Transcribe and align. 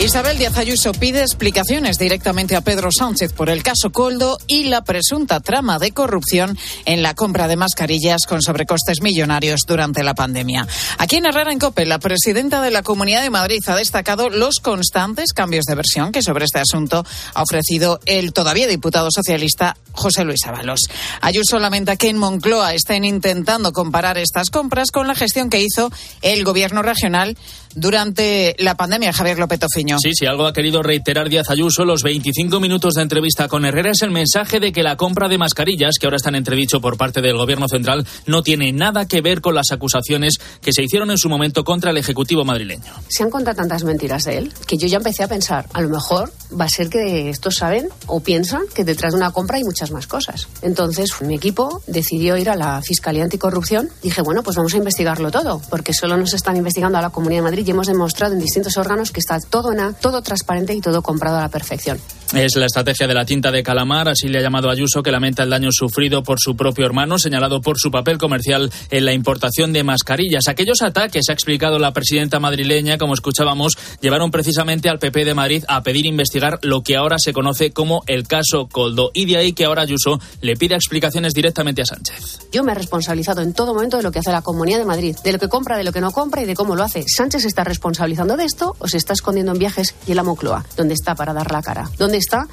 Isabel 0.00 0.38
Díaz 0.38 0.56
Ayuso 0.56 0.92
pide 0.92 1.20
explicaciones 1.20 1.98
directamente 1.98 2.56
a 2.56 2.62
Pedro 2.62 2.88
Sánchez 2.90 3.34
por 3.34 3.50
el 3.50 3.62
caso 3.62 3.92
Coldo 3.92 4.38
y 4.46 4.64
la 4.64 4.82
presunta 4.82 5.40
trama 5.40 5.78
de 5.78 5.92
corrupción 5.92 6.56
en 6.86 7.02
la 7.02 7.12
compra 7.12 7.48
de 7.48 7.56
mascarillas 7.56 8.22
con 8.26 8.40
sobrecostes 8.40 9.02
millonarios 9.02 9.60
durante 9.68 10.02
la 10.02 10.14
pandemia. 10.14 10.66
Aquí 10.96 11.16
en 11.16 11.26
Herrera 11.26 11.52
en 11.52 11.58
Cope, 11.58 11.84
la 11.84 11.98
presidenta 11.98 12.62
de 12.62 12.70
la 12.70 12.82
Comunidad 12.82 13.20
de 13.20 13.28
Madrid 13.28 13.60
ha 13.66 13.76
destacado 13.76 14.30
los 14.30 14.60
constantes 14.60 15.34
cambios 15.34 15.66
de 15.66 15.74
versión 15.74 16.12
que 16.12 16.22
sobre 16.22 16.46
este 16.46 16.60
asunto 16.60 17.04
ha 17.34 17.42
ofrecido 17.42 18.00
el 18.06 18.32
todavía 18.32 18.66
diputado 18.66 19.08
socialista 19.14 19.76
José 19.92 20.24
Luis 20.24 20.46
Ábalos. 20.46 20.80
Ayuso 21.20 21.58
lamenta 21.58 21.96
que 21.96 22.08
en 22.08 22.16
Moncloa 22.16 22.72
estén 22.72 23.04
intentando 23.04 23.72
comparar 23.74 24.16
estas 24.16 24.48
compras 24.48 24.92
con 24.92 25.06
la 25.06 25.14
gestión 25.14 25.50
que 25.50 25.60
hizo 25.60 25.92
el 26.22 26.42
gobierno 26.42 26.80
regional 26.80 27.36
durante 27.74 28.56
la 28.58 28.76
pandemia, 28.76 29.12
Javier 29.12 29.38
López 29.38 29.60
Tofiño. 29.60 29.98
Sí, 30.02 30.10
sí, 30.14 30.26
algo 30.26 30.46
ha 30.46 30.52
querido 30.52 30.82
reiterar 30.82 31.28
Díaz 31.28 31.50
Ayuso. 31.50 31.84
Los 31.84 32.02
25 32.02 32.60
minutos 32.60 32.94
de 32.94 33.02
entrevista 33.02 33.48
con 33.48 33.64
Herrera 33.64 33.90
es 33.90 34.02
el 34.02 34.10
mensaje 34.10 34.60
de 34.60 34.72
que 34.72 34.82
la 34.82 34.96
compra 34.96 35.28
de 35.28 35.38
mascarillas, 35.38 35.94
que 36.00 36.06
ahora 36.06 36.16
está 36.16 36.30
en 36.30 36.36
entredicho 36.36 36.80
por 36.80 36.96
parte 36.96 37.20
del 37.20 37.36
Gobierno 37.36 37.68
central, 37.68 38.06
no 38.26 38.42
tiene 38.42 38.72
nada 38.72 39.06
que 39.06 39.20
ver 39.20 39.40
con 39.40 39.54
las 39.54 39.70
acusaciones 39.72 40.34
que 40.60 40.72
se 40.72 40.82
hicieron 40.82 41.10
en 41.10 41.18
su 41.18 41.28
momento 41.28 41.64
contra 41.64 41.90
el 41.90 41.96
Ejecutivo 41.96 42.44
madrileño. 42.44 42.92
Se 43.08 43.22
han 43.22 43.30
contado 43.30 43.56
tantas 43.56 43.84
mentiras 43.84 44.24
de 44.24 44.38
él 44.38 44.52
que 44.66 44.76
yo 44.76 44.86
ya 44.88 44.98
empecé 44.98 45.22
a 45.22 45.28
pensar, 45.28 45.66
a 45.72 45.80
lo 45.80 45.88
mejor 45.88 46.32
va 46.58 46.64
a 46.64 46.68
ser 46.68 46.88
que 46.88 47.30
estos 47.30 47.56
saben 47.56 47.88
o 48.06 48.20
piensan 48.20 48.62
que 48.74 48.84
detrás 48.84 49.12
de 49.12 49.18
una 49.18 49.30
compra 49.30 49.58
hay 49.58 49.64
muchas 49.64 49.90
más 49.90 50.06
cosas. 50.06 50.48
Entonces, 50.62 51.10
mi 51.22 51.36
equipo 51.36 51.82
decidió 51.86 52.36
ir 52.36 52.50
a 52.50 52.56
la 52.56 52.82
Fiscalía 52.82 53.24
Anticorrupción. 53.24 53.88
Dije, 54.02 54.22
bueno, 54.22 54.42
pues 54.42 54.56
vamos 54.56 54.74
a 54.74 54.76
investigarlo 54.76 55.30
todo, 55.30 55.60
porque 55.70 55.92
solo 55.92 56.16
nos 56.16 56.34
están 56.34 56.56
investigando 56.56 56.98
a 56.98 57.02
la 57.02 57.10
Comunidad 57.10 57.38
de 57.38 57.50
Madrid 57.50 57.59
y 57.66 57.70
hemos 57.70 57.86
demostrado 57.86 58.34
en 58.34 58.40
distintos 58.40 58.76
órganos 58.76 59.10
que 59.10 59.20
está 59.20 59.38
todo, 59.40 59.72
na, 59.74 59.92
todo 59.92 60.22
transparente 60.22 60.74
y 60.74 60.80
todo 60.80 61.02
comprado 61.02 61.36
a 61.36 61.40
la 61.40 61.48
perfección. 61.48 61.98
Es 62.34 62.54
la 62.54 62.66
estrategia 62.66 63.08
de 63.08 63.14
la 63.14 63.24
tinta 63.24 63.50
de 63.50 63.64
calamar, 63.64 64.08
así 64.08 64.28
le 64.28 64.38
ha 64.38 64.42
llamado 64.42 64.70
Ayuso, 64.70 65.02
que 65.02 65.10
lamenta 65.10 65.42
el 65.42 65.50
daño 65.50 65.70
sufrido 65.72 66.22
por 66.22 66.38
su 66.38 66.54
propio 66.54 66.86
hermano, 66.86 67.18
señalado 67.18 67.60
por 67.60 67.76
su 67.76 67.90
papel 67.90 68.18
comercial 68.18 68.70
en 68.90 69.04
la 69.04 69.12
importación 69.12 69.72
de 69.72 69.82
mascarillas. 69.82 70.46
Aquellos 70.46 70.80
ataques, 70.82 71.28
ha 71.28 71.32
explicado 71.32 71.80
la 71.80 71.92
presidenta 71.92 72.38
madrileña, 72.38 72.98
como 72.98 73.14
escuchábamos, 73.14 73.76
llevaron 74.00 74.30
precisamente 74.30 74.88
al 74.88 75.00
PP 75.00 75.24
de 75.24 75.34
Madrid 75.34 75.64
a 75.66 75.82
pedir 75.82 76.06
investigar 76.06 76.60
lo 76.62 76.82
que 76.82 76.96
ahora 76.96 77.16
se 77.18 77.32
conoce 77.32 77.72
como 77.72 78.04
el 78.06 78.28
caso 78.28 78.68
Coldo. 78.68 79.10
Y 79.12 79.24
de 79.24 79.36
ahí 79.36 79.52
que 79.52 79.64
ahora 79.64 79.82
Ayuso 79.82 80.20
le 80.40 80.54
pida 80.54 80.76
explicaciones 80.76 81.34
directamente 81.34 81.82
a 81.82 81.86
Sánchez. 81.86 82.48
Yo 82.52 82.62
me 82.62 82.70
he 82.70 82.74
responsabilizado 82.76 83.42
en 83.42 83.54
todo 83.54 83.74
momento 83.74 83.96
de 83.96 84.04
lo 84.04 84.12
que 84.12 84.20
hace 84.20 84.30
la 84.30 84.42
Comunidad 84.42 84.78
de 84.78 84.84
Madrid, 84.84 85.16
de 85.24 85.32
lo 85.32 85.38
que 85.40 85.48
compra, 85.48 85.76
de 85.76 85.82
lo 85.82 85.92
que 85.92 86.00
no 86.00 86.12
compra 86.12 86.42
y 86.42 86.46
de 86.46 86.54
cómo 86.54 86.76
lo 86.76 86.84
hace. 86.84 87.04
Sánchez 87.08 87.44
está 87.50 87.64
responsabilizando 87.64 88.36
de 88.36 88.44
esto 88.44 88.76
o 88.78 88.88
se 88.88 88.96
está 88.96 89.12
escondiendo 89.12 89.52
en 89.52 89.58
viajes 89.58 89.94
y 90.06 90.12
en 90.12 90.16
la 90.16 90.22
Moncloa, 90.22 90.64
donde 90.76 90.94
está 90.94 91.14
para 91.14 91.34
dar 91.34 91.52
la 91.52 91.62
cara. 91.62 91.90
¿Dónde 91.98 92.16
está? 92.16 92.48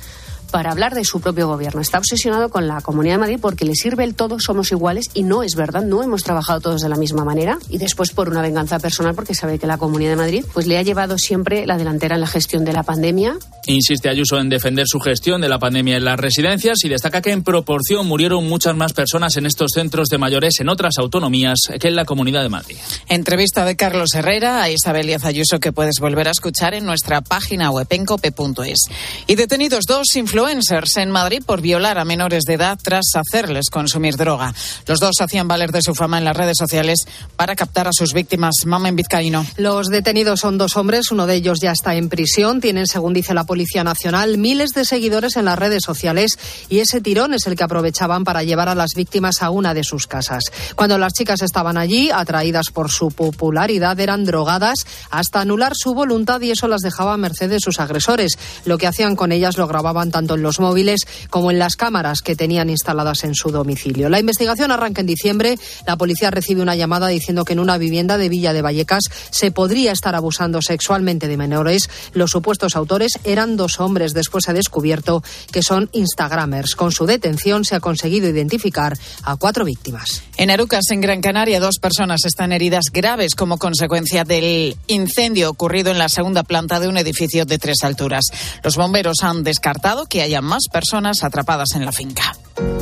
Para 0.52 0.72
hablar 0.72 0.95
de 0.95 1.03
su 1.06 1.20
propio 1.22 1.48
gobierno. 1.48 1.81
Está 1.81 1.98
obsesionado 1.98 2.50
con 2.50 2.67
la 2.67 2.81
Comunidad 2.81 3.16
de 3.16 3.20
Madrid 3.20 3.40
porque 3.42 3.66
le 3.66 3.76
sirve 3.76 4.03
el 4.03 4.16
todo, 4.16 4.40
somos 4.40 4.72
iguales 4.72 5.06
y 5.14 5.23
no 5.23 5.44
es 5.44 5.56
verdad, 5.56 5.84
no 5.84 6.04
hemos 6.04 6.23
trabajado 6.23 6.62
todos 6.62 6.81
de 6.81 6.89
la 6.89 6.95
misma 6.95 7.23
manera 7.23 7.58
y 7.70 7.78
después 7.78 8.12
por 8.12 8.30
una 8.30 8.42
venganza 8.42 8.80
personal 8.80 9.16
porque 9.16 9.36
sabe 9.36 9.59
que 9.59 9.67
la 9.67 9.78
Comunidad 9.78 10.12
de 10.12 10.16
Madrid 10.17 10.45
pues 10.54 10.67
le 10.67 10.78
ha 10.78 10.81
llevado 10.81 11.17
siempre 11.17 11.66
la 11.66 11.78
delantera 11.78 12.16
en 12.16 12.22
la 12.22 12.28
gestión 12.28 12.66
de 12.66 12.73
la 12.73 12.84
pandemia. 12.84 13.38
Insiste 13.67 14.09
Ayuso 14.09 14.39
en 14.39 14.50
defender 14.50 14.86
su 14.88 15.00
gestión 15.00 15.42
de 15.42 15.50
la 15.50 15.59
pandemia 15.59 15.98
en 15.98 16.06
las 16.06 16.20
residencias 16.20 16.78
y 16.84 16.89
destaca 16.89 17.22
que 17.22 17.32
en 17.32 17.44
proporción 17.44 18.08
murieron 18.08 18.48
muchas 18.48 18.76
más 18.76 18.94
personas 18.94 19.36
en 19.38 19.45
estos 19.45 19.72
centros 19.73 20.08
de 20.08 20.17
mayores 20.17 20.59
en 20.59 20.70
otras 20.70 20.98
autonomías 20.98 21.59
que 21.80 21.88
en 21.88 21.95
la 21.95 22.06
Comunidad 22.06 22.44
de 22.44 22.50
Madrid. 22.50 22.78
Entrevista 23.08 23.66
de 23.66 23.76
Carlos 23.76 24.14
Herrera 24.14 24.61
a 24.61 24.70
Isabel 24.70 25.08
Díaz 25.08 25.26
Ayuso 25.26 25.60
que 25.60 25.71
puedes 25.71 26.00
volver 26.00 26.27
a 26.27 26.32
escuchar 26.32 26.73
en 26.73 26.86
nuestra 26.86 27.21
página 27.21 27.71
web 27.71 27.88
en 27.89 28.05
cope.es. 28.05 28.80
Y 29.27 29.36
detenidos 29.36 29.86
dos 29.88 30.08
influencers 30.37 30.98
en 30.98 31.09
Madrid 31.09 31.42
por 31.43 31.61
violar 31.61 31.98
a 31.98 32.05
menores 32.05 32.43
de 32.43 32.53
edad 32.53 32.77
tras 32.80 33.05
hacerles 33.15 33.71
consumir 33.71 34.17
droga. 34.17 34.53
Los 34.86 34.99
dos 34.99 35.15
hacían 35.20 35.48
valer 35.48 35.71
de 35.71 35.81
su 35.81 35.95
fama 35.95 36.20
en 36.20 36.25
las 36.25 36.37
redes 36.37 36.58
sociales 36.59 36.99
para 37.36 37.55
captar 37.55 37.87
a 37.87 37.92
sus 37.92 38.14
víctimas. 38.14 38.53
Mamen 38.67 38.95
Vizcaíno. 38.95 39.47
Los 39.58 39.87
detenidos 39.87 40.42
son 40.42 40.59
dos 40.59 40.77
hombres, 40.77 41.09
uno 41.09 41.26
de 41.26 41.33
ellos 41.33 41.58
ya 41.59 41.71
está 41.71 41.95
en 41.95 42.08
prisión. 42.08 42.61
Tienen, 42.61 42.86
según 42.86 43.14
dice 43.14 43.33
la 43.33 43.45
Policía 43.45 43.83
Nacional, 43.83 44.37
miles 44.37 44.73
de 44.76 44.86
seguidores 44.86 45.37
en 45.37 45.45
las 45.45 45.58
redes 45.58 45.81
sociales 45.83 46.37
y 46.70 46.81
ese 46.81 47.02
tirón 47.02 47.33
es 47.33 47.47
el 47.47 47.55
que 47.55 47.64
aprovechaban 47.64 48.23
para 48.23 48.43
llevar 48.43 48.70
a 48.70 48.76
las 48.76 48.92
víctimas 48.95 49.42
a 49.42 49.49
una 49.49 49.73
de 49.73 49.83
sus 49.83 50.05
casas. 50.05 50.43
Cuando 50.76 50.99
las 50.99 51.14
chicas 51.14 51.42
estaban 51.42 51.77
allí, 51.77 52.11
atraídas 52.11 52.67
por 52.71 52.92
su 52.92 53.09
popularidad, 53.09 53.99
eran 53.99 54.23
drogadas 54.23 54.86
hasta 55.09 55.42
anular 55.42 55.73
su 55.76 55.95
voluntad 55.95 56.42
y 56.42 56.52
eso 56.52 56.67
las 56.67 56.81
dejaba 56.81 57.14
a 57.14 57.17
merced 57.17 57.49
de 57.49 57.59
sus 57.59 57.80
agresores. 57.80 58.37
Lo 58.65 58.77
que 58.77 58.86
hacían 58.86 59.15
con 59.15 59.31
ellas 59.31 59.58
lo 59.58 59.67
grababan 59.67 60.11
tanto 60.11 60.27
en 60.36 60.42
los 60.42 60.60
móviles 60.60 61.02
como 61.30 61.52
en 61.52 61.60
las 61.60 61.76
cámaras 61.76 62.21
que 62.21 62.36
tenían 62.36 62.70
instaladas 62.70 63.23
en 63.23 63.36
su 63.36 63.52
domicilio. 63.52 64.10
La 64.10 64.20
investigación 64.20 64.71
arranca 64.71 65.02
en 65.02 65.08
diciembre. 65.08 65.58
La 65.86 65.98
policía 65.98 66.32
recibe 66.32 66.61
una 66.61 66.76
llamada 66.76 67.08
diciendo 67.08 67.45
que 67.45 67.54
en 67.54 67.60
una 67.60 67.77
vivienda 67.77 68.17
de 68.17 68.30
Villa 68.30 68.54
de 68.54 68.61
Vallecas 68.61 69.04
se 69.30 69.52
podría 69.52 69.92
estar 69.92 70.15
abusando 70.15 70.61
sexualmente 70.61 71.27
de 71.27 71.38
menores. 71.38 71.89
Los 72.14 72.32
supuestos 72.32 72.76
autores 72.76 73.14
eran 73.23 73.58
dos 73.58 73.80
hombres. 73.80 74.14
Después 74.14 74.45
se 74.45 74.52
ha 74.52 74.54
descubierto 74.54 75.23
que 75.52 75.64
son 75.64 75.89
Instagramers. 75.93 76.76
Con 76.76 76.92
su 76.92 77.05
detención 77.05 77.65
se 77.65 77.76
ha 77.76 77.80
conseguido 77.80 78.30
identificar 78.30 78.98
a 79.23 79.36
cuatro 79.36 79.65
víctimas. 79.65 80.23
En 80.38 80.52
Arucas, 80.52 80.86
en 80.92 81.02
Gran 81.02 81.21
Canaria, 81.21 81.59
dos 81.59 81.80
personas 81.80 82.21
están 82.26 82.52
heridas 82.52 82.86
graves 82.92 83.36
como 83.36 83.58
consecuencia 83.58 84.23
del 84.23 84.76
incendio 84.88 85.49
ocurrido 85.49 85.92
en 85.92 85.98
la 85.98 86.09
segunda 86.09 86.44
planta 86.44 86.80
de 86.80 86.88
un 86.88 86.98
edificio 86.98 87.45
de 87.45 87.58
tres 87.58 87.77
alturas. 87.83 88.26
Los 88.64 88.76
bomberos 88.76 89.17
han 89.23 89.44
descartado 89.44 90.05
que 90.05 90.17
haya 90.22 90.42
más 90.42 90.64
personas 90.72 91.23
atrapadas 91.23 91.70
en 91.76 91.86
la 91.86 91.92
finca. 91.92 92.36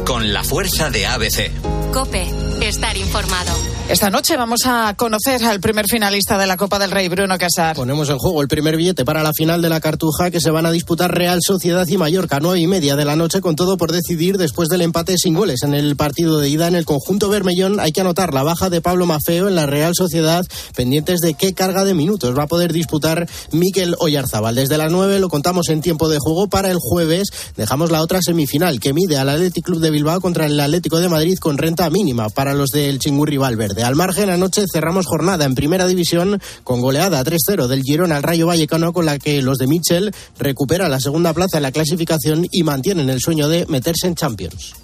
Con 0.06 0.31
la 0.31 0.44
fuerza 0.44 0.90
de 0.90 1.06
ABC. 1.06 1.52
Cope, 1.91 2.30
estar 2.62 2.96
informado. 2.97 3.52
Esta 3.88 4.09
noche 4.09 4.36
vamos 4.36 4.62
a 4.66 4.96
conocer 4.97 5.44
al 5.46 5.59
primer 5.59 5.86
finalista 5.88 6.40
de 6.40 6.47
la 6.47 6.58
Copa 6.58 6.80
del 6.80 6.90
Rey, 6.90 7.08
Bruno 7.08 7.38
Casar. 7.38 7.75
Ponemos 7.75 8.09
en 8.09 8.18
juego 8.18 8.41
el 8.41 8.47
primer 8.47 8.78
billete 8.78 9.06
para 9.06 9.22
la 9.22 9.31
final 9.31 9.62
de 9.62 9.69
la 9.69 9.80
Cartuja 9.80 10.31
que 10.31 10.41
se 10.41 10.50
van 10.50 10.66
a 10.66 10.72
disputar 10.72 11.13
Real 11.13 11.40
Sociedad 11.41 11.88
y 11.88 11.96
Mallorca, 11.96 12.40
nueve 12.41 12.59
y 12.59 12.68
media 12.68 12.96
de 12.96 13.06
la 13.06 13.16
noche, 13.16 13.41
con 13.41 13.56
todo 13.56 13.78
por 13.78 13.91
decidir 13.91 14.38
después 14.38 14.69
del 14.69 14.81
empate 14.81 15.16
sin 15.18 15.36
goles 15.36 15.62
en 15.62 15.75
el 15.75 15.96
partido 15.96 16.40
de 16.40 16.50
ida 16.50 16.68
en 16.68 16.75
el 16.75 16.84
conjunto 16.84 17.30
Bermellón. 17.30 17.80
Hay 17.80 17.92
que 17.92 18.02
anotar 18.02 18.34
la 18.34 18.42
baja 18.42 18.72
de 18.72 18.81
Pablo 18.81 19.06
Mafeo 19.06 19.47
en 19.47 19.56
la 19.56 19.68
Real 19.68 19.94
Sociedad, 19.96 20.46
pendientes 20.75 21.19
de 21.19 21.36
qué 21.36 21.53
carga 21.53 21.84
de 21.84 21.94
minutos 21.94 22.36
va 22.38 22.44
a 22.44 22.47
poder 22.47 22.74
disputar 22.74 23.30
Miquel 23.52 23.96
Oyarzábal. 24.00 24.56
Desde 24.56 24.80
las 24.80 24.92
nueve 24.92 25.19
lo 25.19 25.30
contamos 25.30 25.69
en 25.69 25.81
tiempo 25.81 26.09
de 26.09 26.18
juego 26.19 26.47
para 26.47 26.72
el 26.72 26.78
jueves. 26.80 27.28
Dejamos 27.56 27.92
la 27.92 28.02
otra 28.02 28.19
semifinal 28.22 28.80
que 28.80 28.94
mide 28.94 29.18
al 29.18 29.30
Athletic 29.30 29.64
Club 29.65 29.81
de 29.81 29.89
Bilbao 29.89 30.21
contra 30.21 30.45
el 30.45 30.59
Atlético 30.59 30.99
de 30.99 31.09
Madrid 31.09 31.37
con 31.39 31.57
renta 31.57 31.89
mínima 31.89 32.29
para 32.29 32.53
los 32.53 32.69
del 32.69 32.99
Chingurri 32.99 33.37
Valverde. 33.37 33.83
Al 33.83 33.95
margen, 33.95 34.29
anoche 34.29 34.63
cerramos 34.71 35.07
jornada 35.07 35.43
en 35.43 35.55
primera 35.55 35.87
división 35.87 36.39
con 36.63 36.81
goleada 36.81 37.23
3-0 37.23 37.67
del 37.67 37.81
Girona 37.81 38.17
al 38.17 38.23
Rayo 38.23 38.45
Vallecano, 38.45 38.93
con 38.93 39.05
la 39.05 39.17
que 39.17 39.41
los 39.41 39.57
de 39.57 39.65
Mitchell 39.65 40.13
recuperan 40.37 40.91
la 40.91 40.99
segunda 40.99 41.33
plaza 41.33 41.57
en 41.57 41.63
la 41.63 41.71
clasificación 41.71 42.47
y 42.51 42.61
mantienen 42.61 43.09
el 43.09 43.19
sueño 43.19 43.49
de 43.49 43.65
meterse 43.65 44.05
en 44.07 44.13
Champions. 44.13 44.75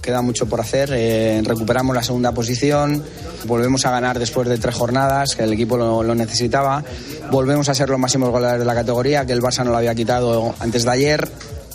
Queda 0.00 0.22
mucho 0.22 0.46
por 0.46 0.60
hacer, 0.60 0.90
eh, 0.94 1.42
recuperamos 1.44 1.94
la 1.94 2.02
segunda 2.02 2.32
posición, 2.32 3.02
volvemos 3.44 3.84
a 3.84 3.90
ganar 3.90 4.18
después 4.18 4.48
de 4.48 4.56
tres 4.56 4.74
jornadas, 4.74 5.36
que 5.36 5.42
el 5.42 5.52
equipo 5.52 5.76
lo, 5.76 6.02
lo, 6.02 6.14
necesitaba, 6.14 6.82
volvemos 7.30 7.68
a 7.68 7.74
ser 7.74 7.90
los 7.90 7.98
máximos 7.98 8.30
goleadores 8.30 8.60
de 8.60 8.66
la 8.66 8.74
categoría, 8.74 9.26
que 9.26 9.32
el 9.32 9.42
Barça 9.42 9.62
no 9.64 9.72
lo 9.72 9.76
había 9.76 9.94
quitado 9.94 10.54
antes 10.60 10.84
de 10.84 10.90
ayer, 10.90 11.28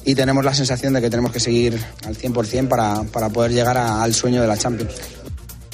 y 0.06 0.16
tenemos 0.16 0.44
la 0.44 0.54
sensación 0.54 0.94
de 0.94 1.02
que 1.02 1.10
tenemos 1.10 1.32
que 1.32 1.40
seguir 1.40 1.80
al 2.06 2.18
100% 2.18 2.68
para, 2.68 3.04
para 3.04 3.30
poder 3.30 3.52
llegar 3.52 3.78
a, 3.78 4.04
al 4.04 4.14
sueño 4.14 4.42
de 4.42 4.48
la 4.48 4.58
Champions. 4.58 4.94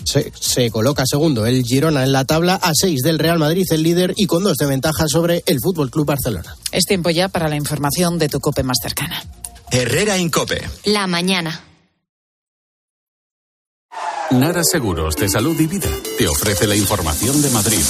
Se, 0.04 0.32
se, 0.40 0.72
coloca 0.72 1.04
segundo 1.06 1.46
el 1.46 1.64
Girona 1.64 2.04
en 2.04 2.14
la 2.14 2.24
tabla 2.24 2.56
a 2.56 2.72
seis 2.74 3.02
del 3.02 3.20
Real 3.20 3.40
Madrid, 3.40 3.66
el 3.72 3.84
líder, 3.84 4.14
y 4.16 4.26
con 4.26 4.44
dos 4.44 4.56
de 4.56 4.66
ventaja 4.66 5.06
sobre 5.08 5.44
el 5.46 5.60
Fútbol 5.62 5.92
Club 5.92 6.06
Barcelona. 6.06 6.56
Es 6.72 6.86
tiempo 6.86 7.10
ya 7.10 7.28
para 7.28 7.50
la 7.50 7.58
información 7.58 8.18
de 8.18 8.30
tu 8.30 8.40
cope 8.40 8.64
más 8.64 8.78
cercana. 8.82 9.22
Herrera 9.70 10.18
Incope. 10.18 10.62
La 10.86 11.08
mañana. 11.08 11.62
Nara 14.32 14.64
Seguros 14.64 15.16
de 15.16 15.30
Salud 15.30 15.60
y 15.60 15.68
Vida 15.68 15.90
te 16.18 16.28
ofrece 16.28 16.68
la 16.68 16.76
información 16.76 17.42
de 17.42 17.50
Madrid. 17.50 17.84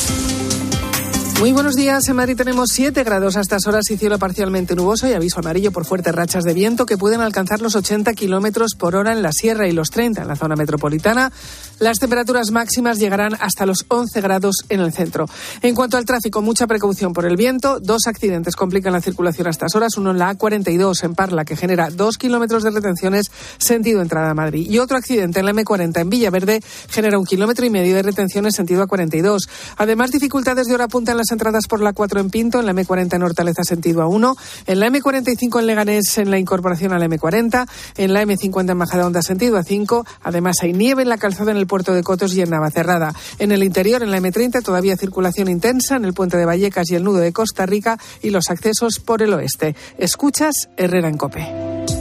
Muy 1.39 1.51
buenos 1.51 1.75
días. 1.75 2.07
En 2.07 2.15
Madrid 2.15 2.35
tenemos 2.35 2.69
7 2.71 3.03
grados 3.03 3.37
a 3.37 3.41
estas 3.41 3.67
horas 3.67 3.91
y 3.91 3.97
cielo 3.97 4.17
parcialmente 4.17 4.73
nuboso 4.73 5.07
y 5.07 5.13
aviso 5.13 5.39
amarillo 5.39 5.71
por 5.71 5.85
fuertes 5.85 6.15
rachas 6.15 6.43
de 6.43 6.55
viento 6.55 6.87
que 6.87 6.97
pueden 6.97 7.21
alcanzar 7.21 7.61
los 7.61 7.75
80 7.75 8.11
kilómetros 8.13 8.73
por 8.73 8.95
hora 8.95 9.11
en 9.11 9.21
la 9.21 9.31
sierra 9.31 9.67
y 9.67 9.71
los 9.71 9.91
30 9.91 10.23
en 10.23 10.27
la 10.27 10.35
zona 10.35 10.55
metropolitana. 10.55 11.31
Las 11.77 11.99
temperaturas 11.99 12.49
máximas 12.49 12.97
llegarán 12.97 13.35
hasta 13.39 13.67
los 13.67 13.85
11 13.87 14.19
grados 14.19 14.55
en 14.69 14.79
el 14.79 14.91
centro. 14.91 15.27
En 15.61 15.75
cuanto 15.75 15.97
al 15.97 16.05
tráfico, 16.05 16.41
mucha 16.41 16.65
precaución 16.65 17.13
por 17.13 17.27
el 17.27 17.35
viento. 17.35 17.79
Dos 17.79 18.07
accidentes 18.07 18.55
complican 18.55 18.93
la 18.93 19.01
circulación 19.01 19.45
a 19.45 19.51
estas 19.51 19.75
horas. 19.75 19.95
Uno 19.97 20.09
en 20.09 20.17
la 20.17 20.35
A42 20.35 21.03
en 21.03 21.13
Parla, 21.13 21.45
que 21.45 21.55
genera 21.55 21.91
dos 21.91 22.17
kilómetros 22.17 22.63
de 22.63 22.71
retenciones 22.71 23.29
sentido 23.59 24.01
entrada 24.01 24.31
a 24.31 24.33
Madrid. 24.33 24.65
Y 24.67 24.79
otro 24.79 24.97
accidente 24.97 25.41
en 25.41 25.45
la 25.45 25.53
M40 25.53 26.01
en 26.01 26.09
Villaverde 26.09 26.63
genera 26.89 27.19
un 27.19 27.25
kilómetro 27.25 27.63
y 27.63 27.69
medio 27.69 27.95
de 27.95 28.01
retenciones 28.01 28.55
sentido 28.55 28.83
A42. 28.87 29.41
Además, 29.77 30.09
dificultades 30.09 30.65
de 30.65 30.73
hora 30.73 30.87
punta 30.87 31.11
en 31.11 31.19
las 31.19 31.26
entradas 31.31 31.67
por 31.67 31.81
la 31.81 31.93
4 31.93 32.19
en 32.19 32.29
Pinto, 32.29 32.59
en 32.59 32.65
la 32.65 32.73
M40 32.73 33.15
en 33.15 33.23
Hortaleza 33.23 33.63
sentido 33.63 34.01
A1, 34.01 34.35
en 34.65 34.79
la 34.79 34.87
M45 34.87 35.59
en 35.59 35.67
Leganés 35.67 36.17
en 36.17 36.31
la 36.31 36.39
incorporación 36.39 36.93
a 36.93 36.99
la 36.99 37.07
M40, 37.07 37.67
en 37.97 38.13
la 38.13 38.23
M50 38.23 38.71
en 38.71 38.77
Majadahonda 38.77 39.21
sentido 39.21 39.59
A5. 39.59 40.05
Además, 40.23 40.57
hay 40.61 40.73
nieve 40.73 41.03
en 41.03 41.09
la 41.09 41.17
calzada 41.17 41.51
en 41.51 41.57
el 41.57 41.67
puerto 41.67 41.93
de 41.93 42.03
Cotos 42.03 42.33
y 42.33 42.41
en 42.41 42.49
Navacerrada. 42.49 43.13
En 43.39 43.51
el 43.51 43.63
interior, 43.63 44.03
en 44.03 44.11
la 44.11 44.19
M30, 44.19 44.63
todavía 44.63 44.97
circulación 44.97 45.49
intensa 45.49 45.95
en 45.95 46.05
el 46.05 46.13
puente 46.13 46.37
de 46.37 46.45
Vallecas 46.45 46.89
y 46.91 46.95
el 46.95 47.03
nudo 47.03 47.19
de 47.19 47.33
Costa 47.33 47.65
Rica 47.65 47.97
y 48.21 48.29
los 48.29 48.49
accesos 48.49 48.99
por 48.99 49.21
el 49.21 49.33
oeste. 49.33 49.75
Escuchas 49.97 50.69
Herrera 50.77 51.09
en 51.09 51.17
Cope. 51.17 51.96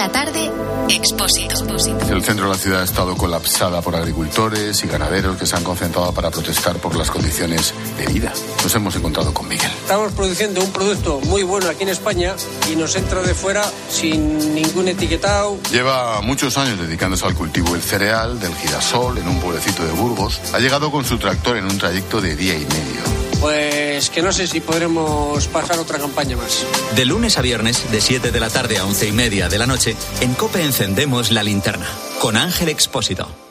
La 0.00 0.08
tarde, 0.10 0.50
Expósito. 0.88 1.62
El 2.08 2.24
centro 2.24 2.46
de 2.46 2.52
la 2.52 2.56
ciudad 2.56 2.80
ha 2.80 2.84
estado 2.84 3.14
colapsada 3.18 3.82
por 3.82 3.94
agricultores 3.94 4.82
y 4.82 4.86
ganaderos 4.86 5.36
que 5.36 5.44
se 5.44 5.56
han 5.56 5.62
concentrado 5.62 6.10
para 6.14 6.30
protestar 6.30 6.76
por 6.78 6.96
las 6.96 7.10
condiciones 7.10 7.74
de 7.98 8.06
vida. 8.06 8.32
Nos 8.62 8.74
hemos 8.74 8.96
encontrado 8.96 9.34
con 9.34 9.46
Miguel. 9.46 9.70
Estamos 9.82 10.12
produciendo 10.12 10.62
un 10.62 10.72
producto 10.72 11.20
muy 11.26 11.42
bueno 11.42 11.68
aquí 11.68 11.82
en 11.82 11.90
España 11.90 12.34
y 12.72 12.76
nos 12.76 12.96
entra 12.96 13.20
de 13.20 13.34
fuera 13.34 13.62
sin 13.90 14.54
ningún 14.54 14.88
etiquetado. 14.88 15.58
Lleva 15.70 16.22
muchos 16.22 16.56
años 16.56 16.78
dedicándose 16.78 17.26
al 17.26 17.34
cultivo 17.34 17.74
del 17.74 17.82
cereal, 17.82 18.40
del 18.40 18.54
girasol, 18.54 19.18
en 19.18 19.28
un 19.28 19.38
pueblecito 19.38 19.84
de 19.84 19.92
Burgos. 19.92 20.40
Ha 20.54 20.60
llegado 20.60 20.90
con 20.90 21.04
su 21.04 21.18
tractor 21.18 21.58
en 21.58 21.66
un 21.66 21.76
trayecto 21.76 22.22
de 22.22 22.36
día 22.36 22.54
y 22.54 22.64
medio. 22.64 23.19
Pues 23.40 24.10
que 24.10 24.22
no 24.22 24.32
sé 24.32 24.46
si 24.46 24.60
podremos 24.60 25.46
pasar 25.48 25.78
otra 25.78 25.98
campaña 25.98 26.36
más. 26.36 26.66
De 26.94 27.04
lunes 27.04 27.38
a 27.38 27.42
viernes, 27.42 27.90
de 27.90 28.00
7 28.00 28.30
de 28.30 28.40
la 28.40 28.50
tarde 28.50 28.78
a 28.78 28.84
11 28.84 29.08
y 29.08 29.12
media 29.12 29.48
de 29.48 29.58
la 29.58 29.66
noche, 29.66 29.96
en 30.20 30.34
COPE 30.34 30.62
encendemos 30.62 31.30
la 31.30 31.42
linterna. 31.42 31.86
Con 32.20 32.36
Ángel 32.36 32.68
Expósito. 32.68 33.49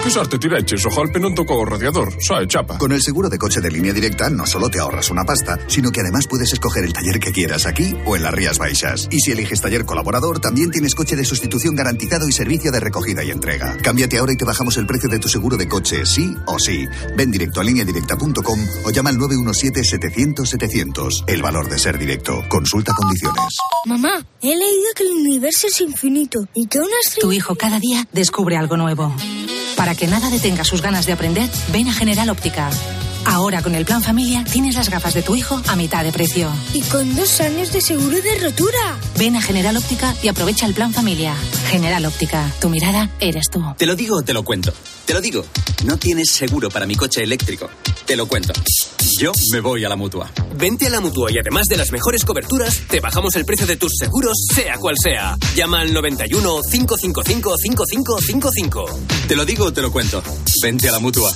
Pisarte 0.00 0.38
tireches, 0.38 0.86
ojalpe 0.86 1.20
non 1.22 1.30
tocou 1.30 1.62
o 1.62 1.64
radiador, 1.64 2.10
sae 2.18 2.50
chapa. 2.50 2.74
Con 2.78 2.90
el 2.90 2.98
seguro 2.98 3.30
de 3.30 3.38
coche 3.38 3.62
de 3.62 3.70
línea 3.70 3.92
directa 3.92 4.28
no 4.30 4.46
solo 4.46 4.68
te 4.68 4.80
ahorras 4.80 5.10
una 5.10 5.22
pasta, 5.22 5.60
sino 5.68 5.92
que 5.92 6.00
además 6.00 6.26
puedes 6.26 6.52
escoger 6.52 6.82
el 6.82 6.92
taller 6.92 7.20
que 7.20 7.30
quieras 7.30 7.66
aquí 7.66 7.94
o 8.04 8.16
en 8.16 8.24
las 8.24 8.34
Rías 8.34 8.58
Baixas. 8.58 9.06
Y 9.12 9.20
si 9.20 9.30
eliges 9.30 9.60
taller 9.60 9.84
colaborador, 9.84 10.40
también 10.40 10.72
tienes 10.72 10.96
coche 10.96 11.14
de 11.14 11.24
sustitución 11.24 11.76
garantizado 11.76 12.26
y 12.26 12.32
servicio 12.32 12.72
de 12.72 12.80
recogida 12.80 13.22
y 13.22 13.30
entrega. 13.30 13.76
Cámbiate 13.78 14.18
ahora 14.18 14.32
y 14.32 14.36
te 14.36 14.44
bajamos 14.44 14.76
el 14.76 14.86
precio 14.86 15.08
de 15.08 15.20
tu 15.20 15.28
seguro 15.28 15.56
de 15.56 15.68
coche, 15.68 16.04
sí 16.04 16.34
o 16.46 16.58
sí. 16.58 16.84
Ven 17.16 17.30
directo 17.30 17.60
a 17.60 17.64
lineadirecta.com 17.64 18.58
o 18.84 18.90
llama 18.90 19.10
al 19.10 19.18
917-700-700. 19.18 21.26
El 21.28 21.42
valor 21.42 21.68
de 21.68 21.78
ser 21.78 21.96
directo. 21.96 22.42
Consulta 22.48 22.92
condiciones. 22.92 23.56
Mamá, 23.86 24.26
he 24.40 24.56
leído 24.56 24.90
que 24.96 25.04
el 25.04 25.12
universo 25.12 25.68
es 25.68 25.80
infinito 25.80 26.48
y 26.54 26.66
que 26.66 26.80
una 26.80 26.88
estrella... 27.04 27.28
Tu 27.28 27.32
hijo 27.32 27.54
cada 27.54 27.78
día 27.78 28.04
descubre 28.12 28.56
algo 28.56 28.76
nuevo. 28.76 29.14
Para 29.82 29.96
que 29.96 30.06
nada 30.06 30.30
detenga 30.30 30.62
sus 30.62 30.80
ganas 30.80 31.06
de 31.06 31.12
aprender, 31.12 31.50
ven 31.72 31.88
a 31.88 31.92
General 31.92 32.30
Óptica. 32.30 32.70
Ahora 33.24 33.62
con 33.62 33.74
el 33.74 33.84
plan 33.84 34.02
familia 34.02 34.44
tienes 34.44 34.74
las 34.74 34.90
gafas 34.90 35.14
de 35.14 35.22
tu 35.22 35.36
hijo 35.36 35.60
a 35.68 35.76
mitad 35.76 36.04
de 36.04 36.12
precio. 36.12 36.50
Y 36.72 36.82
con 36.82 37.14
dos 37.14 37.40
años 37.40 37.72
de 37.72 37.80
seguro 37.80 38.20
de 38.20 38.38
rotura. 38.40 38.98
Ven 39.18 39.36
a 39.36 39.42
General 39.42 39.76
Óptica 39.76 40.14
y 40.22 40.28
aprovecha 40.28 40.66
el 40.66 40.74
plan 40.74 40.92
familia. 40.92 41.34
General 41.68 42.04
Óptica, 42.04 42.52
tu 42.60 42.68
mirada 42.68 43.10
eres 43.20 43.46
tú. 43.50 43.62
Te 43.76 43.86
lo 43.86 43.94
digo 43.94 44.16
o 44.16 44.22
te 44.22 44.32
lo 44.32 44.42
cuento. 44.42 44.72
Te 45.04 45.14
lo 45.14 45.20
digo, 45.20 45.44
no 45.84 45.96
tienes 45.98 46.30
seguro 46.30 46.68
para 46.68 46.86
mi 46.86 46.94
coche 46.94 47.22
eléctrico. 47.22 47.68
Te 48.06 48.16
lo 48.16 48.26
cuento. 48.26 48.52
Yo 49.20 49.32
me 49.52 49.60
voy 49.60 49.84
a 49.84 49.88
la 49.88 49.96
mutua. 49.96 50.30
Vente 50.56 50.86
a 50.86 50.90
la 50.90 51.00
mutua 51.00 51.30
y 51.30 51.38
además 51.38 51.66
de 51.66 51.76
las 51.76 51.90
mejores 51.92 52.24
coberturas, 52.24 52.82
te 52.88 53.00
bajamos 53.00 53.34
el 53.36 53.44
precio 53.44 53.66
de 53.66 53.76
tus 53.76 53.92
seguros, 53.98 54.36
sea 54.54 54.76
cual 54.78 54.96
sea. 55.00 55.36
Llama 55.54 55.80
al 55.80 55.92
91 55.92 56.60
555 56.70 57.54
5555. 57.56 59.00
Te 59.28 59.36
lo 59.36 59.44
digo 59.44 59.66
o 59.66 59.72
te 59.72 59.82
lo 59.82 59.92
cuento. 59.92 60.22
Vente 60.62 60.88
a 60.88 60.92
la 60.92 60.98
mutua. 60.98 61.32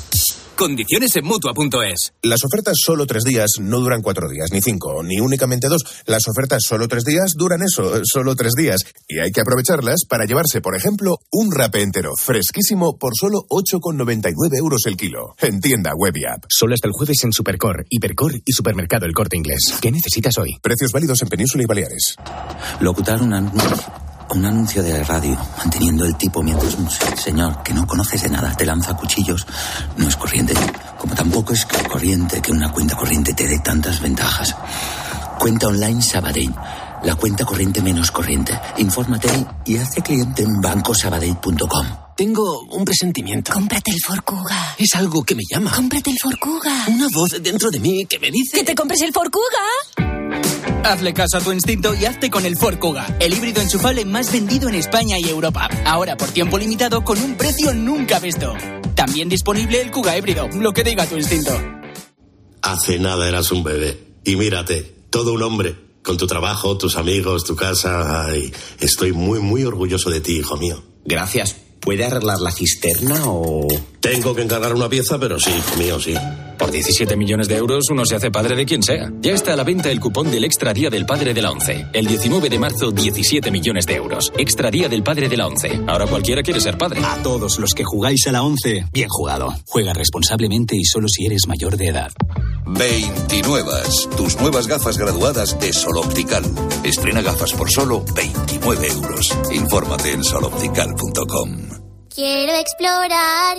Condiciones 0.57 1.15
en 1.17 1.27
mutua.es. 1.27 2.15
Las 2.23 2.43
ofertas 2.43 2.79
solo 2.83 3.05
tres 3.05 3.25
días 3.25 3.51
no 3.61 3.79
duran 3.79 4.01
cuatro 4.01 4.27
días, 4.27 4.51
ni 4.53 4.63
cinco, 4.63 5.03
ni 5.03 5.21
únicamente 5.21 5.69
dos. 5.69 5.83
Las 6.07 6.27
ofertas 6.29 6.63
solo 6.67 6.89
tres 6.89 7.05
días 7.05 7.35
duran 7.37 7.61
eso, 7.63 8.01
solo 8.11 8.35
tres 8.35 8.53
días. 8.57 8.81
Y 9.07 9.19
hay 9.19 9.33
que 9.33 9.43
aprovecharlas 9.43 10.07
para 10.09 10.25
llevarse, 10.25 10.63
por 10.63 10.75
ejemplo, 10.75 11.19
un 11.31 11.53
rape 11.53 11.83
entero, 11.83 12.13
fresquísimo, 12.17 12.97
por 12.97 13.13
solo 13.15 13.41
8,99 13.51 14.57
euros 14.57 14.87
el 14.87 14.97
kilo. 14.97 15.35
En 15.41 15.61
tienda 15.61 15.91
web 15.95 16.17
y 16.17 16.25
app. 16.25 16.45
Solo 16.49 16.73
hasta 16.73 16.89
el 16.89 16.93
jueves 16.93 17.23
en 17.25 17.33
Supercor, 17.33 17.85
Hipercor 17.91 18.33
y 18.43 18.53
Supermercado 18.53 19.05
El 19.05 19.13
Corte 19.13 19.37
Inglés. 19.37 19.75
¿Qué 19.83 19.93
necesitas 19.93 20.39
hoy? 20.39 20.57
Precios 20.63 20.91
válidos 20.91 21.21
en 21.21 21.29
Península 21.29 21.65
y 21.65 21.67
Baleares. 21.67 22.17
Locutar 22.81 23.21
un 23.21 23.35
anuncio, 23.35 23.93
un 24.31 24.45
anuncio 24.45 24.83
de 24.83 25.03
radio, 25.05 25.37
manteniendo 25.59 26.05
el 26.05 26.17
tipo 26.17 26.43
mientras 26.43 26.75
un 26.75 26.89
señor 27.17 27.63
que 27.63 27.73
no 27.73 27.87
conoces 27.87 28.23
de 28.23 28.31
nada 28.31 28.55
te 28.57 28.65
lanza 28.65 28.95
cuchillos, 28.95 29.47
no 29.97 30.09
es 30.09 30.17
corriente. 30.17 30.55
Como 30.99 31.15
tampoco 31.15 31.53
es 31.53 31.67
corriente 31.67 32.41
que 32.41 32.53
una 32.53 32.73
cuenta 32.73 32.97
corriente 32.97 33.35
te 33.35 33.47
dé 33.47 33.59
tantas 33.61 34.01
ventajas. 34.01 34.57
Cuenta 35.39 35.69
online 35.69 36.03
Sabadell. 36.03 36.55
La 37.05 37.15
cuenta 37.15 37.45
corriente 37.45 37.81
menos 37.83 38.11
corriente. 38.11 38.59
Infórmate 38.79 39.29
y 39.65 39.77
hazte 39.77 40.03
cliente 40.03 40.43
en 40.43 40.61
bancosabadell.com. 40.61 41.87
Tengo 42.17 42.63
un 42.71 42.85
presentimiento. 42.85 43.53
Cómprate 43.53 43.91
el 43.91 44.01
Forcuga. 44.01 44.75
Es 44.79 44.95
algo 44.95 45.23
que 45.23 45.35
me 45.35 45.43
llama. 45.49 45.71
Cómprate 45.71 46.11
el 46.11 46.17
Forcuga. 46.19 46.87
Una 46.89 47.09
voz 47.13 47.37
dentro 47.43 47.71
de 47.71 47.79
mí 47.79 48.07
que 48.07 48.19
me 48.19 48.31
dice... 48.31 48.57
¡Que 48.57 48.65
te 48.65 48.75
compres 48.75 49.03
el 49.03 49.13
Forcuga! 49.13 50.16
Hazle 50.85 51.13
caso 51.13 51.39
a 51.39 51.41
tu 51.41 51.53
instinto 51.53 51.95
y 51.95 52.05
hazte 52.05 52.31
con 52.31 52.47
el 52.47 52.57
Ford 52.57 52.79
Kuga, 52.79 53.07
el 53.19 53.35
híbrido 53.35 53.61
enchufable 53.61 54.05
más 54.05 54.31
vendido 54.33 54.69
en 54.69 54.77
España 54.77 55.19
y 55.19 55.29
Europa. 55.29 55.69
Ahora 55.85 56.17
por 56.17 56.29
tiempo 56.29 56.59
limitado 56.59 57.03
con 57.03 57.21
un 57.21 57.35
precio 57.37 57.75
nunca 57.75 58.21
visto. 58.21 58.55
También 58.95 59.29
disponible 59.29 59.81
el 59.81 59.91
Kuga 59.91 60.17
híbrido, 60.17 60.49
lo 60.49 60.73
que 60.73 60.85
diga 60.85 61.07
tu 61.07 61.17
instinto. 61.17 61.53
Hace 62.63 62.99
nada 62.99 63.29
eras 63.29 63.51
un 63.53 63.65
bebé. 63.65 63.99
Y 64.25 64.37
mírate, 64.37 64.83
todo 65.11 65.33
un 65.33 65.43
hombre. 65.43 65.75
Con 66.03 66.17
tu 66.17 66.27
trabajo, 66.27 66.79
tus 66.79 66.97
amigos, 66.97 67.45
tu 67.45 67.57
casa. 67.57 68.27
Ay, 68.27 68.53
estoy 68.81 69.13
muy, 69.13 69.41
muy 69.41 69.65
orgulloso 69.65 70.09
de 70.09 70.21
ti, 70.21 70.37
hijo 70.37 70.57
mío. 70.57 70.83
Gracias. 71.05 71.57
¿Puede 71.81 72.05
arreglar 72.05 72.41
la 72.41 72.51
cisterna 72.53 73.23
o...? 73.27 73.67
Tengo 74.01 74.35
que 74.35 74.43
encargar 74.43 74.75
una 74.75 74.89
pieza, 74.89 75.19
pero 75.19 75.39
sí, 75.39 75.51
hijo 75.51 75.77
mío, 75.77 76.01
sí. 76.01 76.15
Por 76.59 76.71
17 76.71 77.17
millones 77.17 77.49
de 77.49 77.57
euros 77.57 77.91
uno 77.91 78.05
se 78.05 78.17
hace 78.17 78.31
padre 78.31 78.57
de 78.57 78.65
quien 78.65 78.83
sea. 78.83 79.11
Ya 79.21 79.33
está 79.33 79.53
a 79.53 79.57
la 79.57 79.65
venta 79.65 79.91
el 79.91 80.01
cupón 80.01 80.31
del 80.31 80.45
Extra 80.45 80.73
Día 80.73 80.91
del 80.91 81.07
Padre 81.07 81.35
de 81.35 81.43
la 81.43 81.51
ONCE. 81.51 81.87
El 81.93 82.07
19 82.07 82.49
de 82.49 82.59
marzo, 82.59 82.91
17 82.91 83.51
millones 83.51 83.87
de 83.87 83.95
euros. 83.95 84.33
Extra 84.39 84.71
Día 84.71 84.89
del 84.89 85.03
Padre 85.03 85.29
de 85.29 85.37
la 85.37 85.47
ONCE. 85.47 85.81
Ahora 85.87 86.07
cualquiera 86.07 86.43
quiere 86.43 86.61
ser 86.61 86.79
padre. 86.79 87.01
A 87.05 87.23
todos 87.23 87.59
los 87.59 87.75
que 87.75 87.85
jugáis 87.85 88.27
a 88.27 88.33
la 88.33 88.43
ONCE, 88.43 88.87
bien 88.93 89.09
jugado. 89.09 89.55
Juega 89.67 89.93
responsablemente 89.93 90.77
y 90.77 90.85
solo 90.85 91.09
si 91.09 91.27
eres 91.27 91.47
mayor 91.47 91.77
de 91.77 91.89
edad. 91.89 92.13
29. 92.67 93.71
Tus 94.17 94.41
nuevas 94.41 94.67
gafas 94.67 94.99
graduadas 94.99 95.59
de 95.61 95.73
Sol 95.73 95.99
Optical. 95.99 96.45
Estrena 96.85 97.23
gafas 97.23 97.53
por 97.53 97.71
solo 97.71 98.05
29 98.15 98.89
euros. 98.89 99.39
Infórmate 99.53 100.13
en 100.13 100.25
soloptical.com. 100.25 101.51
Quiero 102.13 102.55
explorar 102.55 103.59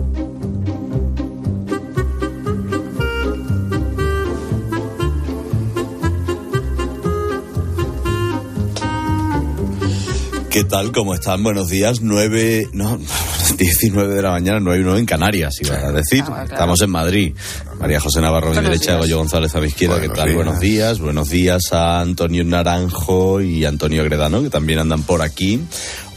¿Qué 10.51 10.65
tal? 10.65 10.91
¿Cómo 10.91 11.13
están? 11.13 11.43
Buenos 11.43 11.69
días. 11.69 12.01
9, 12.01 12.69
no, 12.73 12.99
19 13.57 14.13
de 14.15 14.21
la 14.21 14.31
mañana, 14.31 14.59
9 14.59 14.81
y 14.81 14.83
9 14.83 14.99
en 14.99 15.05
Canarias, 15.05 15.55
iba 15.61 15.75
a 15.75 15.91
decir. 15.93 16.25
Estamos 16.43 16.81
en 16.81 16.89
Madrid. 16.89 17.33
María 17.79 18.01
José 18.01 18.19
Navarro 18.19 18.51
a 18.51 18.55
mi 18.55 18.61
derecha. 18.61 18.97
Goyo 18.97 19.17
González 19.17 19.55
a 19.55 19.61
mi 19.61 19.67
izquierda. 19.67 19.99
¿Qué 20.01 20.07
Buenos 20.07 20.17
tal? 20.17 20.27
días. 20.27 20.35
Buenos 20.35 20.59
días. 20.59 20.99
Buenos 20.99 21.29
días 21.29 21.73
a 21.73 22.01
Antonio 22.01 22.43
Naranjo 22.43 23.39
y 23.41 23.63
Antonio 23.63 24.03
Gredano, 24.03 24.41
que 24.43 24.49
también 24.49 24.79
andan 24.79 25.03
por 25.03 25.21
aquí. 25.21 25.61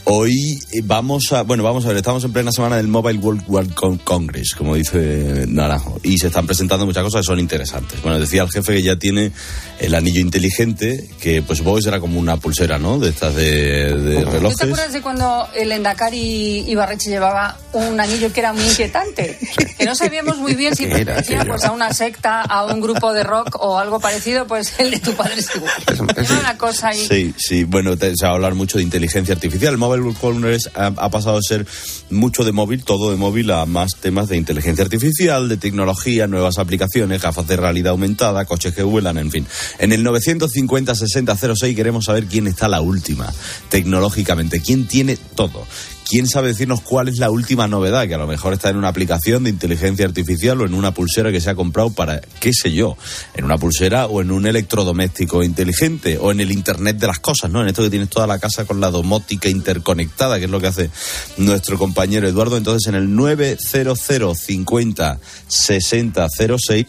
Hoy 0.07 0.59
eh, 0.71 0.81
vamos 0.83 1.33
a, 1.33 1.41
bueno, 1.41 1.63
vamos 1.63 1.83
a 1.85 1.87
ver, 1.87 1.97
estamos 1.97 2.23
en 2.23 2.31
plena 2.31 2.51
semana 2.51 2.77
del 2.77 2.87
Mobile 2.87 3.17
World, 3.17 3.43
World 3.47 3.73
Con- 3.73 3.97
Congress, 3.97 4.53
como 4.55 4.75
dice 4.75 5.45
Naranjo, 5.47 5.99
y 6.03 6.19
se 6.19 6.27
están 6.27 6.45
presentando 6.45 6.85
muchas 6.85 7.03
cosas 7.03 7.21
que 7.21 7.25
son 7.25 7.39
interesantes. 7.39 7.99
Bueno, 8.03 8.19
decía 8.19 8.43
el 8.43 8.49
jefe 8.51 8.73
que 8.75 8.83
ya 8.83 8.97
tiene 8.97 9.31
el 9.79 9.95
anillo 9.95 10.21
inteligente, 10.21 11.09
que 11.19 11.41
pues 11.41 11.61
que 11.63 11.81
será 11.81 11.99
como 11.99 12.19
una 12.19 12.37
pulsera, 12.37 12.77
¿no? 12.77 12.99
De 12.99 13.09
estas 13.09 13.33
de, 13.35 13.95
de 13.97 14.17
¿Tú 14.19 14.25
te 14.25 14.31
relojes. 14.31 14.61
acuerdas 14.61 14.93
de 14.93 15.01
cuando 15.01 15.47
el 15.55 15.71
Endacari 15.71 16.65
Ibarreche 16.69 17.09
llevaba 17.09 17.57
un 17.79 17.99
anillo 17.99 18.31
que 18.31 18.39
era 18.39 18.53
muy 18.53 18.63
inquietante? 18.63 19.37
Que 19.77 19.85
no 19.85 19.95
sabíamos 19.95 20.37
muy 20.37 20.55
bien 20.55 20.75
si 20.75 20.83
¿Qué 20.87 20.91
era 21.01 21.15
pertenecía 21.15 21.45
pues, 21.45 21.63
a 21.65 21.71
una 21.71 21.93
secta, 21.93 22.41
a 22.41 22.65
un 22.65 22.81
grupo 22.81 23.13
de 23.13 23.23
rock 23.23 23.57
o 23.59 23.77
algo 23.79 23.99
parecido, 23.99 24.47
pues 24.47 24.73
el 24.79 24.91
de 24.91 24.99
tu 24.99 25.13
padre 25.13 25.35
es 25.39 25.49
igual. 25.55 25.71
Era 26.15 26.39
una 26.39 26.57
cosa 26.57 26.89
ahí. 26.89 27.05
Sí, 27.07 27.33
sí, 27.37 27.63
bueno, 27.63 27.97
te- 27.97 28.13
se 28.15 28.25
va 28.25 28.31
a 28.31 28.35
hablar 28.35 28.55
mucho 28.55 28.77
de 28.77 28.83
inteligencia 28.83 29.33
artificial. 29.33 29.73
El 29.73 29.77
Mobile 29.77 30.03
World 30.03 30.19
Congress 30.19 30.69
ha, 30.75 30.87
ha 30.87 31.09
pasado 31.09 31.37
a 31.37 31.41
ser 31.41 31.65
mucho 32.09 32.43
de 32.43 32.51
móvil, 32.51 32.83
todo 32.83 33.11
de 33.11 33.17
móvil, 33.17 33.51
a 33.51 33.65
más 33.65 33.91
temas 33.99 34.27
de 34.29 34.37
inteligencia 34.37 34.83
artificial, 34.83 35.49
de 35.49 35.57
tecnología, 35.57 36.27
nuevas 36.27 36.57
aplicaciones, 36.57 37.21
gafas 37.21 37.47
de 37.47 37.57
realidad 37.57 37.91
aumentada, 37.91 38.45
coches 38.45 38.73
que 38.73 38.83
vuelan, 38.83 39.17
en 39.17 39.31
fin. 39.31 39.47
En 39.79 39.91
el 39.91 40.05
950-6006 40.05 41.75
queremos 41.75 42.05
saber 42.05 42.25
quién 42.25 42.47
está 42.47 42.67
la 42.67 42.81
última, 42.81 43.31
tecnológicamente, 43.69 44.61
quién 44.61 44.87
tiene 44.87 45.17
todo. 45.35 45.65
¿Quién 46.07 46.27
sabe 46.27 46.49
decirnos 46.49 46.81
cuál 46.81 47.07
es 47.07 47.17
la 47.17 47.31
última 47.31 47.67
novedad? 47.67 48.07
Que 48.07 48.13
a 48.13 48.19
lo 48.19 48.27
mejor 48.27 48.53
está 48.53 48.69
en 48.69 48.77
una 48.77 48.89
aplicación 48.89 49.43
de 49.43 49.49
inteligencia 49.49 50.05
artificial 50.05 50.61
o 50.61 50.65
en 50.65 50.75
una 50.75 50.93
pulsera 50.93 51.31
que 51.31 51.41
se 51.41 51.49
ha 51.49 51.55
comprado 51.55 51.89
para, 51.89 52.21
qué 52.39 52.51
sé 52.53 52.71
yo, 52.71 52.95
en 53.33 53.43
una 53.43 53.57
pulsera 53.57 54.05
o 54.05 54.21
en 54.21 54.29
un 54.29 54.45
electrodoméstico 54.45 55.41
inteligente 55.41 56.19
o 56.19 56.31
en 56.31 56.41
el 56.41 56.51
Internet 56.51 56.97
de 56.97 57.07
las 57.07 57.19
cosas, 57.19 57.49
¿no? 57.49 57.61
En 57.61 57.69
esto 57.69 57.81
que 57.81 57.89
tienes 57.89 58.09
toda 58.09 58.27
la 58.27 58.37
casa 58.37 58.65
con 58.65 58.79
la 58.79 58.91
domótica 58.91 59.49
interconectada, 59.49 60.37
que 60.37 60.45
es 60.45 60.51
lo 60.51 60.61
que 60.61 60.67
hace 60.67 60.91
nuestro 61.37 61.79
compañero 61.79 62.27
Eduardo. 62.27 62.55
Entonces, 62.55 62.87
en 62.87 62.95
el 62.95 63.15
900 63.15 63.97
50 64.37 65.19
60 65.47 66.27
06 66.29 66.85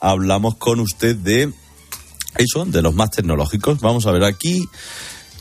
hablamos 0.00 0.56
con 0.56 0.80
usted 0.80 1.14
de 1.14 1.52
eso, 2.36 2.64
de 2.64 2.82
los 2.82 2.94
más 2.94 3.10
tecnológicos. 3.10 3.80
Vamos 3.80 4.06
a 4.06 4.12
ver 4.12 4.24
aquí. 4.24 4.68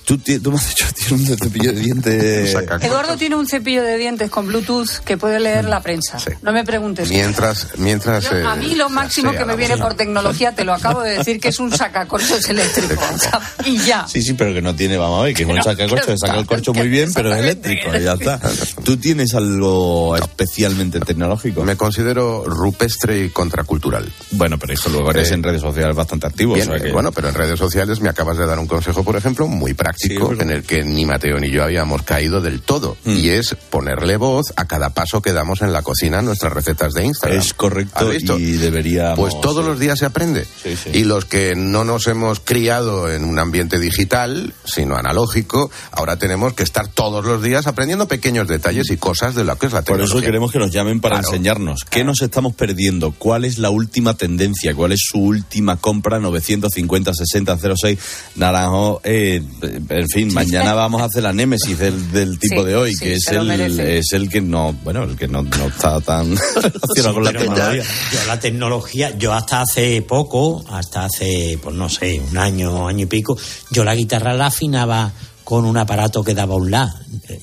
Tú, 0.10 0.18
tú 0.18 0.50
me 0.50 0.58
has 0.58 0.68
dicho, 0.70 0.86
tienes 0.96 1.30
un 1.30 1.38
cepillo 1.38 1.72
de 1.72 1.80
dientes. 1.82 2.56
Eduardo 2.82 3.16
tiene 3.16 3.36
un 3.36 3.46
cepillo 3.46 3.84
de 3.84 3.96
dientes 3.96 4.32
con 4.32 4.48
Bluetooth 4.48 4.90
que 5.06 5.18
puede 5.18 5.40
leer 5.40 5.66
la 5.66 5.84
prensa. 5.84 6.18
No 6.42 6.52
me 6.52 6.64
preguntes. 6.64 7.08
Mientras, 7.10 7.68
mientras. 7.78 8.24
Yo, 8.24 8.32
a 8.50 8.56
eh, 8.56 8.58
mí 8.58 8.74
lo 8.74 8.90
máximo 8.90 9.30
sea 9.30 9.40
que 9.40 9.46
me 9.46 9.56
viene 9.56 9.78
por 9.78 9.94
tecnología, 9.94 10.56
te 10.56 10.64
lo 10.64 10.74
acabo 10.74 11.04
de 11.04 11.20
decir, 11.20 11.40
que 11.40 11.50
es 11.50 11.60
un 11.60 11.72
sacacorchos 11.72 12.50
eléctrico. 12.50 13.00
O 13.14 13.20
sea, 13.20 13.40
y 13.66 13.78
ya. 13.78 14.08
Sí, 14.08 14.24
sí, 14.24 14.34
pero 14.34 14.52
que 14.52 14.64
no 14.64 14.76
tiene, 14.76 14.98
vamos 14.98 15.22
a 15.22 15.24
ver, 15.26 15.36
que 15.36 15.44
es 15.44 15.50
un 15.50 15.58
No, 15.58 15.62
sacacorcho, 15.62 16.04
que 16.08 16.14
que 16.14 16.18
saca 16.18 16.40
el 16.40 16.48
corcho 16.48 16.74
muy 16.74 16.88
bien, 16.88 17.14
pero 17.14 17.32
es 17.32 17.44
eléctrico, 17.44 17.96
y 17.96 18.02
ya 18.02 18.14
está. 18.14 18.40
¿Tú 18.84 18.98
tienes 18.98 19.36
algo 19.36 20.18
especialmente 20.18 21.00
tecnológico? 21.02 21.64
Me 21.64 21.78
considero 21.78 22.46
rupestre 22.46 23.26
y 23.26 23.30
contracultural. 23.30 24.12
Bueno, 24.32 24.58
pero 24.58 24.74
eso 24.74 24.90
luego 24.90 25.12
eres 25.12 25.30
Eh, 25.30 25.36
en 25.36 25.44
redes 25.44 25.62
sociales 25.62 25.96
bastante 25.96 26.26
activo. 26.26 26.56
Bien, 26.56 26.68
o 26.68 26.72
sea 26.72 26.84
que- 26.84 26.92
Bueno, 26.92 27.12
pero 27.12 27.30
en 27.30 27.36
redes 27.36 27.60
sociales 27.60 28.02
me 28.02 28.10
acabas 28.10 28.40
de 28.40 28.48
dar 28.48 28.58
un 28.58 28.66
consejo, 28.66 29.04
por 29.04 29.16
ejemplo, 29.16 29.48
muy 29.48 29.76
práctico, 29.76 29.99
en 30.02 30.50
el 30.50 30.64
que 30.64 30.84
ni 30.84 31.06
Mateo 31.06 31.38
ni 31.40 31.50
yo 31.50 31.64
habíamos 31.64 32.04
caído 32.04 32.42
del 32.42 32.62
todo. 32.62 32.98
Mm. 33.06 33.18
Y 33.18 33.30
es 33.30 33.56
ponerle 33.70 34.18
voz 34.18 34.54
a 34.56 34.66
cada 34.66 34.92
paso 34.92 35.22
que 35.22 35.34
damos 35.34 35.62
en 35.62 35.74
la 35.74 35.82
cocina 35.82 36.22
nuestras 36.22 36.54
recetas 36.54 36.94
de 36.94 37.06
Instagram. 37.06 37.40
Es 37.40 37.54
correcto 37.54 38.12
y 38.38 38.54
deberíamos... 38.54 39.20
Pues 39.20 39.40
todos 39.42 39.66
los 39.66 39.80
días 39.80 40.00
se 40.00 40.06
aprende. 40.06 40.46
Y 40.94 41.04
los 41.04 41.26
que 41.26 41.56
no 41.56 41.84
nos 41.84 42.08
hemos 42.08 42.40
criado 42.40 43.12
en 43.12 43.24
un 43.24 43.40
ambiente 43.40 43.80
digital, 43.80 44.54
sino 44.66 44.96
analógico, 44.96 45.72
ahora 45.92 46.18
tenemos 46.18 46.54
que 46.54 46.64
estar 46.64 46.88
todos 46.88 47.26
los 47.26 47.42
días 47.44 47.68
aprendiendo 47.68 48.08
pequeños 48.08 48.48
detalles 48.48 48.90
y 48.92 48.98
cosas 48.98 49.36
de 49.36 49.44
lo 49.44 49.58
que 49.58 49.68
es 49.68 49.74
la 49.74 49.82
Por 49.82 49.98
tecnología. 49.98 50.20
eso 50.20 50.26
queremos 50.26 50.52
que 50.52 50.60
nos 50.60 50.72
llamen 50.72 51.02
para 51.02 51.18
enseñarnos 51.18 51.86
qué 51.90 52.04
nos 52.04 52.22
estamos 52.22 52.54
perdiendo, 52.54 53.12
cuál 53.12 53.46
es 53.46 53.58
la 53.58 53.70
última 53.70 54.16
tendencia, 54.16 54.74
cuál 54.74 54.92
es 54.92 55.02
su 55.04 55.20
última 55.20 55.78
compra, 55.78 56.20
950-6006, 56.20 57.98
Naranjo, 58.36 59.02
eh, 59.04 59.42
en 59.90 60.08
fin, 60.08 60.34
mañana 60.34 60.74
vamos 60.74 61.02
a 61.02 61.06
hacer 61.06 61.24
la 61.24 61.34
némesis 61.34 61.78
del, 61.78 62.12
del 62.12 62.38
tipo 62.38 62.62
Sí, 62.62 62.68
de 62.68 62.76
hoy, 62.76 62.94
sí, 62.94 63.06
que 63.06 63.14
es 63.16 63.28
el, 63.28 63.80
es 63.80 64.14
el 64.14 64.30
que 64.30 64.42
no, 64.42 64.74
bueno, 64.84 65.04
el 65.04 65.16
que 65.16 65.28
no, 65.28 65.44
no 65.44 65.68
está 65.68 66.00
tan 66.02 66.36
relacionado 66.56 67.14
con 67.16 67.24
la 67.24 67.32
tecnología. 67.32 67.84
Yo 68.12 68.20
la 68.28 68.40
tecnología, 68.40 69.18
yo 69.18 69.34
hasta 69.34 69.62
hace 69.62 70.02
poco, 70.04 70.64
hasta 70.70 71.06
hace, 71.06 71.58
pues 71.62 71.76
no 71.76 71.90
sé, 71.90 72.20
un 72.20 72.38
año, 72.38 72.88
año 72.88 73.04
y 73.04 73.08
pico, 73.08 73.38
yo 73.72 73.84
la 73.84 73.96
guitarra 73.96 74.34
la 74.34 74.48
afinaba 74.48 75.12
con 75.50 75.66
un 75.66 75.78
aparato 75.78 76.24
que 76.24 76.36
daba 76.36 76.54
un 76.54 76.70
la. 76.70 76.94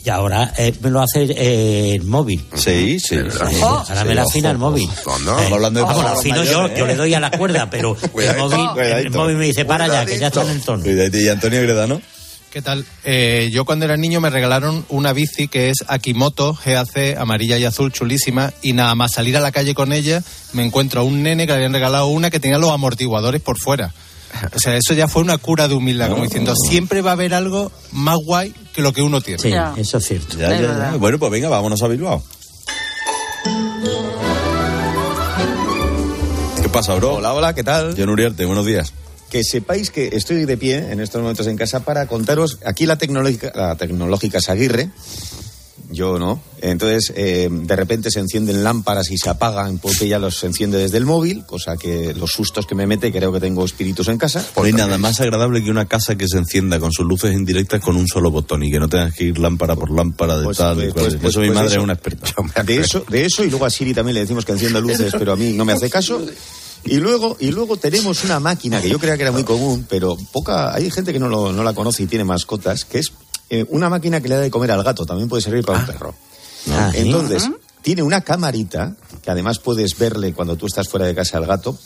Y 0.04 0.08
ahora 0.10 0.54
eh, 0.56 0.72
me 0.80 0.90
lo 0.90 1.02
hace 1.02 1.24
eh, 1.24 1.96
el 1.96 2.04
móvil. 2.04 2.46
Sí, 2.54 3.00
sí. 3.00 3.18
Ahora 3.60 4.04
me 4.04 4.14
la 4.14 4.22
afina 4.22 4.52
el 4.52 4.58
móvil. 4.58 4.88
Estamos 4.88 5.52
hablando 5.52 5.80
de 5.80 5.86
Vamos, 5.86 6.04
afino 6.04 6.44
yo, 6.44 6.60
mayores, 6.60 6.78
yo 6.78 6.84
¿eh? 6.84 6.88
le 6.88 6.94
doy 6.94 7.14
a 7.14 7.18
la 7.18 7.32
cuerda, 7.32 7.68
pero 7.68 7.96
el 8.16 8.36
móvil, 8.36 8.80
el 8.80 9.10
móvil 9.10 9.36
me 9.36 9.46
dice, 9.46 9.64
para 9.64 9.88
ya, 9.88 10.06
que 10.06 10.20
ya 10.20 10.28
está 10.28 10.42
en 10.42 10.50
el 10.50 10.62
tono. 10.62 10.84
¿Y 10.86 11.28
Antonio 11.28 11.60
Gredano? 11.62 12.00
¿Qué 12.56 12.62
tal? 12.62 12.86
Eh, 13.04 13.50
yo 13.52 13.66
cuando 13.66 13.84
era 13.84 13.98
niño 13.98 14.18
me 14.22 14.30
regalaron 14.30 14.86
una 14.88 15.12
bici 15.12 15.46
que 15.46 15.68
es 15.68 15.84
Akimoto 15.88 16.56
GAC, 16.64 17.18
amarilla 17.18 17.58
y 17.58 17.66
azul, 17.66 17.92
chulísima, 17.92 18.50
y 18.62 18.72
nada 18.72 18.94
más 18.94 19.12
salir 19.12 19.36
a 19.36 19.40
la 19.40 19.52
calle 19.52 19.74
con 19.74 19.92
ella 19.92 20.22
me 20.54 20.64
encuentro 20.64 21.02
a 21.02 21.04
un 21.04 21.22
nene 21.22 21.44
que 21.44 21.52
le 21.52 21.56
habían 21.56 21.74
regalado 21.74 22.06
una 22.06 22.30
que 22.30 22.40
tenía 22.40 22.56
los 22.56 22.70
amortiguadores 22.70 23.42
por 23.42 23.58
fuera. 23.58 23.92
O 24.54 24.58
sea, 24.58 24.74
eso 24.74 24.94
ya 24.94 25.06
fue 25.06 25.20
una 25.20 25.36
cura 25.36 25.68
de 25.68 25.74
humildad, 25.74 26.08
como 26.08 26.22
diciendo, 26.22 26.54
siempre 26.56 27.02
va 27.02 27.10
a 27.10 27.12
haber 27.12 27.34
algo 27.34 27.70
más 27.92 28.16
guay 28.24 28.54
que 28.72 28.80
lo 28.80 28.94
que 28.94 29.02
uno 29.02 29.20
tiene. 29.20 29.38
Sí, 29.38 29.52
eso 29.76 29.98
es 29.98 30.06
cierto. 30.06 30.38
Ya, 30.38 30.58
ya, 30.58 30.62
ya. 30.62 30.96
Bueno, 30.96 31.18
pues 31.18 31.30
venga, 31.30 31.50
vámonos 31.50 31.82
a 31.82 31.88
Bilbao. 31.88 32.24
¿Qué 36.62 36.70
pasa, 36.70 36.94
bro? 36.94 37.16
Hola, 37.16 37.34
hola, 37.34 37.54
¿qué 37.54 37.62
tal? 37.62 37.94
John 37.98 38.08
Uriarte, 38.08 38.46
buenos 38.46 38.64
días. 38.64 38.94
Que 39.30 39.42
sepáis 39.42 39.90
que 39.90 40.10
estoy 40.12 40.44
de 40.44 40.56
pie 40.56 40.92
en 40.92 41.00
estos 41.00 41.20
momentos 41.20 41.46
en 41.46 41.56
casa 41.56 41.80
para 41.80 42.06
contaros, 42.06 42.58
aquí 42.64 42.86
la 42.86 42.96
tecnológica, 42.96 43.52
la 43.54 43.76
tecnológica 43.76 44.38
es 44.38 44.48
Aguirre, 44.48 44.90
yo 45.90 46.18
no. 46.18 46.40
Entonces, 46.62 47.12
eh, 47.16 47.48
de 47.50 47.76
repente 47.76 48.10
se 48.10 48.18
encienden 48.18 48.64
lámparas 48.64 49.10
y 49.10 49.18
se 49.18 49.28
apagan 49.28 49.78
porque 49.78 50.06
ella 50.06 50.18
los 50.18 50.42
enciende 50.42 50.78
desde 50.78 50.96
el 50.98 51.04
móvil, 51.04 51.44
cosa 51.46 51.76
que 51.76 52.12
los 52.14 52.32
sustos 52.32 52.66
que 52.66 52.74
me 52.74 52.86
mete, 52.86 53.12
creo 53.12 53.32
que 53.32 53.40
tengo 53.40 53.64
espíritus 53.64 54.08
en 54.08 54.18
casa. 54.18 54.44
No 54.56 54.62
hay 54.62 54.72
nada 54.72 54.98
más 54.98 55.20
agradable 55.20 55.62
que 55.62 55.70
una 55.70 55.86
casa 55.86 56.16
que 56.16 56.26
se 56.28 56.38
encienda 56.38 56.80
con 56.80 56.92
sus 56.92 57.06
luces 57.06 57.32
indirectas 57.32 57.80
con 57.80 57.96
un 57.96 58.08
solo 58.08 58.30
botón 58.30 58.64
y 58.64 58.70
que 58.70 58.80
no 58.80 58.88
tengas 58.88 59.12
que 59.14 59.24
ir 59.24 59.38
lámpara 59.38 59.76
por 59.76 59.90
lámpara 59.94 60.38
de 60.38 60.44
Pues, 60.44 60.56
tal 60.58 60.76
pues, 60.76 60.92
pues, 60.92 61.16
pues, 61.16 61.30
eso 61.30 61.40
mi 61.40 61.46
pues 61.48 61.54
madre 61.56 61.68
eso. 61.68 61.78
es 61.78 61.84
una 61.84 61.92
experta. 61.92 62.62
De 62.62 62.78
eso, 62.78 63.04
de 63.08 63.24
eso, 63.24 63.44
y 63.44 63.50
luego 63.50 63.66
a 63.66 63.70
Siri 63.70 63.94
también 63.94 64.14
le 64.14 64.20
decimos 64.20 64.44
que 64.44 64.52
encienda 64.52 64.80
luces, 64.80 65.12
pero 65.18 65.32
a 65.32 65.36
mí 65.36 65.52
no 65.52 65.64
me 65.64 65.72
hace 65.72 65.88
caso. 65.90 66.20
Y 66.86 66.96
luego, 66.96 67.36
y 67.40 67.50
luego 67.50 67.76
tenemos 67.76 68.24
una 68.24 68.40
máquina 68.40 68.80
que 68.80 68.88
yo 68.88 68.98
creía 68.98 69.16
que 69.16 69.22
era 69.22 69.32
muy 69.32 69.44
común, 69.44 69.86
pero 69.88 70.16
poca, 70.32 70.74
hay 70.74 70.90
gente 70.90 71.12
que 71.12 71.18
no, 71.18 71.28
lo- 71.28 71.52
no 71.52 71.62
la 71.64 71.72
conoce 71.74 72.02
y 72.02 72.06
tiene 72.06 72.24
mascotas, 72.24 72.84
que 72.84 72.98
es 73.00 73.12
eh, 73.50 73.64
una 73.70 73.88
máquina 73.88 74.20
que 74.20 74.28
le 74.28 74.34
da 74.36 74.40
de 74.40 74.50
comer 74.50 74.70
al 74.72 74.82
gato, 74.82 75.04
también 75.06 75.28
puede 75.28 75.42
servir 75.42 75.64
para 75.64 75.80
un 75.80 75.86
perro. 75.86 76.14
Ah, 76.70 76.90
¿sí? 76.92 76.98
Entonces, 77.00 77.48
tiene 77.82 78.02
una 78.02 78.20
camarita, 78.22 78.96
que 79.22 79.30
además 79.30 79.58
puedes 79.60 79.96
verle 79.96 80.32
cuando 80.32 80.56
tú 80.56 80.66
estás 80.66 80.88
fuera 80.88 81.06
de 81.06 81.14
casa 81.14 81.38
al 81.38 81.46
gato, 81.46 81.78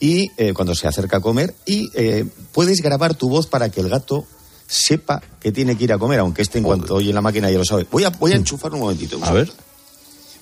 y 0.00 0.30
eh, 0.36 0.52
cuando 0.54 0.74
se 0.74 0.86
acerca 0.86 1.16
a 1.16 1.20
comer, 1.20 1.54
y 1.66 1.88
eh, 1.94 2.24
puedes 2.52 2.80
grabar 2.82 3.14
tu 3.14 3.28
voz 3.28 3.46
para 3.46 3.68
que 3.70 3.80
el 3.80 3.88
gato 3.88 4.26
sepa 4.66 5.22
que 5.40 5.50
tiene 5.50 5.76
que 5.78 5.84
ir 5.84 5.92
a 5.94 5.98
comer, 5.98 6.18
aunque 6.20 6.42
este 6.42 6.58
en 6.58 6.64
cuanto 6.64 6.94
oye 6.96 7.10
la 7.12 7.22
máquina 7.22 7.50
ya 7.50 7.56
lo 7.58 7.64
sabe. 7.64 7.86
Voy 7.90 8.04
a, 8.04 8.10
voy 8.10 8.32
a 8.32 8.36
enchufar 8.36 8.72
un 8.74 8.80
momentito. 8.80 9.18
A 9.22 9.32
ver, 9.32 9.50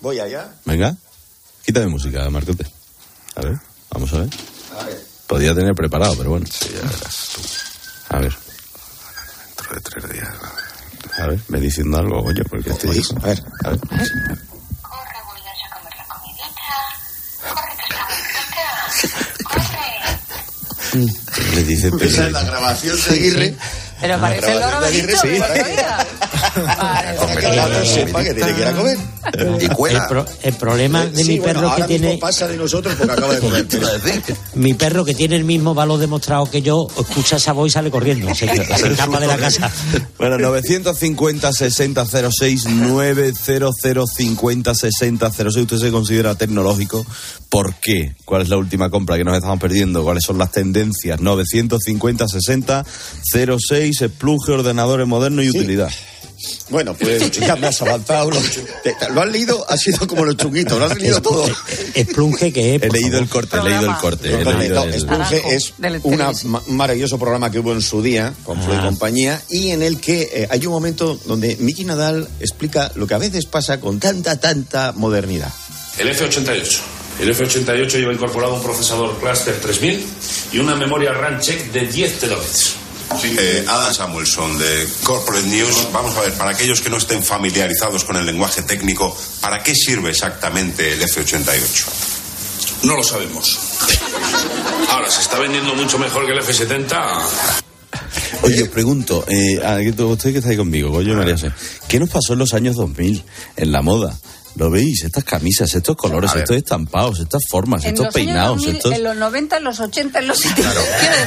Voy 0.02 0.18
allá. 0.18 0.52
venga. 0.64 0.96
Quítame 1.64 1.86
música, 1.86 2.28
Marcote. 2.28 2.66
A 3.36 3.40
ver, 3.42 3.58
vamos 3.96 4.12
a 4.12 4.18
ver. 4.18 4.28
Podía 5.26 5.54
tener 5.54 5.74
preparado, 5.74 6.14
pero 6.16 6.30
bueno. 6.30 6.46
A 8.10 8.18
ver. 8.18 8.36
Dentro 9.56 9.74
de 9.74 9.80
tres 9.80 10.12
días. 10.12 10.28
A 11.18 11.26
ver, 11.28 11.40
me 11.48 11.60
diciendo 11.60 11.96
algo, 11.96 12.22
oye, 12.22 12.44
porque 12.44 12.70
hijo. 12.94 13.16
A 13.22 13.28
ver, 13.28 13.42
a 13.64 13.70
ver. 13.70 13.80
Le 21.54 21.64
dice 21.64 21.90
Esa 22.00 22.26
es 22.26 22.32
la 22.32 22.42
grabación 22.42 22.96
de 22.96 23.10
Aguirre. 23.10 23.56
Pero 24.00 24.20
parece 24.20 24.52
el 24.52 24.60
loro 24.60 24.80
de 24.80 24.86
Aguirre, 24.86 25.16
sí. 25.16 25.40
Día. 26.36 26.76
Para 26.76 27.36
que 27.40 27.80
el 27.80 27.86
sepa 27.86 28.22
que 28.24 28.34
tiene 28.34 28.54
que 28.54 28.60
ir 28.60 28.66
a 28.66 28.72
comer. 28.72 28.98
Y 29.60 29.64
El, 29.64 29.70
cuela. 29.70 30.06
pro- 30.08 30.24
el 30.42 30.54
problema 30.54 31.04
de 31.06 31.22
Sí, 31.24 31.32
mi 31.32 31.38
bueno, 31.40 31.54
perro 31.54 31.70
ahora 31.70 31.86
que 31.86 31.92
mismo 31.94 32.06
tiene 32.08 32.20
pasa 32.20 32.46
de 32.48 32.56
nosotros 32.56 32.94
porque 32.96 33.12
acaba 33.12 33.34
de 33.34 33.40
comer. 33.40 33.66
pero- 33.68 33.86
mi 34.54 34.74
perro 34.74 35.04
que 35.04 35.14
tiene 35.14 35.36
el 35.36 35.44
mismo 35.44 35.74
valor 35.74 35.98
demostrado 35.98 36.48
que 36.50 36.62
yo 36.62 36.86
escucha 36.98 37.36
esa 37.36 37.52
voz 37.52 37.68
y 37.68 37.70
sale 37.72 37.90
corriendo 37.90 38.34
se, 38.34 38.46
se 38.48 38.88
escapa 38.88 39.18
de 39.20 39.26
la 39.26 39.36
casa 39.36 39.70
Bueno, 40.18 40.38
950 40.38 41.52
60 41.52 42.06
06 42.30 42.66
900 42.66 44.06
50 44.16 44.74
60 44.74 45.30
06. 45.32 45.56
¿Usted 45.56 45.76
se 45.78 45.90
considera 45.90 46.34
tecnológico? 46.34 47.04
¿Por 47.48 47.74
qué? 47.74 48.14
¿Cuál 48.24 48.42
es 48.42 48.48
la 48.48 48.56
última 48.56 48.90
compra 48.90 49.16
que 49.16 49.24
nos 49.24 49.34
estamos 49.36 49.58
perdiendo? 49.60 50.02
¿Cuáles 50.04 50.24
son 50.24 50.38
las 50.38 50.50
tendencias? 50.52 51.20
950 51.20 52.26
60 52.28 52.84
06, 53.32 54.02
espluje, 54.02 54.52
ordenadores 54.52 55.06
modernos 55.06 55.44
y 55.44 55.50
utilidad. 55.50 55.90
Bueno, 56.68 56.94
pues 56.94 57.30
ya 57.40 57.56
me 57.56 57.68
has 57.68 57.80
avanzado. 57.82 58.30
Lo, 58.30 58.40
te- 58.82 58.92
te- 58.94 59.08
lo 59.10 59.22
has 59.22 59.28
leído, 59.28 59.64
ha 59.68 59.76
sido 59.76 60.06
como 60.06 60.24
los 60.24 60.36
chunguitos, 60.36 60.78
lo 60.78 60.84
has 60.84 60.96
leído 60.98 61.22
todo. 61.22 61.46
Esplunge 61.94 62.52
que 62.52 62.74
es 62.76 62.82
He 62.82 62.88
leído 62.90 63.18
el 63.18 63.28
corte, 63.28 63.56
he 63.58 63.62
leído 63.62 63.86
el 63.90 63.96
corte. 63.96 64.28
he 64.28 64.36
Perdón, 64.36 64.58
leído 64.58 64.84
no, 64.86 64.92
el- 64.92 65.00
Splunge 65.00 65.42
es 65.54 65.72
un 66.02 66.60
maravilloso 66.76 67.18
programa 67.18 67.50
que 67.50 67.58
hubo 67.60 67.72
en 67.72 67.82
su 67.82 68.02
día 68.02 68.34
con 68.44 68.62
Floyd 68.62 68.76
y 68.76 68.80
Ah. 68.80 68.84
compañía 68.86 69.42
y 69.50 69.70
en 69.70 69.82
el 69.82 70.00
que 70.00 70.22
eh, 70.32 70.48
hay 70.50 70.66
un 70.66 70.72
momento 70.72 71.18
donde 71.26 71.56
Miki 71.56 71.84
Nadal 71.84 72.28
explica 72.40 72.92
lo 72.94 73.06
que 73.06 73.14
a 73.14 73.18
veces 73.18 73.46
pasa 73.46 73.80
con 73.80 73.98
tanta, 74.00 74.38
tanta 74.38 74.92
modernidad. 74.92 75.52
El 75.98 76.08
F88. 76.14 76.78
El 77.20 77.34
F88 77.34 77.92
lleva 77.98 78.12
incorporado 78.12 78.54
un 78.56 78.62
procesador 78.62 79.18
Cluster 79.18 79.58
3000 79.58 80.04
y 80.52 80.58
una 80.58 80.74
memoria 80.76 81.12
RAM 81.12 81.40
check 81.40 81.72
de 81.72 81.86
10 81.86 82.18
terabits. 82.20 82.74
Eh, 83.24 83.64
Adam 83.66 83.92
Samuelson 83.94 84.58
de 84.58 84.86
Corporate 85.02 85.46
News. 85.46 85.88
Vamos 85.92 86.14
a 86.16 86.20
ver, 86.20 86.32
para 86.34 86.50
aquellos 86.50 86.80
que 86.80 86.90
no 86.90 86.98
estén 86.98 87.22
familiarizados 87.22 88.04
con 88.04 88.16
el 88.16 88.26
lenguaje 88.26 88.62
técnico, 88.62 89.16
¿para 89.40 89.62
qué 89.62 89.74
sirve 89.74 90.10
exactamente 90.10 90.92
el 90.92 91.00
F88? 91.02 91.86
No 92.82 92.96
lo 92.96 93.02
sabemos. 93.02 93.58
Ahora, 94.90 95.10
se 95.10 95.22
está 95.22 95.38
vendiendo 95.38 95.74
mucho 95.74 95.98
mejor 95.98 96.26
que 96.26 96.32
el 96.32 96.40
F70. 96.40 97.20
Oye, 98.42 98.62
os 98.64 98.68
pregunto, 98.68 99.24
eh, 99.28 99.60
a- 99.64 99.78
usted 100.04 100.32
que 100.32 100.38
está 100.38 100.50
ahí 100.50 100.56
conmigo, 100.56 100.90
Goyo 100.90 101.14
María 101.14 101.36
¿qué 101.88 101.98
nos 101.98 102.10
pasó 102.10 102.34
en 102.34 102.38
los 102.40 102.52
años 102.54 102.76
2000 102.76 103.24
en 103.56 103.72
la 103.72 103.82
moda? 103.82 104.16
¿Lo 104.56 104.70
veis? 104.70 105.04
Estas 105.04 105.24
camisas, 105.24 105.74
estos 105.74 105.96
colores, 105.96 106.34
estos 106.34 106.56
estampados, 106.56 107.20
estas 107.20 107.42
formas, 107.48 107.84
En 107.84 107.90
estos 107.90 108.06
los 108.06 108.16
años 108.16 108.26
peinados, 108.26 108.56
2000, 108.56 108.76
estos... 108.76 108.92
en 108.92 109.04
los 109.04 109.16
90, 109.16 109.56
en 109.58 109.64
los 109.64 109.80
80, 109.80 110.18
en 110.18 110.26
los 110.26 110.38
70. 110.38 110.62
Quiero 110.72 110.80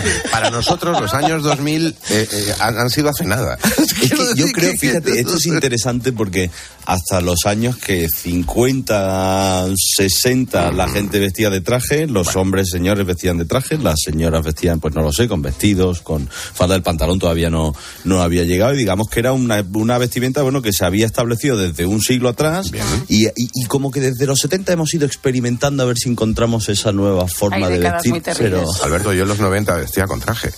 decir, 0.04 0.32
Para 0.32 0.50
nosotros 0.50 1.00
los 1.00 1.14
años 1.14 1.44
2000 1.44 1.88
eh, 2.10 2.28
eh, 2.32 2.54
han, 2.60 2.78
han 2.78 2.90
sido 2.90 3.10
hace 3.10 3.26
nada. 3.26 3.58
Es 3.80 3.94
que 3.94 4.10
yo 4.36 4.48
creo, 4.52 4.74
fíjate, 4.78 5.20
esto 5.20 5.36
es 5.36 5.46
interesante 5.48 6.12
porque 6.12 6.50
hasta 6.86 7.22
los 7.22 7.46
años 7.46 7.78
que 7.78 8.08
50, 8.10 9.68
60 9.96 10.72
la 10.72 10.90
gente 10.90 11.20
vestía 11.20 11.52
de 11.52 11.62
traje, 11.62 12.08
los 12.08 12.36
hombres, 12.36 12.70
señores 12.72 13.06
vestían 13.06 13.38
de 13.38 13.46
traje, 13.46 13.78
las 13.78 14.00
señoras 14.04 14.44
vestían, 14.44 14.80
pues 14.80 14.96
no 14.96 15.04
lo 15.04 15.12
sé, 15.12 15.28
con 15.28 15.44
vestidos, 15.44 16.02
con 16.02 16.28
falda 16.30 16.74
del 16.74 16.82
pantalón 16.82 17.20
todavía 17.20 17.52
no, 17.52 17.76
no 18.06 18.24
había 18.24 18.44
llegado 18.44 18.74
y 18.74 18.78
digamos 18.78 19.08
que 19.08 19.20
era 19.20 19.34
una, 19.34 19.64
una 19.74 20.00
vestimenta, 20.00 20.42
bueno, 20.42 20.64
que 20.64 20.74
se 20.74 20.84
había 20.84 21.06
establecido 21.06 21.58
desde 21.58 21.86
un 21.86 22.02
siglo 22.02 22.30
atrás 22.30 22.72
y, 23.08 23.19
y- 23.26 23.50
y 23.54 23.66
como 23.66 23.92
que 23.92 24.00
desde 24.02 24.26
los 24.26 24.40
70 24.40 24.74
hemos 24.74 24.94
ido 24.94 25.06
experimentando 25.06 25.84
a 25.84 25.86
ver 25.86 25.98
si 25.98 26.10
encontramos 26.10 26.70
esa 26.70 26.92
nueva 26.92 27.28
forma 27.28 27.68
Hay 27.68 27.74
de 27.74 27.80
vestir, 27.80 28.12
muy 28.12 28.22
terribles. 28.22 28.62
pero... 28.76 28.84
Alberto, 28.86 29.14
yo 29.14 29.24
en 29.24 29.30
los 29.30 29.40
90 29.40 29.76
vestía 29.76 30.06
con 30.08 30.20
traje. 30.20 30.52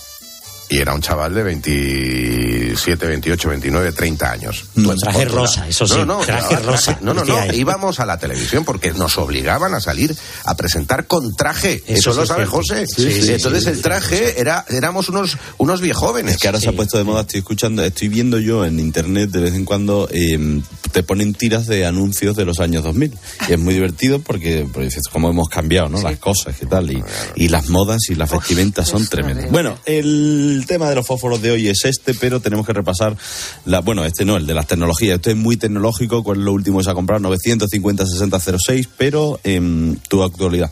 Y 0.72 0.78
era 0.78 0.94
un 0.94 1.02
chaval 1.02 1.34
de 1.34 1.42
27, 1.42 3.06
28, 3.06 3.48
29, 3.48 3.92
30 3.92 4.30
años. 4.32 4.64
Con 4.84 4.96
traje 4.96 5.24
rosa, 5.26 5.68
eso 5.68 5.86
sí, 5.86 5.94
No, 5.98 6.06
no, 6.06 6.18
traje 6.20 6.54
traje- 6.56 6.64
rosa, 6.66 6.98
No, 7.02 7.12
no, 7.14 7.24
no. 7.24 7.52
Íbamos 7.52 8.00
a 8.00 8.06
la 8.06 8.18
televisión 8.18 8.64
porque 8.64 8.92
nos 8.92 9.18
obligaban 9.18 9.74
a 9.74 9.80
salir 9.80 10.14
a 10.44 10.56
presentar 10.56 11.06
con 11.06 11.34
traje. 11.36 11.82
Eso 11.86 12.14
lo 12.14 12.24
sabe 12.26 12.46
cierto. 12.46 12.56
José. 12.56 12.86
Sí, 12.86 13.22
sí, 13.22 13.32
Entonces 13.32 13.64
sí, 13.64 13.70
el 13.70 13.76
sí, 13.76 13.82
traje 13.82 14.40
era, 14.40 14.64
éramos 14.68 15.08
unos, 15.08 15.36
unos 15.58 15.80
viejóvenes. 15.80 16.34
Es 16.34 16.40
que 16.40 16.48
ahora 16.48 16.60
se 16.60 16.68
ha 16.68 16.72
puesto 16.72 16.96
de 16.98 17.04
moda, 17.04 17.22
estoy 17.22 17.38
escuchando, 17.40 17.84
estoy 17.84 18.08
viendo 18.08 18.38
yo 18.38 18.64
en 18.64 18.80
internet 18.80 19.30
de 19.30 19.40
vez 19.40 19.54
en 19.54 19.64
cuando, 19.64 20.08
eh, 20.10 20.60
te 20.92 21.02
ponen 21.02 21.34
tiras 21.34 21.66
de 21.66 21.86
anuncios 21.86 22.36
de 22.36 22.44
los 22.44 22.60
años 22.60 22.84
2000. 22.84 23.12
Y 23.48 23.52
es 23.52 23.58
muy 23.58 23.74
divertido 23.74 24.20
porque, 24.20 24.66
porque 24.72 24.86
dices, 24.88 25.04
cómo 25.10 25.28
hemos 25.30 25.48
cambiado, 25.48 25.88
¿no? 25.88 26.00
Las 26.02 26.18
cosas 26.18 26.54
y 26.60 26.66
tal. 26.66 26.90
Y, 26.90 27.02
y 27.36 27.48
las 27.48 27.68
modas 27.68 28.00
y 28.08 28.14
las 28.14 28.30
vestimentas 28.30 28.88
son 28.88 29.06
tremendas. 29.06 29.50
Bueno, 29.50 29.78
el 29.86 30.61
tema 30.66 30.88
de 30.88 30.96
los 30.96 31.06
fósforos 31.06 31.40
de 31.42 31.50
hoy 31.50 31.68
es 31.68 31.84
este, 31.84 32.14
pero 32.14 32.40
tenemos 32.40 32.66
que 32.66 32.72
repasar, 32.72 33.16
la, 33.64 33.80
bueno, 33.80 34.04
este 34.04 34.24
no, 34.24 34.36
el 34.36 34.46
de 34.46 34.54
las 34.54 34.66
tecnologías. 34.66 35.16
Este 35.16 35.30
es 35.30 35.36
muy 35.36 35.56
tecnológico, 35.56 36.22
¿cuál 36.22 36.38
es 36.38 36.44
lo 36.44 36.52
último 36.52 36.78
que 36.78 36.84
se 36.84 36.90
ha 36.90 36.94
comprado? 36.94 37.20
950 37.20 38.06
60 38.06 38.40
06, 38.58 38.88
pero 38.96 39.40
en 39.44 40.00
tu 40.08 40.22
actualidad. 40.22 40.70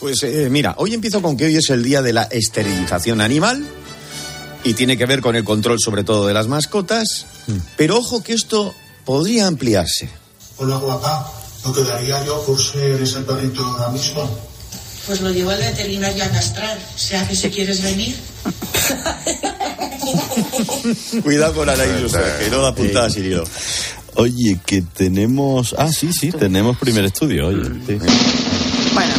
Pues 0.00 0.22
eh, 0.24 0.48
mira, 0.50 0.74
hoy 0.78 0.94
empiezo 0.94 1.22
con 1.22 1.36
que 1.36 1.44
hoy 1.44 1.56
es 1.56 1.70
el 1.70 1.84
día 1.84 2.02
de 2.02 2.12
la 2.12 2.24
esterilización 2.24 3.20
animal 3.20 3.64
y 4.64 4.74
tiene 4.74 4.96
que 4.96 5.06
ver 5.06 5.20
con 5.20 5.36
el 5.36 5.44
control 5.44 5.78
sobre 5.78 6.02
todo 6.02 6.26
de 6.26 6.34
las 6.34 6.48
mascotas, 6.48 7.26
pero 7.76 7.98
ojo 7.98 8.22
que 8.22 8.32
esto 8.32 8.74
podría 9.04 9.46
ampliarse. 9.46 10.08
Hola 10.56 10.76
guapa, 10.76 11.32
¿no 11.64 11.72
quedaría 11.72 12.24
yo 12.24 12.44
por 12.44 12.60
ser 12.60 13.00
ese 13.00 13.20
perrito 13.20 13.64
ahora 13.64 13.90
mismo? 13.90 14.51
Pues 15.06 15.20
lo 15.20 15.30
llevo 15.30 15.50
al 15.50 15.58
veterinario 15.58 16.24
a 16.24 16.28
castrar. 16.28 16.78
O 16.94 16.98
sea 16.98 17.26
que 17.26 17.34
si 17.34 17.50
quieres 17.50 17.82
venir. 17.82 18.14
Cuidado 21.22 21.54
con 21.54 21.68
sea, 21.68 22.38
que 22.38 22.50
no 22.50 22.62
da 22.62 22.74
puntadas 22.74 23.14
sin 23.14 23.24
hilo. 23.24 23.44
Oye, 24.14 24.60
que 24.64 24.82
tenemos... 24.82 25.74
Ah, 25.78 25.90
sí, 25.90 26.12
sí, 26.12 26.30
tenemos 26.30 26.76
primer 26.78 27.04
estudio, 27.04 27.48
oye. 27.48 27.64
sí. 27.86 27.98
bueno, 28.94 29.14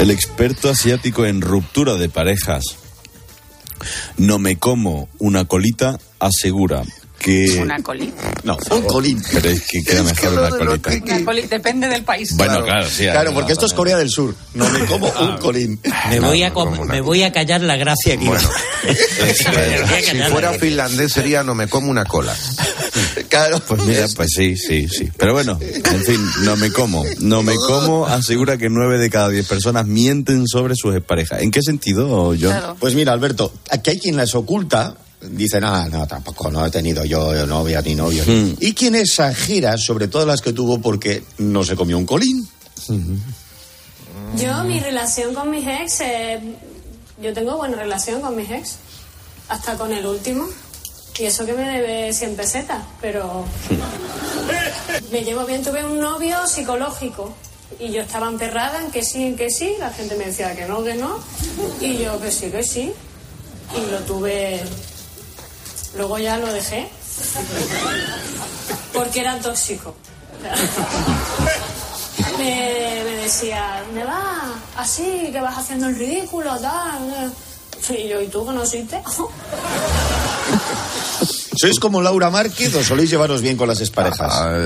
El 0.00 0.10
experto 0.10 0.68
asiático 0.68 1.24
en 1.24 1.40
ruptura 1.40 1.94
de 1.94 2.10
parejas, 2.10 2.64
no 4.18 4.38
me 4.38 4.58
como 4.58 5.08
una 5.18 5.46
colita, 5.46 5.98
asegura 6.20 6.82
que... 7.18 7.58
una 7.60 7.82
colita. 7.82 8.30
No, 8.44 8.56
un 8.70 8.82
colín. 8.82 9.22
Pero 9.32 9.48
es 9.50 9.62
que 9.62 9.82
queda 9.82 10.02
mejor 10.02 10.32
una 10.38 10.50
colita. 10.50 10.90
Una 10.90 11.20
coli- 11.20 11.48
depende 11.48 11.88
del 11.88 12.04
país. 12.04 12.34
Bueno, 12.36 12.62
claro, 12.64 12.86
sí. 12.88 13.02
Claro, 13.04 13.32
porque 13.34 13.52
esto 13.52 13.66
es 13.66 13.72
Corea 13.72 13.96
del 13.96 14.10
Sur. 14.10 14.34
No 14.54 14.68
me 14.70 14.84
como 14.86 15.08
un 15.08 15.36
colín. 15.38 15.80
me, 16.10 16.20
voy 16.20 16.42
a 16.42 16.52
com- 16.52 16.72
una- 16.78 16.84
me 16.92 17.00
voy 17.00 17.22
a 17.22 17.32
callar 17.32 17.60
la 17.62 17.76
gracia 17.76 18.14
aquí 18.14 18.26
Bueno, 18.26 18.48
si 19.34 19.44
fuera 20.30 20.52
la- 20.52 20.58
finlandés 20.58 21.12
sería 21.12 21.42
no 21.42 21.54
me 21.54 21.68
como 21.68 21.90
una 21.90 22.04
cola. 22.04 22.34
Claro. 23.28 23.60
Pues 23.66 23.82
mira, 23.82 24.06
pues 24.14 24.30
sí, 24.34 24.56
sí, 24.56 24.86
sí. 24.88 25.10
Pero 25.16 25.32
bueno, 25.32 25.58
en 25.60 26.04
fin, 26.04 26.20
no 26.42 26.56
me 26.56 26.70
como. 26.70 27.04
No 27.20 27.42
me 27.42 27.54
como 27.56 28.06
asegura 28.06 28.56
que 28.56 28.68
nueve 28.68 28.98
de 28.98 29.10
cada 29.10 29.28
diez 29.28 29.46
personas 29.46 29.86
mienten 29.86 30.46
sobre 30.46 30.74
sus 30.76 30.98
parejas. 31.00 31.42
¿En 31.42 31.50
qué 31.50 31.60
sentido, 31.62 32.34
John? 32.40 32.76
Pues 32.78 32.94
mira, 32.94 33.12
Alberto, 33.12 33.52
aquí 33.70 33.90
hay 33.90 33.98
quien 33.98 34.16
las 34.16 34.34
oculta. 34.34 34.96
Dice, 35.20 35.60
nada, 35.60 35.88
no, 35.88 36.06
tampoco, 36.06 36.50
no 36.50 36.64
he 36.66 36.70
tenido 36.70 37.04
yo 37.04 37.46
novia 37.46 37.80
ni 37.82 37.94
novio. 37.94 38.22
Hmm. 38.26 38.54
Y 38.60 38.74
quien 38.74 38.94
exagera 38.94 39.76
sobre 39.78 40.08
todas 40.08 40.26
las 40.26 40.40
que 40.40 40.52
tuvo 40.52 40.80
porque 40.80 41.24
no 41.38 41.64
se 41.64 41.74
comió 41.74 41.96
un 41.96 42.06
colín. 42.06 42.46
Yo, 44.36 44.64
mi 44.64 44.78
relación 44.80 45.34
con 45.34 45.50
mis 45.50 45.66
ex, 45.66 46.00
eh, 46.02 46.40
yo 47.20 47.32
tengo 47.32 47.56
buena 47.56 47.76
relación 47.76 48.20
con 48.20 48.36
mis 48.36 48.50
ex, 48.50 48.76
hasta 49.48 49.76
con 49.76 49.92
el 49.92 50.06
último. 50.06 50.46
Y 51.18 51.24
eso 51.24 51.46
que 51.46 51.54
me 51.54 51.62
debe 51.62 52.12
100 52.12 52.36
pesetas, 52.36 52.84
pero 53.00 53.46
me 55.10 55.24
llevo 55.24 55.46
bien. 55.46 55.64
Tuve 55.64 55.82
un 55.82 55.98
novio 55.98 56.46
psicológico 56.46 57.34
y 57.80 57.90
yo 57.90 58.02
estaba 58.02 58.28
emperrada 58.28 58.82
en 58.84 58.90
que 58.90 59.02
sí, 59.02 59.24
en 59.24 59.36
que 59.36 59.50
sí. 59.50 59.76
La 59.78 59.90
gente 59.90 60.14
me 60.16 60.26
decía 60.26 60.54
que 60.54 60.66
no, 60.66 60.84
que 60.84 60.94
no. 60.94 61.18
Y 61.80 61.96
yo 61.98 62.20
que 62.20 62.30
sí, 62.30 62.50
que 62.50 62.62
sí. 62.62 62.92
Y 63.74 63.90
lo 63.90 63.98
tuve. 64.00 64.60
Luego 65.96 66.18
ya 66.18 66.36
lo 66.38 66.52
dejé. 66.52 66.88
Porque 68.92 69.20
era 69.20 69.38
tóxico. 69.40 69.94
Me, 72.38 73.02
me 73.04 73.10
decía, 73.22 73.82
¿dónde 73.86 74.04
vas? 74.04 74.44
Así, 74.76 75.30
que 75.32 75.40
vas 75.40 75.56
haciendo 75.58 75.86
el 75.88 75.96
ridículo, 75.98 76.56
tal. 76.58 77.32
Y 77.90 78.08
yo, 78.08 78.20
¿y 78.20 78.26
tú 78.28 78.44
conociste? 78.44 79.00
¿Sois 81.58 81.78
como 81.80 82.02
Laura 82.02 82.28
Márquez 82.30 82.74
o 82.74 82.82
soléis 82.84 83.08
llevaros 83.10 83.40
bien 83.40 83.56
con 83.56 83.68
las 83.68 83.80
exparejas? 83.80 84.30
Ah, 84.34 84.58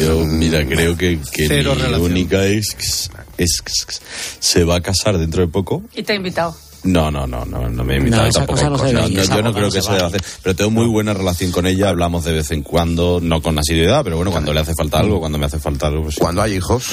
Yo, 0.00 0.24
mira, 0.24 0.66
creo 0.66 0.96
que, 0.96 1.20
que 1.32 1.48
mi 1.48 1.62
relación. 1.62 2.00
única 2.00 2.44
ex, 2.46 3.10
ex- 3.38 4.00
se 4.40 4.64
va 4.64 4.76
a 4.76 4.80
casar 4.80 5.16
dentro 5.18 5.42
de 5.42 5.48
poco. 5.48 5.82
Y 5.94 6.02
te 6.02 6.12
he 6.14 6.16
invitado. 6.16 6.56
No, 6.84 7.10
no, 7.10 7.26
no, 7.26 7.44
no, 7.44 7.68
no 7.68 7.84
me 7.84 7.94
he 7.94 7.98
invitado 7.98 8.26
No, 8.26 8.30
tampoco. 8.32 8.52
cosa 8.58 8.70
no 8.70 8.78
se 8.78 8.92
No, 8.92 9.08
yo 9.08 9.08
no 9.08 9.22
cosa 9.22 9.52
creo 9.52 9.66
no 9.66 9.70
que 9.70 9.82
se 9.82 9.92
deba 9.92 10.06
hacer. 10.06 10.22
Pero 10.42 10.56
tengo 10.56 10.70
muy 10.70 10.86
buena 10.86 11.12
relación 11.12 11.50
con 11.50 11.66
ella, 11.66 11.88
hablamos 11.88 12.24
de 12.24 12.32
vez 12.32 12.50
en 12.52 12.62
cuando, 12.62 13.18
no 13.22 13.42
con 13.42 13.58
asiduidad, 13.58 14.04
pero 14.04 14.16
bueno, 14.16 14.30
cuando 14.30 14.52
le 14.52 14.60
hace 14.60 14.74
falta 14.76 15.00
algo, 15.00 15.18
cuando 15.18 15.38
me 15.38 15.46
hace 15.46 15.58
falta 15.58 15.88
algo. 15.88 16.04
Pues, 16.04 16.16
Cuando 16.16 16.40
hay 16.42 16.54
hijos. 16.54 16.86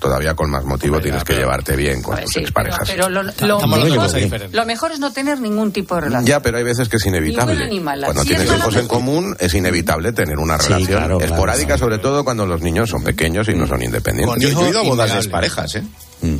todavía 0.00 0.34
con 0.34 0.50
más 0.50 0.64
motivo 0.64 0.98
tienes 0.98 1.22
que 1.24 1.34
llevarte 1.34 1.76
bien 1.76 2.02
con 2.02 2.14
Pues 2.14 2.24
tus 2.24 2.32
sí, 2.34 2.40
exparejas. 2.40 2.88
Pero 2.90 3.08
lo, 3.10 3.22
lo 3.22 3.66
mejor, 3.68 4.50
lo 4.52 4.64
mejor 4.66 4.92
es 4.92 4.98
no 4.98 5.12
tener 5.12 5.38
ningún 5.40 5.72
tipo 5.72 5.94
de 5.94 6.00
relación. 6.00 6.26
Ya, 6.26 6.40
pero 6.40 6.56
hay 6.58 6.64
veces 6.64 6.88
que 6.88 6.96
es 6.96 7.04
inevitable. 7.06 7.68
Cuando 8.04 8.22
Si 8.22 8.28
tienes 8.28 8.46
hijos 8.50 8.76
en 8.76 8.88
común, 8.88 9.36
es 9.38 9.52
inevitable 9.54 10.12
tener 10.12 10.38
una 10.38 10.58
Sí, 10.58 10.68
relación 10.68 10.98
claro, 10.98 11.18
claro, 11.18 11.32
esporádica, 11.34 11.66
claro. 11.66 11.78
sobre 11.80 11.98
todo 11.98 12.24
cuando 12.24 12.46
los 12.46 12.62
niños 12.62 12.88
son 12.90 13.04
pequeños 13.04 13.46
y 13.48 13.54
no 13.54 13.66
son 13.66 13.82
independientes. 13.82 14.40
Yo, 14.42 14.48
he 14.66 14.70
ido 14.70 14.80
a 14.80 14.84
bodas 14.84 15.22
de 15.22 15.28
parejas, 15.30 15.74
¿eh? 15.76 15.82
Mm. 16.22 16.36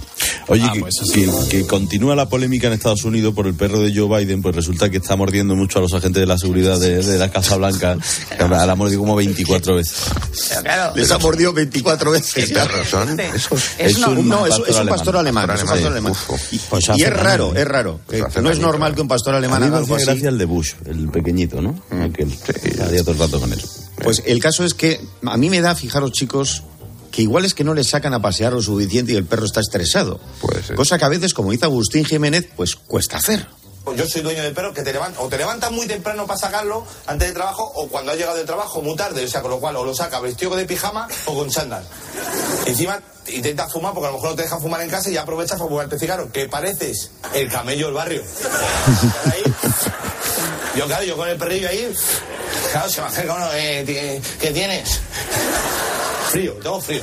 Oye, 0.48 0.68
que, 0.74 1.12
que- 1.14 1.30
que 1.48 1.66
continúa 1.66 2.14
la 2.14 2.28
polémica 2.28 2.66
en 2.66 2.74
Estados 2.74 3.04
Unidos 3.04 3.32
por 3.34 3.46
el 3.46 3.54
perro 3.54 3.80
de 3.80 3.94
Joe 3.94 4.08
Biden, 4.24 4.42
pues 4.42 4.54
resulta 4.54 4.90
que 4.90 4.98
está 4.98 5.16
mordiendo 5.16 5.54
mucho 5.56 5.78
a 5.78 5.82
los 5.82 5.94
agentes 5.94 6.20
de 6.20 6.26
la 6.26 6.36
seguridad 6.38 6.78
de, 6.78 7.02
de 7.02 7.18
la 7.18 7.30
Casa 7.30 7.56
Blanca. 7.56 7.96
La 8.38 8.62
ha 8.72 8.74
mordido 8.74 9.00
como 9.00 9.14
24 9.16 9.76
veces. 9.76 9.96
Les 10.94 11.10
ha 11.10 11.18
mordido 11.18 11.52
24 11.52 12.10
veces. 12.10 12.52
Es, 13.78 13.96
un, 13.98 14.28
no, 14.28 14.46
es, 14.46 14.54
es 14.68 14.76
un 14.76 14.88
pastor 14.88 15.16
alemán. 15.16 15.50
alemán. 15.50 15.56
es 15.56 15.62
un 15.62 15.68
pastor 15.68 15.92
alemán. 15.92 16.12
Y, 16.52 16.58
Pues 16.58 16.84
y 16.96 17.02
es 17.02 17.10
raro, 17.12 17.54
es 17.54 17.66
raro. 17.66 18.00
Pues 18.06 18.22
no 18.42 18.50
es 18.50 18.58
normal 18.58 18.94
que 18.94 19.00
un 19.02 19.08
pastor 19.08 19.34
alemán 19.34 19.62
haga 19.62 19.78
algo 19.78 19.94
así. 19.96 20.04
gracia 20.04 20.28
el 20.28 20.38
de 20.38 20.44
Bush, 20.44 20.72
el 20.86 21.08
pequeñito, 21.08 21.60
¿no? 21.62 21.80
Aquel, 22.02 22.32
estaría 22.32 23.00
todo 23.00 23.12
el 23.12 23.18
rato 23.18 23.40
con 23.40 23.52
él. 23.52 23.60
Pues 24.02 24.22
el 24.26 24.40
caso 24.40 24.64
es 24.64 24.74
que 24.74 25.00
a 25.24 25.36
mí 25.36 25.50
me 25.50 25.60
da, 25.60 25.74
fijaros 25.74 26.12
chicos, 26.12 26.62
que 27.10 27.22
igual 27.22 27.44
es 27.44 27.54
que 27.54 27.64
no 27.64 27.74
le 27.74 27.84
sacan 27.84 28.14
a 28.14 28.22
pasear 28.22 28.52
lo 28.52 28.62
suficiente 28.62 29.12
y 29.12 29.16
el 29.16 29.24
perro 29.24 29.44
está 29.44 29.60
estresado. 29.60 30.20
Cosa 30.76 30.98
que 30.98 31.04
a 31.04 31.08
veces, 31.08 31.34
como 31.34 31.50
dice 31.50 31.64
Agustín 31.64 32.04
Jiménez, 32.04 32.48
pues 32.56 32.76
cuesta 32.76 33.16
hacer. 33.16 33.46
Pues 33.84 33.98
Yo 33.98 34.06
soy 34.06 34.20
dueño 34.20 34.42
del 34.42 34.52
perro 34.52 34.74
que 34.74 34.82
te 34.82 34.92
levanta, 34.92 35.20
o 35.20 35.28
te 35.28 35.38
levantas 35.38 35.72
muy 35.72 35.86
temprano 35.86 36.26
para 36.26 36.38
sacarlo 36.38 36.84
antes 37.06 37.28
de 37.28 37.34
trabajo, 37.34 37.64
o 37.74 37.88
cuando 37.88 38.12
has 38.12 38.18
llegado 38.18 38.36
del 38.36 38.46
trabajo 38.46 38.82
muy 38.82 38.94
tarde, 38.94 39.24
o 39.24 39.28
sea, 39.28 39.40
con 39.40 39.50
lo 39.50 39.58
cual 39.58 39.76
o 39.76 39.84
lo 39.84 39.94
saca 39.94 40.20
vestido 40.20 40.54
de 40.54 40.66
pijama 40.66 41.08
o 41.26 41.34
con 41.34 41.48
chándal. 41.48 41.82
Encima 42.66 43.00
intentas 43.28 43.72
fumar 43.72 43.94
porque 43.94 44.08
a 44.08 44.10
lo 44.10 44.16
mejor 44.16 44.30
no 44.30 44.36
te 44.36 44.42
dejan 44.42 44.60
fumar 44.60 44.80
en 44.82 44.90
casa 44.90 45.08
y 45.08 45.14
ya 45.14 45.22
aprovechas 45.22 45.58
para 45.58 45.70
fumarte 45.70 45.98
cigarro, 45.98 46.30
que 46.30 46.46
pareces 46.48 47.10
el 47.34 47.48
camello 47.48 47.86
del 47.86 47.94
barrio. 47.94 48.22
Ahí. 49.24 49.42
Yo, 50.76 50.86
claro, 50.86 51.04
yo 51.04 51.16
con 51.16 51.28
el 51.28 51.36
perrillo 51.36 51.68
ahí, 51.68 51.92
claro, 52.70 52.88
se 52.88 53.00
me 53.00 53.08
acerca 53.08 53.34
uno, 53.34 53.48
eh, 53.54 54.22
¿qué 54.40 54.50
tienes? 54.52 55.00
Frío, 56.30 56.52
tengo 56.62 56.80
frío. 56.80 57.00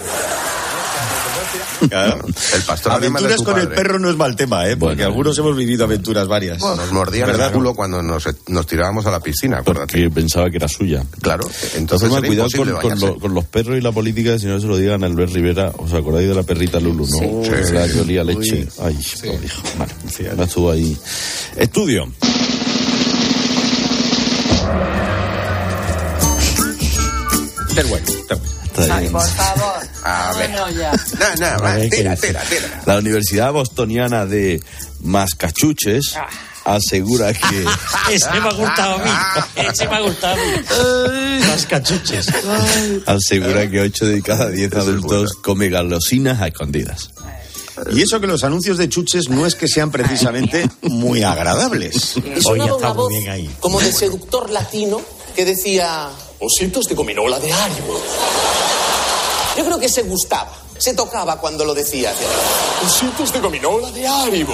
Claro. 1.89 2.25
El 2.55 2.61
pastor 2.63 2.91
Aventuras 2.93 3.37
tu 3.37 3.43
con 3.43 3.59
el 3.59 3.67
perro 3.69 3.99
no 3.99 4.09
es 4.09 4.15
mal 4.17 4.35
tema, 4.35 4.67
¿eh? 4.67 4.75
Porque 4.77 5.03
algunos 5.03 5.37
hemos 5.37 5.55
vivido 5.55 5.85
aventuras 5.85 6.27
varias. 6.27 6.59
Nos 6.59 6.91
mordían 6.91 7.27
¿Verdad? 7.27 7.47
el 7.47 7.53
culo 7.53 7.75
cuando 7.75 8.01
nos, 8.01 8.23
nos 8.47 8.65
tirábamos 8.65 9.05
a 9.05 9.11
la 9.11 9.19
piscina, 9.19 9.59
acuérdate. 9.59 9.93
Porque 10.03 10.09
pensaba 10.09 10.49
que 10.49 10.57
era 10.57 10.67
suya. 10.67 11.03
Claro, 11.21 11.47
entonces 11.75 12.07
Toma 12.09 12.19
era 12.19 12.27
cuidado 12.27 12.49
con, 12.49 12.67
imposible 12.67 12.71
con 12.81 12.89
bañarse. 12.89 13.05
lo- 13.05 13.19
con 13.19 13.33
los 13.33 13.45
perros 13.45 13.77
y 13.77 13.81
la 13.81 13.91
política, 13.91 14.39
si 14.39 14.47
no 14.47 14.59
se 14.59 14.65
lo 14.67 14.75
digan 14.77 15.03
a 15.03 15.07
Albert 15.07 15.31
Rivera. 15.33 15.71
¿Os 15.77 15.93
acordáis 15.93 16.27
de 16.27 16.35
la 16.35 16.43
perrita 16.43 16.79
Lulu, 16.79 17.05
no? 17.07 17.17
Sí. 17.43 17.49
¿Verdad? 17.49 17.91
Que 17.91 17.99
olía 18.01 18.23
leche. 18.23 18.55
Uy. 18.61 18.69
Ay, 18.83 18.97
pobre 19.31 19.45
hijo. 19.45 19.61
Vale, 19.77 19.93
en 20.03 20.09
fin, 20.09 20.27
no 20.35 20.43
estuvo 20.43 20.71
ahí. 20.71 20.97
Estudio. 21.57 22.07
Es 27.77 27.87
bueno, 27.89 28.05
bueno. 28.27 28.41
Ay, 28.77 28.99
bien. 29.01 29.11
por 29.13 29.27
favor. 29.27 29.87
A 30.03 30.33
ver. 30.37 30.49
No, 30.51 30.69
ya. 30.69 30.91
No, 31.19 31.35
no, 31.57 31.63
va, 31.63 31.71
A 31.71 31.75
ver, 31.75 31.89
¿qué 31.89 31.97
tira, 31.97 32.15
tira, 32.15 32.41
tira. 32.43 32.83
La 32.85 32.97
Universidad 32.97 33.51
Bostoniana 33.51 34.25
de 34.25 34.61
Mascachuches 35.01 36.15
asegura 36.65 37.33
que 37.33 37.65
Ese 38.13 38.29
me 38.31 38.37
ha 38.49 38.51
gustado 38.53 38.95
a 38.95 38.97
mí. 38.97 39.09
Ese 39.55 39.87
me 39.87 39.95
ha 39.95 40.01
gustado 40.01 40.33
a 40.33 40.37
mí. 40.37 41.39
Las 41.39 41.65
cachuches. 41.65 42.27
asegura 43.05 43.69
que 43.69 43.81
8 43.81 44.05
de 44.05 44.21
cada 44.21 44.49
10 44.49 44.73
adultos 44.75 45.33
come 45.41 45.69
galosinas 45.69 46.41
a 46.41 46.47
escondidas. 46.47 47.11
Y 47.91 48.01
eso 48.01 48.19
que 48.19 48.25
los 48.27 48.43
anuncios 48.43 48.77
de 48.79 48.89
chuches 48.89 49.29
no 49.29 49.45
es 49.45 49.53
que 49.55 49.67
sean 49.67 49.91
precisamente 49.91 50.67
muy 50.81 51.21
agradables. 51.23 52.17
Oye, 52.17 52.33
Y 52.37 52.41
sonaba 52.41 52.65
está 52.71 52.75
una 52.77 52.87
muy 52.89 52.97
voz 53.03 53.09
bien 53.09 53.29
ahí. 53.29 53.55
como 53.59 53.79
de 53.79 53.91
seductor 53.91 54.49
latino 54.49 54.99
que 55.35 55.45
decía 55.45 56.09
ositos 56.39 56.85
de 56.85 56.95
gominola 56.95 57.39
de 57.39 57.51
Haribo. 57.51 57.99
Yo 59.57 59.65
creo 59.65 59.79
que 59.79 59.89
se 59.89 60.03
gustaba, 60.03 60.51
se 60.77 60.93
tocaba 60.93 61.39
cuando 61.39 61.65
lo 61.65 61.73
decía. 61.73 62.13
Ositos 62.85 63.33
de 63.33 63.39
gominola 63.39 63.91
de 63.91 64.07
Haribo. 64.07 64.53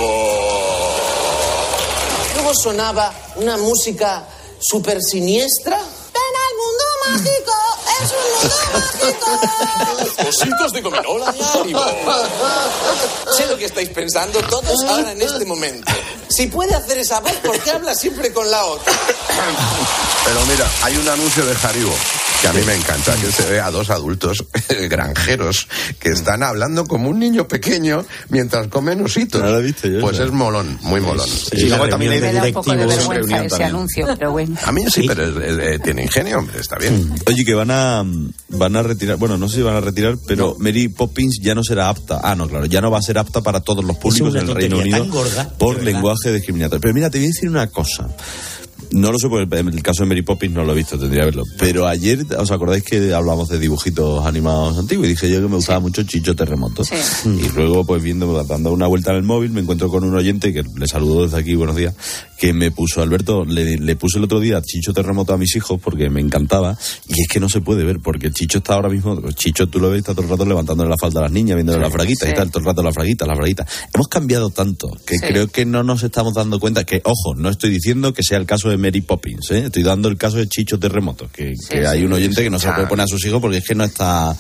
Luego 2.36 2.54
sonaba 2.54 3.14
una 3.36 3.58
música 3.58 4.26
súper 4.60 5.02
siniestra. 5.02 5.78
Ven 5.78 6.34
al 6.46 6.56
mundo 6.62 6.84
mágico, 7.10 7.54
es 8.02 8.12
un 8.12 8.26
mundo 8.32 9.28
mágico. 9.92 10.30
Ositos 10.30 10.72
de 10.72 10.82
gominola 10.82 11.32
de 11.32 11.44
Haribo. 11.44 11.86
Sé 13.36 13.46
lo 13.48 13.58
que 13.58 13.66
estáis 13.66 13.90
pensando 13.90 14.40
todos 14.44 14.84
ahora 14.84 15.12
en 15.12 15.22
este 15.22 15.46
momento. 15.46 15.92
Si 16.36 16.48
puede 16.48 16.74
hacer 16.74 16.98
esa 16.98 17.20
voz, 17.20 17.34
¿por 17.44 17.60
qué 17.60 17.72
habla 17.72 17.94
siempre 17.94 18.32
con 18.34 18.50
la 18.50 18.64
otra? 18.66 18.92
Pero 20.26 20.46
mira, 20.48 20.70
hay 20.82 20.96
un 20.98 21.08
anuncio 21.08 21.46
de 21.46 21.54
Haribo 21.62 21.94
que 22.42 22.48
a 22.48 22.54
mí 22.54 22.62
me 22.66 22.76
encanta, 22.76 23.14
que 23.16 23.32
se 23.32 23.46
ve 23.50 23.60
a 23.62 23.70
dos 23.72 23.90
adultos 23.90 24.44
granjeros 24.90 25.68
que 26.00 26.10
están 26.10 26.44
hablando 26.44 26.86
como 26.86 27.10
un 27.10 27.20
niño 27.20 27.48
pequeño 27.48 28.06
mientras 28.30 28.68
comen 28.68 29.02
ositos. 29.02 29.42
No 29.42 29.50
lo 29.50 29.60
he 29.60 29.64
visto 29.64 29.88
yo, 29.88 30.02
pues 30.02 30.20
¿no? 30.20 30.26
es 30.26 30.32
molón, 30.32 30.78
muy 30.82 31.00
molón. 31.02 31.28
Y 31.54 31.64
luego 31.66 31.88
también 31.88 32.14
hay 32.14 32.20
de 32.20 32.32
directivos, 32.32 32.66
vergüenza 32.68 33.14
reunión 33.14 33.40
ese 33.42 33.50
también. 33.50 33.70
anuncio, 33.70 34.06
pero 34.18 34.32
bueno. 34.32 34.56
A 34.66 34.72
mí 34.72 34.84
sí, 34.90 35.06
pero 35.08 35.24
es- 35.26 35.50
es- 35.52 35.60
eh, 35.76 35.80
tiene 35.84 36.04
ingenio, 36.04 36.40
hombre, 36.40 36.60
está 36.60 36.78
bien. 36.78 37.14
Oye, 37.28 37.46
que 37.46 37.54
van 37.54 37.72
a 37.72 38.04
van 38.50 38.76
a 38.76 38.84
retirar, 38.84 39.18
bueno, 39.18 39.38
no 39.38 39.48
sé 39.48 39.58
si 39.58 39.62
van 39.62 39.76
a 39.76 39.82
retirar, 39.82 40.16
pero 40.28 40.56
Mary 40.60 40.88
Poppins 40.90 41.40
ya 41.42 41.54
no 41.56 41.64
será 41.64 41.90
apta. 41.90 42.20
Ah, 42.24 42.36
no, 42.36 42.48
claro, 42.50 42.66
ya 42.66 42.82
no 42.82 42.92
va 42.92 42.98
a 42.98 43.02
ser 43.02 43.18
apta 43.20 43.42
para 43.42 43.60
todos 43.62 43.84
los 43.86 43.98
públicos 43.98 44.32
una 44.32 44.42
en 44.42 44.50
el 44.50 44.56
Reino 44.56 44.78
Unido 44.80 45.06
por 45.58 45.80
de 45.82 45.94
lenguaje 46.24 46.34
discriminatorio. 46.34 46.82
Pero 46.82 46.94
mira, 46.94 47.10
te 47.10 47.18
voy 47.18 47.26
a 47.26 47.30
decir 47.30 47.50
una 47.50 47.68
cosa. 47.68 48.08
No 48.94 49.12
lo 49.12 49.18
sé, 49.18 49.28
porque 49.28 49.58
en 49.58 49.68
el 49.70 49.82
caso 49.82 50.04
de 50.04 50.10
Mary 50.10 50.22
Poppins 50.22 50.54
no 50.54 50.64
lo 50.64 50.74
he 50.74 50.76
visto, 50.76 50.98
tendría 51.00 51.22
que 51.22 51.26
verlo. 51.26 51.44
Pero 51.58 51.88
ayer, 51.88 52.20
¿os 52.38 52.52
acordáis 52.52 52.84
que 52.84 53.14
hablamos 53.14 53.50
de 53.50 53.58
dibujitos 53.58 54.26
animados 54.26 54.78
antiguos? 54.78 55.08
Y 55.08 55.10
dije 55.10 55.30
yo 55.32 55.42
que 55.42 55.48
me 55.48 55.56
gustaba 55.56 55.80
mucho 55.80 56.04
Chicho 56.04 56.36
Terremoto. 56.36 56.84
Sí. 56.84 56.96
Y 57.26 57.50
luego, 57.56 57.86
pues 57.86 58.04
viendo, 58.04 58.44
dando 58.44 58.72
una 58.72 58.86
vuelta 58.88 59.12
en 59.12 59.18
el 59.18 59.24
móvil, 59.24 59.52
me 59.52 59.62
encuentro 59.62 59.90
con 59.90 60.04
un 60.04 60.16
oyente 60.16 60.54
que 60.54 60.64
le 60.78 60.88
saludo 60.88 61.24
desde 61.24 61.38
aquí, 61.38 61.56
buenos 61.56 61.76
días, 61.76 61.96
que 62.38 62.54
me 62.54 62.70
puso, 62.72 63.02
Alberto, 63.02 63.46
le, 63.46 63.78
le 63.78 63.96
puse 63.96 64.20
el 64.20 64.26
otro 64.26 64.40
día 64.40 64.62
Chicho 64.62 64.94
Terremoto 64.94 65.34
a 65.34 65.38
mis 65.38 65.56
hijos 65.56 65.80
porque 65.82 66.10
me 66.12 66.22
encantaba. 66.22 66.78
Y 67.08 67.14
es 67.22 67.28
que 67.28 67.40
no 67.40 67.50
se 67.50 67.62
puede 67.62 67.84
ver, 67.84 67.98
porque 68.04 68.30
Chicho 68.32 68.60
está 68.60 68.76
ahora 68.76 68.90
mismo, 68.90 69.20
Chicho 69.32 69.68
tú 69.68 69.80
lo 69.80 69.90
ves, 69.90 70.00
está 70.00 70.14
todo 70.14 70.24
el 70.24 70.30
rato 70.30 70.46
levantándole 70.46 70.90
la 70.90 70.98
falda 70.98 71.20
a 71.20 71.24
las 71.24 71.32
niñas, 71.32 71.56
viéndole 71.56 71.80
las 71.80 71.92
fraguitas 71.92 72.28
y 72.28 72.32
sí. 72.32 72.36
tal, 72.38 72.50
todo 72.52 72.60
el 72.60 72.66
rato 72.66 72.84
las 72.84 72.94
fraguitas, 72.94 73.28
las 73.28 73.38
fraguitas. 73.38 73.68
Hemos 73.94 74.08
cambiado 74.08 74.50
tanto 74.52 74.90
que 75.06 75.16
Sí. 75.18 75.26
creo 75.28 75.48
que 75.48 75.66
no 75.66 75.82
nos 75.84 76.04
estamos 76.04 76.34
dando 76.36 76.60
cuenta 76.60 76.84
que, 76.84 77.02
ojo, 77.06 77.34
no 77.36 77.50
estoy 77.50 77.72
diciendo 77.72 78.14
que 78.14 78.22
sea 78.24 78.38
el 78.38 78.46
caso 78.46 78.70
de 78.70 78.78
Mary 78.84 79.02
Poppins, 79.02 79.50
¿eh? 79.52 79.64
estoy 79.66 79.82
dando 79.84 80.10
el 80.10 80.18
caso 80.18 80.38
de 80.38 80.48
Chicho 80.48 80.78
Terremoto, 80.78 81.30
que, 81.32 81.54
que 81.70 81.80
sí, 81.82 81.86
hay 81.86 82.04
un 82.04 82.14
oyente 82.14 82.44
que 82.44 82.50
no 82.50 82.60
se 82.60 82.70
puede 82.72 82.88
poner 82.88 83.06
a 83.06 83.08
sus 83.08 83.26
hijos 83.26 83.40
porque 83.42 83.58
es 83.58 83.64
que 83.68 83.76
no 83.76 83.84
está... 83.84 84.32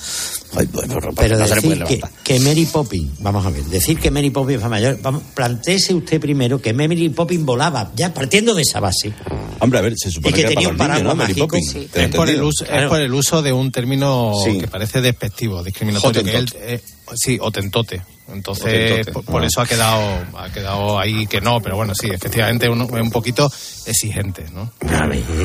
Ay, 0.56 0.68
bueno, 0.72 1.00
Pero 1.16 1.38
no 1.38 1.48
se 1.48 1.56
le 1.56 1.62
puede 1.62 1.76
decir 1.80 2.02
que, 2.02 2.34
que 2.36 2.40
Mary 2.40 2.66
Poppins, 2.66 3.12
vamos 3.22 3.46
a 3.46 3.50
ver, 3.50 3.64
decir 3.66 3.98
que 4.00 4.12
Mary 4.12 4.30
Poppins 4.30 4.60
fue 4.60 4.70
mayor, 4.70 5.00
vamos, 5.02 5.24
plantéese 5.34 5.94
usted 5.94 6.20
primero 6.20 6.62
que 6.62 6.74
Mary 6.74 7.10
Poppins 7.10 7.44
volaba, 7.46 7.92
ya 7.96 8.14
partiendo 8.14 8.54
de 8.54 8.62
esa 8.62 8.80
base. 8.80 9.14
Hombre, 9.60 9.80
a 9.80 9.82
ver, 9.82 9.94
se 9.98 10.12
supone 10.12 10.32
Y 10.32 10.34
que 10.34 10.42
era 10.42 10.50
tenía 10.50 10.74
para 10.76 10.98
un 10.98 11.04
¿no? 11.04 11.10
paraguas 11.18 11.38
Poppins. 11.38 11.72
sí. 11.72 11.88
¿Te 11.92 12.02
he 12.02 12.06
Es 12.06 12.16
por, 12.16 12.30
el 12.30 12.42
uso, 12.44 12.66
Claro. 12.66 12.84
es 12.84 12.90
por 12.90 13.00
el 13.00 13.14
uso 13.14 13.42
de 13.42 13.52
un 13.54 13.72
término 13.72 14.34
Sí. 14.44 14.58
que 14.60 14.68
parece 14.68 15.02
despectivo, 15.02 15.64
discriminatorio. 15.64 16.24
Que 16.24 16.36
él, 16.38 16.50
eh, 16.56 16.82
sí, 17.16 17.38
otentote. 17.42 18.02
Entonces, 18.32 18.66
Hotentote. 18.92 19.12
por, 19.12 19.26
por 19.26 19.44
Ah. 19.44 19.48
eso 19.48 19.62
ha 19.62 19.66
quedado, 19.68 20.24
ha 20.38 20.50
quedado 20.52 21.00
ahí 21.00 21.28
que 21.28 21.42
no, 21.42 21.62
pero 21.62 21.76
bueno, 21.76 21.94
sí, 21.94 22.08
efectivamente 22.10 22.70
un, 22.70 22.82
un 22.82 23.12
poquito 23.12 23.52
exigente, 23.86 24.46
¿no? 24.52 24.72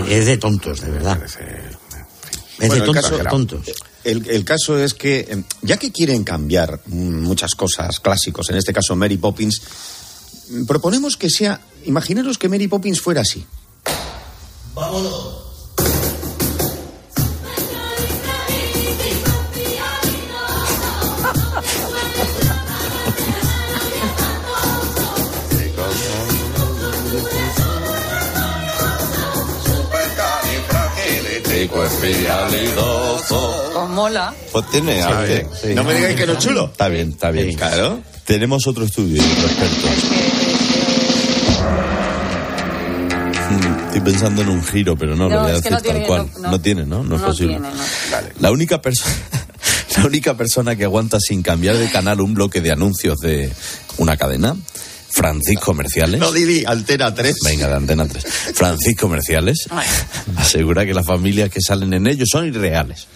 Es 0.08 0.26
de 0.26 0.36
tontos, 0.38 0.80
de 0.80 0.90
verdad. 0.90 1.20
Es 1.24 1.36
Bueno, 2.58 2.74
de 2.74 2.80
el 2.80 2.86
tontos, 2.86 3.02
caso- 3.04 3.18
de 3.18 3.24
tontos. 3.24 3.66
El, 4.04 4.30
el 4.30 4.44
caso 4.44 4.78
es 4.78 4.94
que, 4.94 5.18
eh, 5.20 5.42
ya 5.62 5.76
que 5.76 5.90
quieren 5.92 6.22
cambiar 6.24 6.80
mm, 6.86 7.22
muchas 7.24 7.54
cosas 7.54 7.98
clásicos, 8.00 8.48
en 8.50 8.56
este 8.56 8.72
caso 8.72 8.94
Mary 8.96 9.16
Poppins, 9.18 9.60
mm, 10.50 10.64
proponemos 10.66 11.16
que 11.16 11.28
sea, 11.30 11.60
imaginaros 11.84 12.38
que 12.38 12.48
Mary 12.48 12.68
Poppins 12.68 13.00
fuera 13.00 13.20
así. 13.22 13.44
Con 33.72 33.94
mola. 33.94 34.34
Pues 34.52 34.70
tiene, 34.70 35.02
a 35.02 35.20
ver, 35.20 35.46
sí. 35.60 35.74
No 35.74 35.84
me 35.84 35.94
digáis 35.94 36.16
que 36.16 36.26
no 36.26 36.32
es 36.32 36.38
chulo. 36.38 36.66
Está 36.66 36.88
bien, 36.88 37.10
está 37.10 37.30
bien. 37.30 37.54
Claro. 37.56 38.00
Tenemos 38.24 38.66
otro 38.66 38.84
estudio 38.84 39.16
y 39.16 39.20
otro 39.20 39.46
experto. 39.46 39.88
Mm, 43.50 43.86
Estoy 43.86 44.00
pensando 44.00 44.42
en 44.42 44.48
un 44.50 44.64
giro, 44.64 44.96
pero 44.96 45.16
no, 45.16 45.28
No, 45.28 45.36
lo 45.36 45.42
voy 45.42 45.50
a 45.50 45.54
es 45.54 45.62
decir 45.62 45.72
no 45.72 45.80
tiene, 45.80 45.98
tal 46.00 46.06
cual. 46.08 46.30
no, 46.40 46.50
no. 46.50 46.60
tiene, 46.60 46.84
¿no? 46.86 47.02
No, 47.02 47.14
es 47.16 47.20
No 47.22 47.26
posible. 47.28 47.54
tiene, 47.54 47.68
no. 47.74 47.82
La 48.40 48.50
única 48.50 48.80
persona. 48.82 49.14
la 49.96 50.06
única 50.06 50.36
persona 50.36 50.76
que 50.76 50.84
aguanta 50.84 51.18
sin 51.20 51.42
cambiar 51.42 51.76
de 51.76 51.88
canal 51.90 52.20
un 52.20 52.34
bloque 52.34 52.60
de 52.60 52.70
anuncios 52.72 53.18
de 53.20 53.50
una 53.96 54.16
cadena. 54.16 54.56
Francisco 55.10 55.66
Comerciales. 55.66 56.20
No, 56.20 56.32
Didi, 56.32 56.64
Antena 56.66 57.14
3. 57.14 57.36
Venga, 57.44 57.68
de 57.68 57.74
Antena 57.74 58.06
3. 58.06 58.24
Francisco 58.54 59.06
Comerciales 59.06 59.66
asegura 60.36 60.84
que 60.86 60.94
las 60.94 61.06
familias 61.06 61.50
que 61.50 61.60
salen 61.60 61.92
en 61.94 62.06
ellos 62.06 62.28
son 62.30 62.46
irreales. 62.46 63.06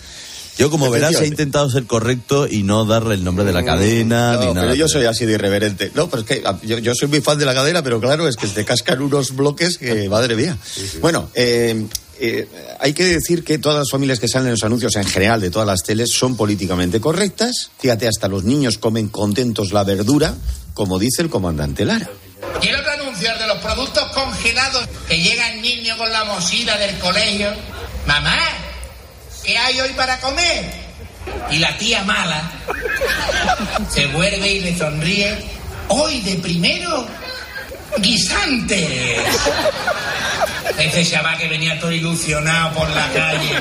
Yo, 0.58 0.70
como 0.70 0.90
verás, 0.90 1.18
he 1.20 1.26
intentado 1.26 1.70
ser 1.70 1.84
correcto 1.84 2.46
y 2.46 2.62
no 2.62 2.84
darle 2.84 3.14
el 3.14 3.24
nombre 3.24 3.44
de 3.44 3.52
la 3.54 3.64
cadena 3.64 4.34
No, 4.34 4.40
ni 4.40 4.46
nada. 4.48 4.60
pero 4.60 4.74
yo 4.74 4.86
soy 4.86 5.06
así 5.06 5.24
de 5.24 5.32
irreverente. 5.32 5.90
No, 5.94 6.10
pero 6.10 6.22
es 6.22 6.28
que 6.28 6.42
ah, 6.44 6.58
yo, 6.62 6.78
yo 6.78 6.94
soy 6.94 7.08
muy 7.08 7.22
fan 7.22 7.38
de 7.38 7.46
la 7.46 7.54
cadena, 7.54 7.82
pero 7.82 8.00
claro, 8.00 8.28
es 8.28 8.36
que 8.36 8.46
te 8.46 8.64
cascan 8.64 9.00
unos 9.00 9.34
bloques 9.34 9.78
que, 9.78 10.08
madre 10.10 10.36
mía. 10.36 10.56
Bueno, 11.00 11.30
eh, 11.34 11.86
eh, 12.24 12.48
hay 12.78 12.92
que 12.92 13.02
decir 13.04 13.42
que 13.42 13.58
todas 13.58 13.78
las 13.78 13.90
familias 13.90 14.20
que 14.20 14.28
salen 14.28 14.46
en 14.46 14.52
los 14.52 14.62
anuncios 14.62 14.94
en 14.94 15.04
general 15.04 15.40
de 15.40 15.50
todas 15.50 15.66
las 15.66 15.82
teles 15.82 16.12
son 16.12 16.36
políticamente 16.36 17.00
correctas. 17.00 17.70
Fíjate, 17.80 18.06
hasta 18.06 18.28
los 18.28 18.44
niños 18.44 18.78
comen 18.78 19.08
contentos 19.08 19.72
la 19.72 19.82
verdura, 19.82 20.36
como 20.72 21.00
dice 21.00 21.22
el 21.22 21.30
comandante 21.30 21.84
Lara. 21.84 22.08
Quiero 22.60 22.78
anunciar 22.92 23.38
de 23.40 23.46
los 23.48 23.58
productos 23.58 24.04
congelados 24.12 24.88
que 25.08 25.20
llega 25.20 25.52
el 25.52 25.62
niño 25.62 25.96
con 25.98 26.12
la 26.12 26.22
mochila 26.22 26.76
del 26.78 26.96
colegio. 27.00 27.52
Mamá, 28.06 28.38
¿qué 29.44 29.58
hay 29.58 29.80
hoy 29.80 29.90
para 29.90 30.20
comer? 30.20 30.72
Y 31.50 31.58
la 31.58 31.76
tía 31.76 32.04
mala 32.04 32.52
se 33.90 34.06
vuelve 34.06 34.48
y 34.48 34.60
le 34.60 34.78
sonríe. 34.78 35.38
Hoy 35.88 36.20
de 36.20 36.36
primero, 36.36 37.04
guisante. 37.98 39.18
Ese 40.78 41.04
chaval 41.04 41.36
que 41.38 41.48
venía 41.48 41.78
todo 41.78 41.92
ilusionado 41.92 42.72
por 42.74 42.90
la 42.90 43.08
calle, 43.12 43.56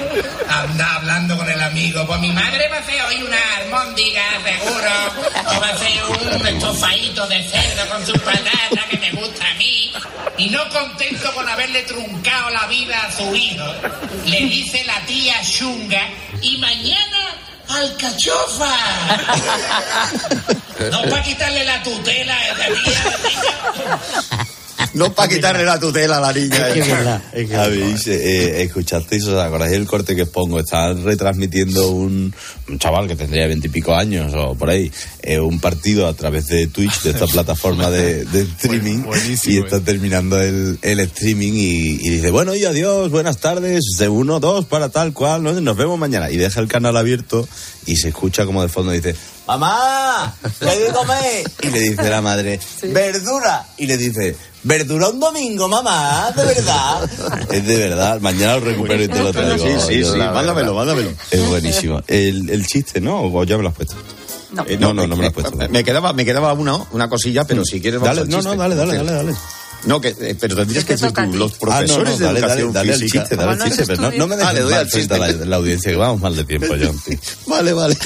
anda 0.48 0.96
hablando 0.96 1.38
con 1.38 1.50
el 1.50 1.62
amigo. 1.62 2.06
Pues 2.06 2.20
mi 2.20 2.32
madre 2.32 2.68
va 2.70 2.78
a 2.78 2.80
hacer 2.80 3.02
hoy 3.04 3.22
una 3.24 3.38
armóndiga, 3.58 4.24
seguro. 4.44 5.56
O 5.56 5.62
va 5.62 5.68
a 5.68 5.74
hacer 5.74 6.04
un 6.40 6.48
estofadito 6.48 7.28
de 7.28 7.44
cerdo 7.50 7.90
con 7.90 8.06
sus 8.06 8.20
patatas 8.20 8.86
que 8.90 8.98
me 8.98 9.12
gusta 9.12 9.50
a 9.50 9.54
mí. 9.56 9.92
Y 10.38 10.50
no 10.50 10.68
contento 10.70 11.32
con 11.34 11.48
haberle 11.48 11.84
truncado 11.84 12.50
la 12.50 12.66
vida 12.68 13.00
a 13.04 13.12
su 13.12 13.36
hijo, 13.36 13.74
le 14.26 14.42
dice 14.42 14.84
la 14.86 15.00
tía 15.06 15.42
Shunga, 15.44 16.02
y 16.42 16.58
mañana 16.58 17.36
alcachofa. 17.68 18.78
No 20.90 21.02
para 21.04 21.22
quitarle 21.22 21.64
la 21.64 21.84
tutela 21.84 22.34
a 22.34 22.48
esa 22.48 22.66
tía. 22.66 24.38
No 24.94 25.14
para 25.14 25.30
quitarle 25.30 25.64
la 25.64 25.80
tutela 25.80 26.18
a 26.18 26.22
la 26.22 26.34
niña. 26.34 26.68
Es 26.68 26.74
que 26.74 26.80
es 26.80 26.88
verdad, 26.88 27.22
eh, 27.34 28.64
escuchasteis, 28.64 29.26
¿os 29.26 29.40
acordáis 29.40 29.74
el 29.74 29.88
corte 29.88 30.16
que 30.16 30.24
os 30.24 30.30
pongo? 30.30 30.60
Están 30.60 31.04
retransmitiendo 31.04 31.90
un, 31.92 32.34
un 32.68 32.80
chaval 32.80 33.08
que 33.08 33.16
tendría 33.16 33.48
veintipico 33.48 33.96
años 33.96 34.34
o 34.36 34.56
por 34.56 34.70
ahí, 34.70 34.92
eh, 35.22 35.40
un 35.40 35.60
partido 35.60 36.08
a 36.08 36.14
través 36.14 36.48
de 36.48 36.68
Twitch, 36.68 37.04
de 37.04 37.12
esta 37.12 37.28
plataforma 37.32 37.90
de, 37.90 38.26
de 38.26 38.42
streaming, 38.42 39.04
y 39.46 39.58
está 39.58 39.80
terminando 39.80 40.42
el, 40.42 40.78
el 40.82 41.00
streaming 41.00 41.54
y, 41.54 42.00
y 42.02 42.10
dice, 42.10 42.32
bueno, 42.32 42.56
y 42.56 42.66
adiós, 42.66 43.10
buenas 43.12 43.38
tardes, 43.38 43.84
de 43.98 44.10
uno, 44.10 44.40
dos, 44.40 44.66
para 44.66 44.90
tal 44.90 45.14
cual, 45.14 45.44
¿no? 45.44 45.54
nos 45.54 45.78
vemos 45.78 45.98
mañana. 45.98 46.32
Y 46.32 46.38
deja 46.38 46.60
el 46.60 46.68
canal 46.68 46.98
abierto 46.98 47.48
y 47.86 47.96
se 47.96 48.10
escucha 48.10 48.46
como 48.46 48.62
de 48.62 48.68
fondo 48.68 48.92
dice, 48.92 49.16
mamá, 49.58 50.34
¿qué 50.60 50.70
hay 50.70 50.80
de 50.80 50.88
comer? 50.92 51.52
Y 51.62 51.68
le 51.70 51.80
dice 51.80 52.10
la 52.10 52.22
madre, 52.22 52.60
verdura. 52.84 53.66
Y 53.78 53.86
le 53.88 53.98
dice, 53.98 54.36
verdura 54.64 55.10
un 55.10 55.20
domingo, 55.20 55.68
mamá, 55.68 56.32
de 56.36 56.46
verdad. 56.46 57.10
es 57.52 57.66
de 57.66 57.76
verdad, 57.78 58.20
mañana 58.22 58.56
lo 58.58 58.66
recupero 58.66 59.04
y 59.04 59.08
te 59.08 59.20
lo 59.24 59.32
traigo. 59.32 59.58
Sí, 59.58 59.74
sí, 59.88 60.04
sí, 60.04 60.18
mándamelo, 60.18 60.74
mándamelo. 60.74 61.12
Es 61.30 61.48
buenísimo. 61.48 62.02
El, 62.08 62.50
el 62.50 62.66
chiste, 62.66 63.02
¿no? 63.02 63.22
¿O 63.24 63.44
ya 63.44 63.58
me 63.58 63.64
lo 63.64 63.70
has 63.70 63.76
puesto? 63.76 63.96
No, 64.52 64.64
Eh, 64.68 64.78
no, 64.78 64.94
no, 64.94 65.08
no 65.08 65.16
me 65.16 65.24
lo 65.24 65.28
has 65.30 65.34
puesto. 65.34 65.56
Me 65.70 65.84
quedaba, 65.84 66.14
me 66.14 66.26
quedaba 66.26 66.54
una, 66.54 66.76
una 66.92 67.10
cosilla, 67.10 67.46
pero 67.46 67.64
si 67.66 67.80
quieres 67.82 68.00
vamos 68.02 68.16
Dale, 68.18 68.22
al 68.26 68.30
no, 68.30 68.38
chiste. 68.38 68.56
no, 68.56 68.62
dale, 68.62 68.76
dale, 68.76 68.98
dale, 68.98 69.12
dale. 69.12 69.36
No, 69.86 70.00
que, 70.00 70.10
eh, 70.10 70.36
pero 70.40 70.56
tendrías 70.56 70.86
que 70.86 70.94
a 70.94 70.98
tú, 70.98 71.34
los 71.34 71.52
Ah, 71.54 71.56
no, 71.56 71.60
profesores 71.60 72.20
no, 72.20 72.26
dale, 72.28 72.42
de 72.42 72.48
dale, 72.48 72.62
educación 72.62 72.74
dale 72.74 72.94
el 72.94 73.00
física. 73.00 73.20
chiste, 73.22 73.36
dale 73.36 73.54
el 73.54 73.64
chiste, 73.70 73.84
pero 73.88 74.02
no, 74.02 74.12
no 74.12 74.28
me 74.28 74.36
dejes 74.38 74.50
Ah, 74.50 74.54
le 74.54 74.60
doy 74.62 74.72
mal 74.72 74.80
al 74.80 74.86
a 74.86 75.18
la, 75.18 75.28
chiste. 75.28 75.46
la 75.48 75.56
audiencia, 75.56 75.92
que 75.92 75.98
vamos 75.98 76.22
mal 76.22 76.36
de 76.36 76.44
tiempo, 76.44 76.68
John. 76.80 77.00
tío. 77.04 77.18
Vale, 77.48 77.74
vale. 77.74 77.98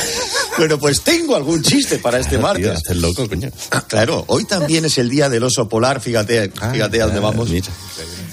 Bueno, 0.57 0.79
pues 0.79 1.01
tengo 1.01 1.35
algún 1.35 1.61
chiste 1.61 1.97
para 1.99 2.17
este 2.19 2.31
Tío, 2.37 2.41
martes. 2.41 2.69
haces 2.71 2.97
loco, 2.97 3.27
coño. 3.27 3.49
Ah, 3.71 3.83
claro, 3.87 4.23
hoy 4.27 4.45
también 4.45 4.85
es 4.85 4.97
el 4.97 5.09
día 5.09 5.27
del 5.29 5.43
oso 5.43 5.67
polar, 5.67 5.99
fíjate, 5.99 6.49
fíjate 6.49 7.01
a 7.01 7.05
dónde 7.05 7.19
ah, 7.19 7.23
vamos. 7.23 7.49
mira. 7.49 7.67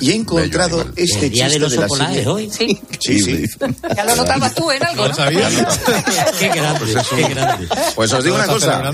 Y 0.01 0.11
he 0.11 0.15
encontrado 0.15 0.79
Bello 0.79 0.93
este 0.97 1.27
El 1.27 1.33
día 1.33 1.45
chiste 1.49 1.61
del 1.61 1.61
de 1.61 1.67
oso 1.77 1.81
la 1.83 1.87
polar 1.89 2.07
serie. 2.09 2.23
es 2.23 2.27
hoy. 2.29 2.51
Sí, 2.51 2.81
Sí, 3.01 3.21
sí. 3.21 3.45
ya 3.97 4.05
lo 4.05 4.17
notabas 4.17 4.55
tú 4.55 4.71
en 4.71 4.83
algo, 4.85 5.03
¿Lo 5.03 5.09
¿no? 5.09 5.15
sabías? 5.15 5.53
Qué 6.39 6.49
grande, 6.49 6.95
qué 7.11 7.23
grande. 7.29 7.69
Pues 7.95 8.13
os 8.13 8.25
digo 8.25 8.37
¿Lo 8.39 8.45
una 8.45 8.53
estás 8.55 8.69
cosa. 8.71 8.93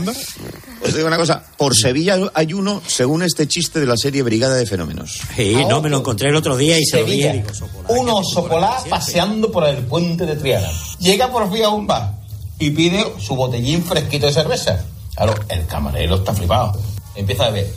Os 0.85 0.95
digo 0.95 1.07
una 1.09 1.17
cosa. 1.17 1.43
Por 1.57 1.75
Sevilla 1.77 2.17
hay 2.35 2.53
uno, 2.53 2.81
según 2.87 3.23
este 3.23 3.47
chiste 3.49 3.81
de 3.81 3.87
la 3.87 3.97
serie 3.97 4.23
Brigada 4.23 4.55
de 4.55 4.65
Fenómenos. 4.67 5.19
Sí, 5.35 5.57
no, 5.69 5.83
me 5.83 5.89
lo 5.91 5.99
encontré 5.99 6.29
el 6.31 6.37
otro 6.37 6.57
día 6.57 6.79
y 6.79 6.85
se 6.85 7.01
lo 7.01 7.07
Sevilla. 7.07 7.33
dije. 7.33 7.43
digo, 7.45 7.55
"Sopola, 7.55 7.89
Un 8.01 8.07
qué 8.07 8.13
oso 8.13 8.35
bonito, 8.43 8.49
polar 8.55 8.73
siempre". 8.75 8.91
paseando 8.91 9.51
por 9.53 9.67
el 9.67 9.77
puente 9.79 10.25
de 10.27 10.37
Triana. 10.37 10.71
Llega 11.01 11.31
por 11.33 11.53
fin 11.53 11.65
a 11.65 11.69
un 11.71 11.87
bar 11.87 12.15
y 12.59 12.71
pide 12.71 13.05
su 13.19 13.35
botellín 13.35 13.83
fresquito 13.85 14.27
de 14.27 14.33
cerveza. 14.33 14.85
Claro, 15.15 15.35
el 15.49 15.67
camarero 15.67 16.17
está 16.17 16.33
flipado. 16.33 16.81
Empieza 17.17 17.47
a 17.47 17.51
beber. 17.51 17.73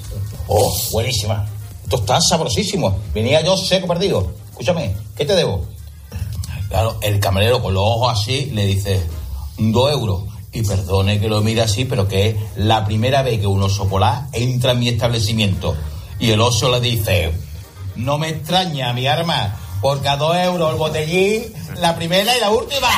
Oh, 0.47 0.71
buenísima. 0.91 1.47
Esto 1.83 1.95
está 1.97 2.21
sabrosísimo. 2.21 2.99
Venía 3.13 3.41
yo 3.43 3.57
seco 3.57 3.87
perdido. 3.87 4.31
Escúchame, 4.51 4.95
¿qué 5.15 5.25
te 5.25 5.35
debo? 5.35 5.65
Claro, 6.69 6.97
el 7.01 7.19
camarero 7.19 7.61
con 7.61 7.73
los 7.73 7.83
ojos 7.83 8.19
así 8.21 8.45
le 8.53 8.65
dice, 8.67 9.01
dos 9.57 9.91
euros. 9.91 10.21
Y 10.53 10.63
perdone 10.63 11.19
que 11.19 11.29
lo 11.29 11.41
mire 11.41 11.61
así, 11.61 11.85
pero 11.85 12.07
que 12.07 12.29
es 12.29 12.35
la 12.57 12.83
primera 12.85 13.21
vez 13.21 13.39
que 13.39 13.47
un 13.47 13.63
oso 13.63 13.87
polar 13.87 14.27
entra 14.33 14.73
en 14.73 14.79
mi 14.79 14.89
establecimiento. 14.89 15.75
Y 16.19 16.31
el 16.31 16.41
oso 16.41 16.69
le 16.69 16.81
dice, 16.81 17.31
no 17.95 18.17
me 18.17 18.29
extraña, 18.29 18.91
mi 18.93 19.07
arma, 19.07 19.55
porque 19.81 20.09
a 20.09 20.17
dos 20.17 20.35
euros 20.35 20.71
el 20.71 20.77
botellín, 20.77 21.43
la 21.79 21.95
primera 21.95 22.35
y 22.35 22.39
la 22.39 22.49
última. 22.49 22.89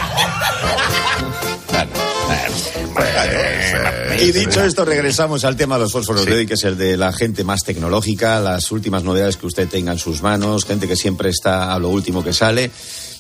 Y 4.20 4.32
dicho 4.32 4.64
esto, 4.64 4.86
regresamos 4.86 5.44
al 5.46 5.56
tema 5.56 5.76
de 5.76 5.82
los 5.82 5.92
fósforos 5.92 6.26
de 6.26 6.34
hoy, 6.34 6.46
que 6.46 6.54
es 6.54 6.64
el 6.64 6.78
de 6.78 6.98
la 6.98 7.12
gente 7.12 7.44
más 7.44 7.64
tecnológica, 7.64 8.40
las 8.40 8.72
últimas 8.72 9.04
novedades 9.04 9.38
que 9.38 9.46
usted 9.46 9.68
tenga 9.68 9.92
en 9.92 10.00
sus 10.00 10.22
manos, 10.22 10.66
gente 10.66 10.88
que 10.88 10.96
siempre 10.96 11.30
está 11.30 11.74
a 11.74 11.80
lo 11.80 11.90
último 11.90 12.24
que 12.24 12.34
sale. 12.34 12.72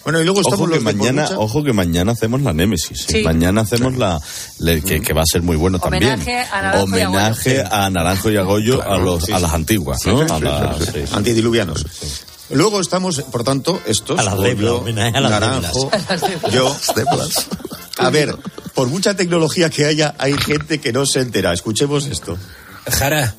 Bueno, 0.03 0.19
y 0.19 0.25
luego 0.25 0.41
estamos 0.41 0.59
Ojo 0.61 0.69
que, 0.69 0.75
los 0.75 0.83
mañana, 0.83 1.21
mucha- 1.23 1.39
ojo 1.39 1.63
que 1.63 1.71
mañana 1.73 2.11
hacemos 2.11 2.41
la 2.41 2.51
Némesis. 2.53 3.01
¿eh? 3.01 3.05
Sí. 3.07 3.23
Mañana 3.23 3.61
hacemos 3.61 3.95
la. 3.95 4.19
le- 4.59 4.81
que, 4.81 4.99
que 5.01 5.13
va 5.13 5.21
a 5.21 5.25
ser 5.25 5.41
muy 5.43 5.55
bueno 5.55 5.79
también. 5.79 6.03
Homenaje 6.03 6.39
a 6.51 6.61
Naranjo 6.61 6.97
y 6.97 7.01
a 7.01 7.07
Goyo. 7.07 7.17
Homenaje 7.17 7.63
a 7.71 7.89
Naranjo 7.89 8.31
y 8.31 8.37
a 8.37 8.41
Goyo, 8.41 8.81
a, 8.91 8.97
los, 8.97 9.23
sí, 9.23 9.31
a 9.31 9.39
las 9.39 9.53
antiguas, 9.53 9.99
¿no? 10.05 10.19
Sí, 10.19 10.25
sí, 10.27 10.33
A 10.33 10.37
sí, 10.37 10.43
las- 10.43 10.77
sí, 10.79 10.85
sí. 10.85 10.91
sí, 11.01 11.07
sí. 11.07 11.13
Antidiluvianos. 11.15 11.85
Luego 12.49 12.81
estamos, 12.81 13.21
por 13.31 13.43
tanto, 13.45 13.81
estos, 13.85 14.19
A 14.19 14.23
las 14.23 14.33
a 14.33 14.37
las 14.37 15.31
Naranjo, 15.31 15.89
deblas. 15.89 16.51
yo, 16.51 16.75
A 17.97 18.09
ver, 18.09 18.35
por 18.73 18.89
mucha 18.89 19.15
tecnología 19.15 19.69
que 19.69 19.85
haya, 19.85 20.13
hay 20.17 20.33
gente 20.33 20.79
que 20.81 20.91
no 20.91 21.05
se 21.05 21.21
entera. 21.21 21.53
Escuchemos 21.53 22.05
esto. 22.07 22.37
Jara, 22.91 23.33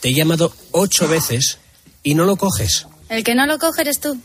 te 0.00 0.10
he 0.10 0.14
llamado 0.14 0.52
ocho 0.72 1.08
veces 1.08 1.58
y 2.02 2.14
no 2.14 2.24
lo 2.24 2.36
coges. 2.36 2.86
El 3.08 3.24
que 3.24 3.34
no 3.34 3.46
lo 3.46 3.58
coge 3.58 3.80
eres 3.80 4.00
tú. 4.00 4.18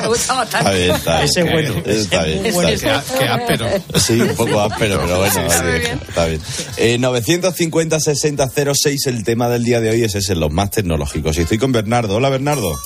Me 0.00 0.06
gusta 0.08 0.34
bastante. 0.34 0.66
Está 0.68 0.70
bien, 0.70 0.94
está 0.94 1.12
bien. 1.14 1.24
Ese 1.24 1.40
es 1.40 1.52
bueno. 1.52 1.74
Está 1.86 2.22
bien, 2.24 2.46
está 2.46 2.66
bien. 2.66 2.80
Qué, 3.18 3.28
áspero. 3.28 3.66
Sí, 3.98 4.20
un 4.20 4.36
poco 4.36 4.60
áspero, 4.60 5.00
pero 5.00 5.18
bueno, 5.18 5.40
Está 5.40 5.62
bien. 5.64 6.00
está 6.08 6.26
bien. 6.26 6.40
Eh, 6.76 6.98
950-6006, 6.98 9.06
el 9.06 9.24
tema 9.24 9.48
del 9.48 9.64
día 9.64 9.80
de 9.80 9.90
hoy 9.90 10.04
es 10.04 10.14
ese, 10.14 10.34
los 10.34 10.50
más 10.52 10.70
tecnológicos. 10.70 11.38
Y 11.38 11.42
estoy 11.42 11.58
con 11.58 11.72
Bernardo. 11.72 12.16
Hola, 12.16 12.28
Bernardo. 12.28 12.78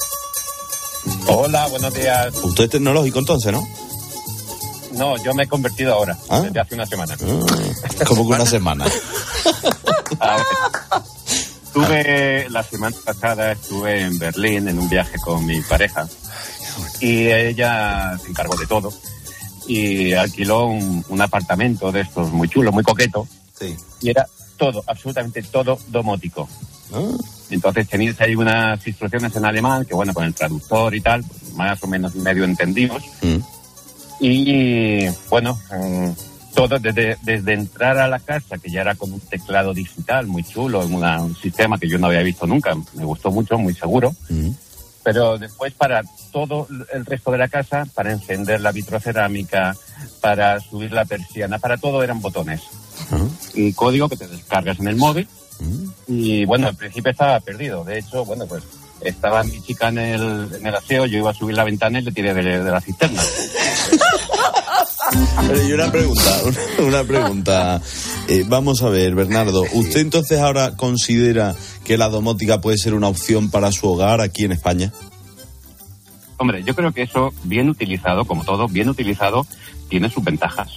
Hola, 1.26 1.66
buenos 1.68 1.92
días. 1.94 2.32
Usted 2.42 2.64
es 2.64 2.70
tecnológico 2.70 3.18
entonces, 3.18 3.52
¿no? 3.52 3.66
No, 4.92 5.22
yo 5.22 5.34
me 5.34 5.44
he 5.44 5.46
convertido 5.46 5.94
ahora, 5.94 6.16
¿Ah? 6.28 6.40
desde 6.40 6.60
hace 6.60 6.74
una 6.74 6.86
semana. 6.86 7.16
Como 8.06 8.28
que 8.28 8.34
una 8.34 8.46
semana. 8.46 8.84
A 10.20 10.36
ver, 10.36 10.44
Estuve 11.68 12.48
la 12.48 12.62
semana 12.62 12.96
pasada, 13.04 13.52
estuve 13.52 14.00
en 14.00 14.18
Berlín 14.18 14.68
en 14.68 14.78
un 14.78 14.88
viaje 14.88 15.18
con 15.22 15.44
mi 15.44 15.60
pareja 15.60 16.08
y 17.00 17.28
ella 17.28 18.16
se 18.18 18.30
encargó 18.30 18.56
de 18.56 18.66
todo 18.66 18.90
y 19.66 20.14
alquiló 20.14 20.64
un, 20.66 21.04
un 21.10 21.20
apartamento 21.20 21.92
de 21.92 22.00
estos 22.00 22.32
muy 22.32 22.48
chulo, 22.48 22.72
muy 22.72 22.82
coqueto 22.82 23.28
Sí. 23.58 23.76
y 24.00 24.08
era 24.10 24.26
todo, 24.56 24.82
absolutamente 24.86 25.42
todo 25.42 25.78
domótico. 25.88 26.48
Entonces 27.50 27.86
tenías 27.86 28.18
ahí 28.22 28.34
unas 28.34 28.84
instrucciones 28.86 29.36
en 29.36 29.44
alemán 29.44 29.84
que 29.84 29.94
bueno, 29.94 30.14
con 30.14 30.24
el 30.24 30.32
traductor 30.34 30.94
y 30.94 31.00
tal, 31.02 31.22
pues, 31.22 31.52
más 31.54 31.82
o 31.82 31.86
menos 31.86 32.14
medio 32.14 32.44
entendimos. 32.44 33.02
Mm. 33.20 33.36
Y 34.20 35.06
bueno, 35.28 35.60
mm, 35.70 36.10
todo 36.54 36.78
desde, 36.78 37.16
desde 37.22 37.52
entrar 37.52 37.98
a 37.98 38.08
la 38.08 38.18
casa, 38.18 38.58
que 38.58 38.70
ya 38.70 38.80
era 38.80 38.94
con 38.94 39.12
un 39.12 39.20
teclado 39.20 39.72
digital 39.74 40.26
muy 40.26 40.42
chulo, 40.44 40.82
en 40.82 40.94
una- 40.94 41.22
un 41.22 41.36
sistema 41.36 41.78
que 41.78 41.88
yo 41.88 41.98
no 41.98 42.06
había 42.08 42.22
visto 42.22 42.46
nunca, 42.46 42.74
me 42.94 43.04
gustó 43.04 43.30
mucho, 43.30 43.58
muy 43.58 43.74
seguro. 43.74 44.14
Pero 45.04 45.38
después 45.38 45.72
para 45.72 46.02
todo 46.32 46.66
el 46.92 47.06
resto 47.06 47.30
de 47.30 47.38
la 47.38 47.48
casa, 47.48 47.86
para 47.94 48.12
encender 48.12 48.60
la 48.60 48.72
vitrocerámica, 48.72 49.74
para 50.20 50.60
subir 50.60 50.92
la 50.92 51.04
persiana, 51.04 51.58
para 51.58 51.76
todo 51.78 52.02
eran 52.02 52.20
botones. 52.20 52.60
Un 53.54 53.72
código 53.72 54.08
que 54.08 54.16
te 54.16 54.26
descargas 54.26 54.78
en 54.80 54.88
el 54.88 54.96
móvil. 54.96 55.26
Y 56.08 56.44
bueno, 56.44 56.66
al 56.68 56.76
principio 56.76 57.10
estaba 57.12 57.40
perdido. 57.40 57.84
De 57.84 57.98
hecho, 58.00 58.24
bueno, 58.24 58.46
pues 58.46 58.64
estaba 59.00 59.42
mi 59.44 59.60
chica 59.62 59.88
en 59.88 59.98
el, 59.98 60.48
en 60.58 60.66
el 60.66 60.74
aseo, 60.74 61.06
yo 61.06 61.18
iba 61.18 61.30
a 61.30 61.34
subir 61.34 61.56
la 61.56 61.64
ventana 61.64 62.00
y 62.00 62.02
le 62.02 62.12
tiré 62.12 62.34
de, 62.34 62.42
de 62.62 62.70
la 62.70 62.80
cisterna. 62.80 63.22
Pero 65.46 65.66
y 65.68 65.72
una 65.72 65.90
pregunta, 65.90 66.40
una, 66.44 66.86
una 66.88 67.04
pregunta. 67.04 67.82
Eh, 68.28 68.44
vamos 68.46 68.82
a 68.82 68.88
ver, 68.88 69.14
Bernardo, 69.14 69.64
¿usted 69.72 70.00
entonces 70.00 70.38
ahora 70.38 70.76
considera 70.76 71.54
que 71.84 71.96
la 71.96 72.08
domótica 72.08 72.60
puede 72.60 72.76
ser 72.78 72.94
una 72.94 73.08
opción 73.08 73.50
para 73.50 73.72
su 73.72 73.88
hogar 73.88 74.20
aquí 74.20 74.44
en 74.44 74.52
España? 74.52 74.92
Hombre, 76.36 76.62
yo 76.62 76.74
creo 76.74 76.92
que 76.92 77.02
eso, 77.02 77.32
bien 77.44 77.68
utilizado, 77.68 78.24
como 78.24 78.44
todo, 78.44 78.68
bien 78.68 78.88
utilizado, 78.88 79.46
tiene 79.88 80.10
sus 80.10 80.22
ventajas. 80.22 80.68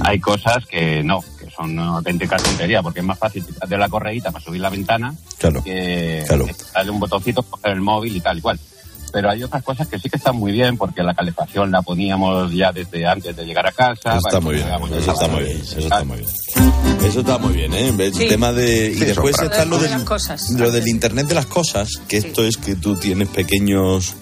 Hay 0.00 0.18
cosas 0.18 0.66
que 0.66 1.04
no, 1.04 1.22
que 1.38 1.48
son 1.50 1.78
una 1.78 1.96
auténtica 1.98 2.36
tontería, 2.36 2.82
porque 2.82 2.98
es 2.98 3.06
más 3.06 3.18
fácil 3.18 3.44
tirar 3.44 3.68
de 3.68 3.78
la 3.78 3.88
correíta 3.88 4.32
para 4.32 4.44
subir 4.44 4.60
la 4.60 4.70
ventana 4.70 5.14
Claro, 5.38 5.62
que, 5.62 6.24
claro. 6.26 6.46
que 6.46 6.54
darle 6.74 6.90
un 6.90 6.98
botoncito, 6.98 7.42
coger 7.44 7.72
el 7.72 7.80
móvil 7.80 8.16
y 8.16 8.20
tal 8.20 8.38
y 8.38 8.40
cual. 8.40 8.58
Pero 9.12 9.30
hay 9.30 9.42
otras 9.42 9.62
cosas 9.62 9.88
que 9.88 9.98
sí 9.98 10.08
que 10.08 10.16
están 10.16 10.36
muy 10.36 10.52
bien, 10.52 10.76
porque 10.76 11.02
la 11.02 11.14
calefacción 11.14 11.70
la 11.70 11.82
poníamos 11.82 12.52
ya 12.52 12.72
desde 12.72 13.06
antes 13.06 13.34
de 13.36 13.44
llegar 13.44 13.66
a 13.66 13.72
casa. 13.72 14.16
Eso 14.16 14.28
está 14.28 14.40
muy 14.40 14.54
bien, 14.56 14.66
eso 14.98 15.12
está 15.12 15.28
muy 15.28 15.42
bien, 15.44 15.56
eso 15.60 15.78
está 15.78 16.04
muy 16.04 16.16
bien. 16.18 16.30
Eso 17.04 17.20
está 17.20 17.38
muy 17.38 17.52
bien, 17.54 17.72
¿eh? 17.74 17.88
El 17.98 18.14
Sí. 18.14 18.28
tema 18.28 18.52
de... 18.52 18.90
Y 18.90 18.94
Sí, 18.94 19.04
después 19.06 19.34
está 19.40 19.64
lo 19.64 19.78
del, 19.78 19.90
De 19.90 19.96
las 19.96 20.04
cosas, 20.04 20.50
lo 20.50 20.70
del 20.70 20.86
Internet 20.88 21.26
de 21.28 21.34
las 21.34 21.46
cosas, 21.46 21.88
que 22.08 22.18
esto 22.18 22.44
es 22.44 22.56
que 22.56 22.76
tú 22.76 22.94
tienes 22.96 23.28
pequeños... 23.28 24.14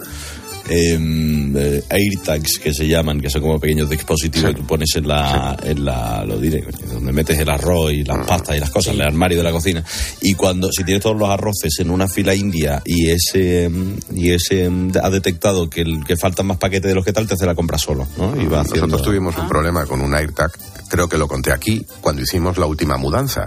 em, 0.69 1.57
eh, 1.57 1.83
AirTags 1.89 2.59
que 2.59 2.73
se 2.73 2.87
llaman, 2.87 3.21
que 3.21 3.31
son 3.31 3.43
como 3.43 3.59
pequeños 3.59 3.89
dispositivos 3.89 4.51
que 4.51 4.61
tú 4.61 4.67
pones 4.67 4.95
en 4.97 5.09
la, 5.09 5.57
en 5.63 5.85
la, 5.85 6.25
lo 6.25 6.39
diré, 6.39 6.65
donde 6.93 7.13
metes 7.13 7.39
el 7.39 7.49
arroz 7.49 7.93
y 7.93 8.05
las 8.05 8.27
pastas 8.27 8.57
y 8.57 8.61
las 8.61 8.71
cosas, 8.71 8.95
en 8.95 9.01
el 9.01 9.07
armario 9.07 9.39
de 9.39 9.45
la 9.45 9.53
cocina. 9.53 9.85
Y 10.23 10.35
cuando, 10.35 10.71
si 10.73 10.85
tienes 10.85 11.03
todos 11.03 11.17
los 11.17 11.29
arroces 11.29 11.79
en 11.81 11.91
una 11.91 12.09
fila 12.09 12.35
india 12.35 12.83
y 12.85 13.09
ese, 13.09 13.65
em, 13.65 13.97
y 14.15 14.31
ese 14.31 14.65
em, 14.65 14.91
ha 15.03 15.11
detectado 15.11 15.69
que, 15.69 15.83
el, 15.83 16.05
que 16.05 16.17
faltan 16.17 16.47
más 16.47 16.59
paquetes 16.59 16.89
de 16.89 16.95
los 16.95 17.05
que 17.05 17.13
tal, 17.13 17.27
te 17.27 17.35
hace 17.35 17.47
la 17.47 17.55
compra 17.55 17.79
solo, 17.79 18.07
¿no? 18.17 18.41
Y 18.41 18.47
va 18.47 18.61
haciendo... 18.61 18.87
Nosotros 18.87 19.03
tuvimos 19.03 19.37
un 19.37 19.49
problema 19.49 19.87
con 19.87 20.01
un 20.01 20.15
AirTag, 20.15 20.53
creo 20.89 21.09
que 21.09 21.19
lo 21.19 21.29
conté 21.29 21.53
aquí, 21.53 21.85
cuando 22.01 22.23
hicimos 22.23 22.59
la 22.59 22.67
última 22.67 22.97
mudanza. 22.97 23.47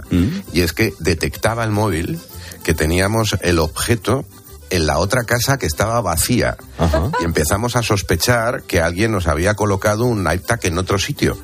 Y 0.52 0.60
es 0.60 0.72
que 0.72 0.92
detectaba 1.00 1.64
el 1.64 1.70
móvil 1.70 2.18
que 2.62 2.74
teníamos 2.74 3.36
el 3.42 3.58
objeto 3.58 4.24
en 4.72 4.86
la 4.86 4.98
otra 4.98 5.24
casa 5.24 5.58
que 5.58 5.66
estaba 5.66 6.00
vacía. 6.00 6.56
Y 7.20 7.24
empezamos 7.24 7.76
a 7.76 7.82
sospechar 7.82 8.62
que 8.64 8.80
alguien 8.80 9.12
nos 9.12 9.26
había 9.28 9.54
colocado 9.54 10.04
un 10.04 10.26
AirTag 10.26 10.60
en 10.66 10.78
otro 10.78 10.98
sitio. 10.98 11.36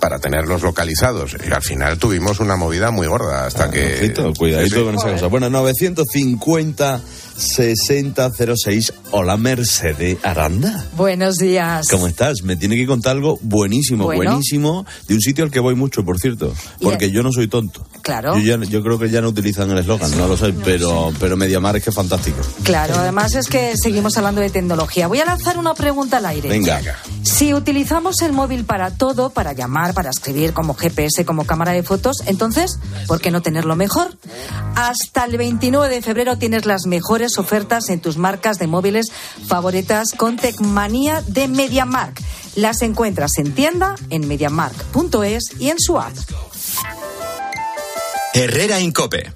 Para 0.00 0.18
tenerlos 0.18 0.62
localizados. 0.62 1.36
Y 1.48 1.52
al 1.52 1.62
final 1.62 1.96
tuvimos 1.98 2.40
una 2.40 2.56
movida 2.56 2.90
muy 2.90 3.06
gorda 3.06 3.46
hasta 3.46 3.70
que. 3.70 3.98
Ojito, 3.98 4.32
cuidadito 4.36 4.74
Sí, 4.74 4.80
sí. 4.80 4.84
con 4.84 4.94
esa 4.96 5.12
cosa. 5.12 5.26
Bueno, 5.28 5.48
950 5.50 7.00
6006. 7.42 8.92
Hola, 9.10 9.36
Mercedes 9.36 10.18
Aranda. 10.22 10.86
Buenos 10.96 11.36
días. 11.36 11.86
¿Cómo 11.90 12.06
estás? 12.06 12.42
Me 12.42 12.56
tiene 12.56 12.76
que 12.76 12.86
contar 12.86 13.12
algo 13.16 13.38
buenísimo, 13.42 14.04
Bueno. 14.04 14.30
buenísimo, 14.30 14.86
de 15.08 15.14
un 15.14 15.20
sitio 15.20 15.44
al 15.44 15.50
que 15.50 15.60
voy 15.60 15.74
mucho, 15.74 16.04
por 16.04 16.18
cierto. 16.18 16.54
Porque 16.80 17.10
yo 17.10 17.22
no 17.22 17.32
soy 17.32 17.48
tonto. 17.48 17.86
Claro. 18.02 18.36
Yo, 18.38 18.56
ya- 18.56 18.64
yo 18.68 18.82
creo 18.82 18.98
que 18.98 19.10
ya 19.10 19.20
no 19.20 19.28
utilizan 19.28 19.70
el 19.70 19.78
eslogan, 19.78 20.16
no 20.16 20.28
lo 20.28 20.36
sé, 20.36 20.52
pero, 20.64 21.12
pero 21.20 21.36
Mediamar 21.36 21.76
es 21.76 21.84
que 21.84 21.90
es 21.90 21.96
fantástico. 21.96 22.38
Claro, 22.62 22.94
además 22.96 23.34
es 23.34 23.48
que 23.48 23.74
seguimos 23.76 24.16
hablando 24.16 24.40
de 24.40 24.50
tecnología. 24.50 25.08
Voy 25.08 25.20
a 25.20 25.24
lanzar 25.24 25.58
una 25.58 25.74
pregunta 25.74 26.18
al 26.18 26.26
aire. 26.26 26.48
Venga. 26.48 26.80
Si 27.22 27.54
utilizamos 27.54 28.22
el 28.22 28.32
móvil 28.32 28.64
para 28.64 28.90
todo, 28.92 29.30
para 29.30 29.52
llamar, 29.52 29.94
para 29.94 30.10
escribir, 30.10 30.52
como 30.52 30.74
GPS, 30.74 31.24
como 31.24 31.44
cámara 31.44 31.72
de 31.72 31.82
fotos, 31.82 32.18
entonces, 32.26 32.78
¿por 33.06 33.20
qué 33.20 33.30
no 33.30 33.42
tenerlo 33.42 33.76
mejor? 33.76 34.16
Hasta 34.74 35.24
el 35.24 35.36
29 35.36 35.94
de 35.94 36.02
febrero 36.02 36.36
tienes 36.38 36.66
las 36.66 36.86
mejores 36.86 37.31
ofertas 37.38 37.88
en 37.88 38.00
tus 38.00 38.16
marcas 38.16 38.58
de 38.58 38.66
móviles 38.66 39.12
favoritas 39.46 40.12
con 40.16 40.36
Tecmanía 40.36 41.22
de 41.26 41.48
MediaMark. 41.48 42.20
Las 42.56 42.82
encuentras 42.82 43.38
en 43.38 43.52
tienda, 43.54 43.94
en 44.10 44.28
mediamark.es 44.28 45.60
y 45.60 45.70
en 45.70 45.80
su 45.80 45.98
app. 45.98 46.12
Herrera 48.34 48.80
Incope. 48.80 49.32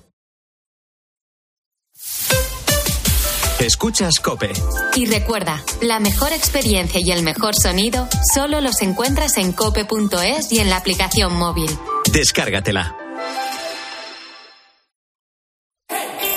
Escuchas 3.60 4.20
Cope. 4.20 4.52
Y 4.94 5.06
recuerda, 5.06 5.62
la 5.80 5.98
mejor 5.98 6.32
experiencia 6.32 7.00
y 7.02 7.10
el 7.10 7.22
mejor 7.22 7.54
sonido 7.54 8.06
solo 8.34 8.60
los 8.60 8.82
encuentras 8.82 9.38
en 9.38 9.52
cope.es 9.52 10.52
y 10.52 10.58
en 10.58 10.68
la 10.68 10.76
aplicación 10.76 11.34
móvil. 11.34 11.70
Descárgatela. 12.12 13.05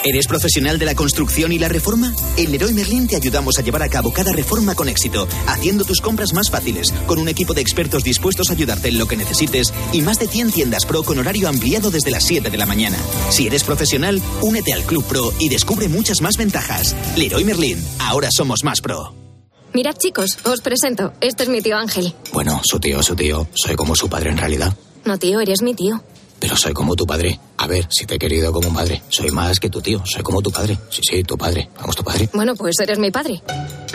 ¿Eres 0.01 0.27
profesional 0.27 0.79
de 0.79 0.85
la 0.85 0.95
construcción 0.95 1.51
y 1.51 1.59
la 1.59 1.67
reforma? 1.67 2.13
En 2.37 2.51
Leroy 2.51 2.73
Merlin 2.73 3.05
te 3.07 3.17
ayudamos 3.17 3.59
a 3.59 3.61
llevar 3.61 3.83
a 3.83 3.89
cabo 3.89 4.13
cada 4.13 4.31
reforma 4.31 4.73
con 4.73 4.87
éxito, 4.87 5.27
haciendo 5.45 5.83
tus 5.83 5.99
compras 5.99 6.31
más 6.33 6.49
fáciles, 6.49 6.93
con 7.05 7.19
un 7.19 7.27
equipo 7.27 7.53
de 7.53 7.59
expertos 7.59 8.03
dispuestos 8.03 8.49
a 8.49 8.53
ayudarte 8.53 8.87
en 8.87 8.97
lo 8.97 9.07
que 9.07 9.17
necesites 9.17 9.73
y 9.91 10.01
más 10.01 10.17
de 10.17 10.27
100 10.27 10.51
tiendas 10.51 10.85
pro 10.85 11.03
con 11.03 11.19
horario 11.19 11.49
ampliado 11.49 11.91
desde 11.91 12.11
las 12.11 12.23
7 12.23 12.49
de 12.49 12.57
la 12.57 12.65
mañana. 12.65 12.97
Si 13.29 13.47
eres 13.47 13.65
profesional, 13.65 14.21
únete 14.41 14.71
al 14.71 14.83
Club 14.83 15.03
Pro 15.03 15.33
y 15.37 15.49
descubre 15.49 15.89
muchas 15.89 16.21
más 16.21 16.37
ventajas. 16.37 16.95
Leroy 17.17 17.43
Merlin, 17.43 17.83
ahora 17.99 18.29
somos 18.31 18.63
más 18.63 18.79
pro. 18.79 19.13
Mirad, 19.73 19.97
chicos, 19.97 20.37
os 20.45 20.61
presento. 20.61 21.11
Este 21.19 21.43
es 21.43 21.49
mi 21.49 21.61
tío 21.61 21.77
Ángel. 21.77 22.15
Bueno, 22.31 22.61
su 22.63 22.79
tío, 22.79 23.03
su 23.03 23.17
tío, 23.17 23.49
soy 23.53 23.75
como 23.75 23.95
su 23.95 24.07
padre 24.07 24.29
en 24.29 24.37
realidad. 24.37 24.73
No, 25.03 25.17
tío, 25.17 25.41
eres 25.41 25.61
mi 25.61 25.73
tío. 25.73 26.01
Pero 26.39 26.55
soy 26.55 26.71
como 26.73 26.95
tu 26.95 27.05
padre. 27.05 27.39
A 27.61 27.67
ver, 27.67 27.87
si 27.89 28.05
te 28.05 28.15
he 28.15 28.17
querido 28.17 28.53
como 28.53 28.69
un 28.69 28.73
padre. 28.73 29.01
Soy 29.09 29.31
más 29.31 29.59
que 29.59 29.69
tu 29.69 29.81
tío. 29.81 30.01
Soy 30.05 30.23
como 30.23 30.41
tu 30.41 30.49
padre. 30.49 30.77
Sí, 30.89 31.01
sí, 31.03 31.23
tu 31.23 31.37
padre. 31.37 31.69
Vamos, 31.77 31.93
tu 31.93 32.05
padre. 32.05 32.29
Bueno, 32.33 32.55
pues 32.55 32.79
eres 32.79 32.97
mi 32.99 33.11
padre. 33.11 33.43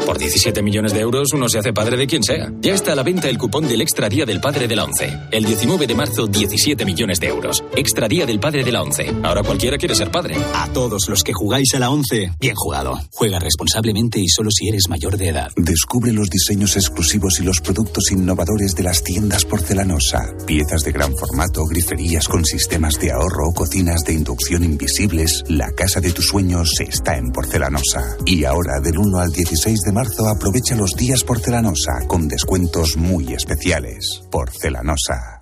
Por 0.04 0.18
17 0.18 0.60
millones 0.62 0.92
de 0.92 1.00
euros 1.00 1.32
uno 1.32 1.48
se 1.48 1.58
hace 1.58 1.72
padre 1.72 1.96
de 1.96 2.06
quien 2.06 2.22
sea. 2.22 2.52
Ya 2.60 2.74
está 2.74 2.92
a 2.92 2.94
la 2.94 3.02
venta 3.02 3.26
el 3.26 3.38
cupón 3.38 3.66
del 3.66 3.80
Extra 3.80 4.10
Día 4.10 4.26
del 4.26 4.38
Padre 4.38 4.68
de 4.68 4.76
la 4.76 4.84
ONCE. 4.84 5.18
El 5.30 5.46
19 5.46 5.86
de 5.86 5.94
marzo, 5.94 6.26
17 6.26 6.84
millones 6.84 7.20
de 7.20 7.28
euros. 7.28 7.64
Extra 7.74 8.06
Día 8.06 8.26
del 8.26 8.38
Padre 8.38 8.64
de 8.64 8.72
la 8.72 8.82
ONCE. 8.82 9.10
Ahora 9.22 9.42
cualquiera 9.42 9.78
quiere 9.78 9.94
ser 9.94 10.10
padre. 10.10 10.36
A 10.52 10.68
todos 10.68 11.08
los 11.08 11.22
que 11.22 11.32
jugáis 11.32 11.74
a 11.74 11.78
la 11.78 11.88
11, 11.88 12.32
bien 12.38 12.54
jugado. 12.54 13.00
Juega 13.14 13.38
responsablemente 13.38 14.20
y 14.20 14.28
solo 14.28 14.50
si 14.50 14.68
eres 14.68 14.90
mayor 14.90 15.16
de 15.16 15.28
edad. 15.28 15.50
Descubre 15.56 16.12
los 16.12 16.28
diseños 16.28 16.76
exclusivos 16.76 17.40
y 17.40 17.44
los 17.44 17.62
productos 17.62 18.10
innovadores 18.12 18.74
de 18.74 18.82
las 18.82 19.02
tiendas 19.02 19.46
porcelanosa. 19.46 20.34
Piezas 20.46 20.82
de 20.82 20.92
gran 20.92 21.16
formato, 21.16 21.64
griferías 21.64 22.28
con 22.28 22.44
sistemas 22.44 23.00
de 23.00 23.12
ahorro, 23.12 23.53
cocinas 23.54 24.02
de 24.04 24.12
inducción 24.12 24.64
invisibles. 24.64 25.42
La 25.48 25.70
casa 25.70 26.00
de 26.00 26.12
tus 26.12 26.26
sueños 26.26 26.68
está 26.80 27.16
en 27.16 27.32
porcelanosa. 27.32 28.16
Y 28.26 28.44
ahora, 28.44 28.80
del 28.80 28.98
1 28.98 29.18
al 29.18 29.30
16 29.30 29.80
de 29.80 29.92
marzo, 29.92 30.28
aprovecha 30.28 30.76
los 30.76 30.90
días 30.90 31.24
porcelanosa 31.24 31.92
con 32.06 32.28
descuentos 32.28 32.96
muy 32.96 33.32
especiales. 33.32 34.20
Porcelanosa. 34.30 35.40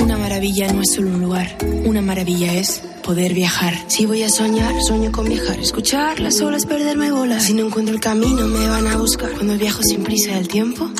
Una 0.00 0.16
maravilla 0.16 0.72
no 0.72 0.82
es 0.82 0.94
solo 0.94 1.08
un 1.08 1.20
lugar, 1.20 1.56
una 1.84 2.02
maravilla 2.02 2.52
es 2.54 2.82
poder 3.04 3.34
viajar. 3.34 3.74
Si 3.88 4.06
voy 4.06 4.22
a 4.22 4.28
soñar, 4.28 4.74
sueño 4.82 5.12
con 5.12 5.26
viajar. 5.26 5.58
Escuchar 5.58 6.20
las 6.20 6.40
olas, 6.40 6.66
perderme 6.66 7.10
bolas. 7.10 7.44
Si 7.44 7.54
no 7.54 7.66
encuentro 7.66 7.94
el 7.94 8.00
camino, 8.00 8.46
me 8.46 8.68
van 8.68 8.86
a 8.86 8.96
buscar. 8.96 9.30
Cuando 9.32 9.56
viajo 9.56 9.82
sin 9.82 10.02
prisa 10.04 10.34
del 10.34 10.48
tiempo, 10.48 10.90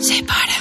se 0.00 0.22
para. 0.24 0.51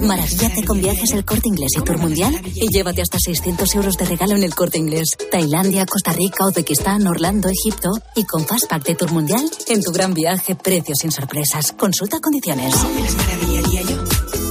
Maravillate 0.00 0.64
con 0.64 0.80
viajes 0.80 1.12
el 1.12 1.24
corte 1.24 1.48
inglés 1.48 1.70
y 1.76 1.82
tour 1.82 1.98
mundial 1.98 2.40
y 2.54 2.68
llévate 2.68 3.02
hasta 3.02 3.18
600 3.18 3.74
euros 3.74 3.96
de 3.96 4.04
regalo 4.04 4.36
en 4.36 4.44
el 4.44 4.54
corte 4.54 4.78
inglés. 4.78 5.08
Tailandia, 5.30 5.86
Costa 5.86 6.12
Rica, 6.12 6.46
Uzbekistán, 6.46 7.06
Orlando, 7.06 7.48
Egipto 7.48 7.90
y 8.14 8.24
con 8.24 8.46
Fastpack 8.46 8.84
de 8.84 8.94
tour 8.94 9.12
mundial 9.12 9.44
en 9.68 9.82
tu 9.82 9.92
gran 9.92 10.14
viaje, 10.14 10.54
precios 10.54 10.98
sin 11.00 11.10
sorpresas. 11.12 11.72
Consulta 11.72 12.20
condiciones. 12.20 12.74
¿Cómo 12.74 12.94
te 12.94 13.02
las 13.02 13.16
maravillaría 13.16 13.82
yo? 13.82 14.04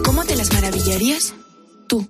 ¿Cómo 0.03 0.23
te 0.25 0.35
las 0.35 0.53
maravillarías? 0.53 1.33
Tú. 1.87 2.05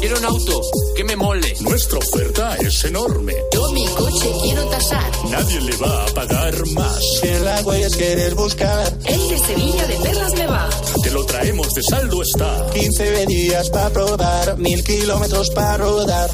Quiero 0.00 0.18
un 0.18 0.24
auto 0.26 0.60
que 0.94 1.04
me 1.04 1.16
mole. 1.16 1.54
Nuestra 1.60 1.98
oferta 1.98 2.54
es 2.56 2.84
enorme. 2.84 3.34
Yo 3.54 3.72
mi 3.72 3.86
coche 3.86 4.30
quiero 4.42 4.62
tasar. 4.66 5.10
Nadie 5.30 5.60
le 5.62 5.76
va 5.78 6.04
a 6.04 6.06
pagar 6.08 6.54
más. 6.74 6.98
Si 7.18 7.28
en 7.28 7.44
la 7.46 7.62
huellas 7.62 7.96
quieres 7.96 8.34
buscar, 8.34 8.98
El 9.06 9.28
de 9.28 9.38
Sevilla 9.38 9.86
de 9.86 9.96
Perlas 9.96 10.34
me 10.34 10.46
va. 10.46 10.68
te 11.02 11.10
lo 11.12 11.19
de 11.74 11.82
saldo 11.82 12.22
está. 12.22 12.66
15 12.72 13.26
días 13.26 13.70
para 13.70 13.90
probar, 13.90 14.58
mil 14.58 14.82
kilómetros 14.82 15.50
para 15.50 15.76
rodar. 15.76 16.30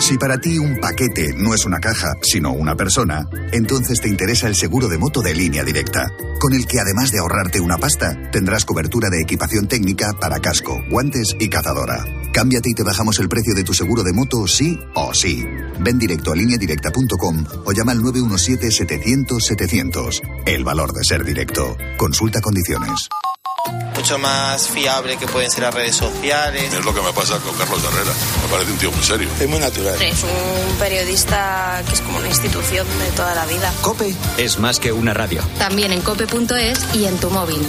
Si 0.00 0.16
para 0.16 0.38
ti 0.38 0.58
un 0.58 0.78
paquete 0.80 1.34
no 1.36 1.54
es 1.54 1.66
una 1.66 1.80
caja, 1.80 2.14
sino 2.22 2.52
una 2.52 2.76
persona, 2.76 3.28
entonces 3.52 4.00
te 4.00 4.08
interesa 4.08 4.46
el 4.46 4.54
seguro 4.54 4.88
de 4.88 4.96
moto 4.96 5.20
de 5.20 5.34
línea 5.34 5.64
directa, 5.64 6.06
con 6.40 6.54
el 6.54 6.66
que 6.66 6.80
además 6.80 7.10
de 7.10 7.18
ahorrarte 7.18 7.60
una 7.60 7.78
pasta, 7.78 8.16
tendrás 8.30 8.64
cobertura 8.64 9.10
de 9.10 9.20
equipación 9.20 9.66
técnica 9.68 10.12
para 10.18 10.40
casco, 10.40 10.80
guantes 10.88 11.34
y 11.38 11.48
cazadora. 11.48 12.04
Cámbiate 12.38 12.70
y 12.70 12.74
te 12.74 12.84
bajamos 12.84 13.18
el 13.18 13.28
precio 13.28 13.52
de 13.52 13.64
tu 13.64 13.74
seguro 13.74 14.04
de 14.04 14.12
moto 14.12 14.46
sí 14.46 14.78
o 14.94 15.12
sí. 15.12 15.44
Ven 15.80 15.98
directo 15.98 16.30
a 16.30 16.36
lineadirecta.com 16.36 17.44
o 17.64 17.72
llama 17.72 17.90
al 17.90 17.98
917-700-700. 17.98 20.44
El 20.46 20.62
valor 20.62 20.92
de 20.92 21.02
ser 21.02 21.24
directo. 21.24 21.76
Consulta 21.96 22.40
condiciones. 22.40 23.08
Mucho 23.96 24.20
más 24.20 24.68
fiable 24.68 25.16
que 25.16 25.26
pueden 25.26 25.50
ser 25.50 25.64
las 25.64 25.74
redes 25.74 25.96
sociales. 25.96 26.72
Es 26.72 26.84
lo 26.84 26.94
que 26.94 27.02
me 27.02 27.12
pasa 27.12 27.40
con 27.40 27.56
Carlos 27.56 27.82
Herrera. 27.82 28.12
Me 28.44 28.48
parece 28.48 28.70
un 28.70 28.78
tío 28.78 28.92
muy 28.92 29.02
serio. 29.02 29.28
Es 29.40 29.48
muy 29.48 29.58
natural. 29.58 30.00
Es 30.00 30.22
un 30.22 30.76
periodista 30.78 31.82
que 31.88 31.94
es 31.94 32.00
como 32.02 32.18
una 32.18 32.28
institución 32.28 32.86
de 33.00 33.10
toda 33.16 33.34
la 33.34 33.46
vida. 33.46 33.72
Cope 33.82 34.14
es 34.36 34.60
más 34.60 34.78
que 34.78 34.92
una 34.92 35.12
radio. 35.12 35.42
También 35.58 35.90
en 35.90 36.02
cope.es 36.02 36.94
y 36.94 37.06
en 37.06 37.18
tu 37.18 37.30
móvil. 37.30 37.66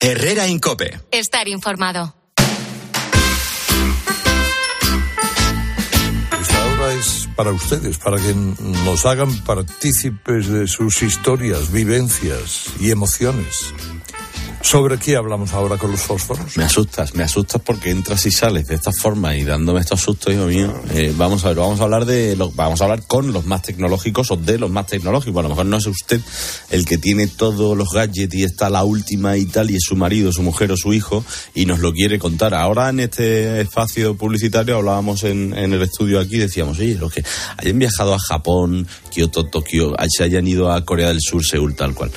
Herrera 0.00 0.46
en 0.46 0.60
Cope. 0.60 1.00
Estar 1.10 1.48
informado. 1.48 2.14
Esta 6.40 6.66
hora 6.66 6.92
es 6.92 7.28
para 7.34 7.50
ustedes, 7.50 7.98
para 7.98 8.16
que 8.18 8.32
nos 8.32 9.04
hagan 9.06 9.36
partícipes 9.40 10.46
de 10.46 10.68
sus 10.68 11.02
historias, 11.02 11.72
vivencias 11.72 12.66
y 12.78 12.92
emociones. 12.92 13.74
¿Sobre 14.68 14.98
qué 14.98 15.16
hablamos 15.16 15.54
ahora 15.54 15.78
con 15.78 15.90
los 15.90 16.00
fósforos? 16.02 16.58
Me 16.58 16.64
asustas, 16.64 17.14
me 17.14 17.22
asustas 17.22 17.62
porque 17.64 17.88
entras 17.88 18.26
y 18.26 18.30
sales 18.30 18.66
de 18.66 18.74
esta 18.74 18.92
forma 18.92 19.34
y 19.34 19.42
dándome 19.42 19.80
estos 19.80 20.02
sustos, 20.02 20.34
hijo 20.34 20.44
mío. 20.44 20.74
Eh, 20.90 21.14
vamos 21.16 21.42
a 21.46 21.48
ver, 21.48 21.56
vamos 21.56 21.80
a 21.80 21.84
hablar 21.84 22.04
de, 22.04 22.36
lo- 22.36 22.50
vamos 22.50 22.82
a 22.82 22.84
hablar 22.84 23.02
con 23.06 23.32
los 23.32 23.46
más 23.46 23.62
tecnológicos 23.62 24.30
o 24.30 24.36
de 24.36 24.58
los 24.58 24.70
más 24.70 24.86
tecnológicos. 24.86 25.38
A 25.38 25.42
lo 25.44 25.48
mejor 25.48 25.64
no 25.64 25.78
es 25.78 25.86
usted 25.86 26.20
el 26.68 26.84
que 26.84 26.98
tiene 26.98 27.28
todos 27.28 27.78
los 27.78 27.88
gadgets 27.94 28.34
y 28.34 28.42
está 28.44 28.68
la 28.68 28.84
última 28.84 29.38
y 29.38 29.46
tal 29.46 29.70
y 29.70 29.76
es 29.76 29.84
su 29.84 29.96
marido, 29.96 30.32
su 30.32 30.42
mujer 30.42 30.70
o 30.70 30.76
su 30.76 30.92
hijo 30.92 31.24
y 31.54 31.64
nos 31.64 31.78
lo 31.78 31.92
quiere 31.92 32.18
contar. 32.18 32.52
Ahora 32.52 32.90
en 32.90 33.00
este 33.00 33.62
espacio 33.62 34.16
publicitario 34.18 34.76
hablábamos 34.76 35.24
en, 35.24 35.56
en 35.56 35.72
el 35.72 35.80
estudio 35.80 36.20
aquí, 36.20 36.36
decíamos, 36.36 36.78
oye, 36.78 36.94
los 36.96 37.10
que 37.10 37.24
hayan 37.56 37.78
viajado 37.78 38.12
a 38.12 38.18
Japón, 38.18 38.86
Kioto, 39.08 39.44
Tokio, 39.44 39.94
se 40.10 40.24
hayan 40.24 40.46
ido 40.46 40.70
a 40.70 40.84
Corea 40.84 41.08
del 41.08 41.22
Sur, 41.22 41.42
Seúl, 41.42 41.74
tal 41.74 41.94
cual. 41.94 42.10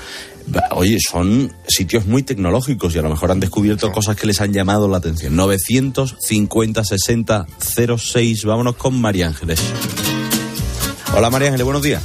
Oye, 0.71 0.97
son 0.99 1.53
sitios 1.67 2.05
muy 2.05 2.23
tecnológicos 2.23 2.95
y 2.95 2.99
a 2.99 3.01
lo 3.01 3.09
mejor 3.09 3.31
han 3.31 3.39
descubierto 3.39 3.91
cosas 3.91 4.15
que 4.15 4.27
les 4.27 4.41
han 4.41 4.51
llamado 4.53 4.87
la 4.87 4.97
atención. 4.97 5.35
950 5.35 6.83
60 6.83 7.45
06. 7.97 8.45
Vámonos 8.45 8.75
con 8.75 8.99
María 8.99 9.27
Ángeles. 9.27 9.59
Hola 11.15 11.29
María 11.29 11.47
Ángeles, 11.49 11.65
buenos 11.65 11.83
días. 11.83 12.03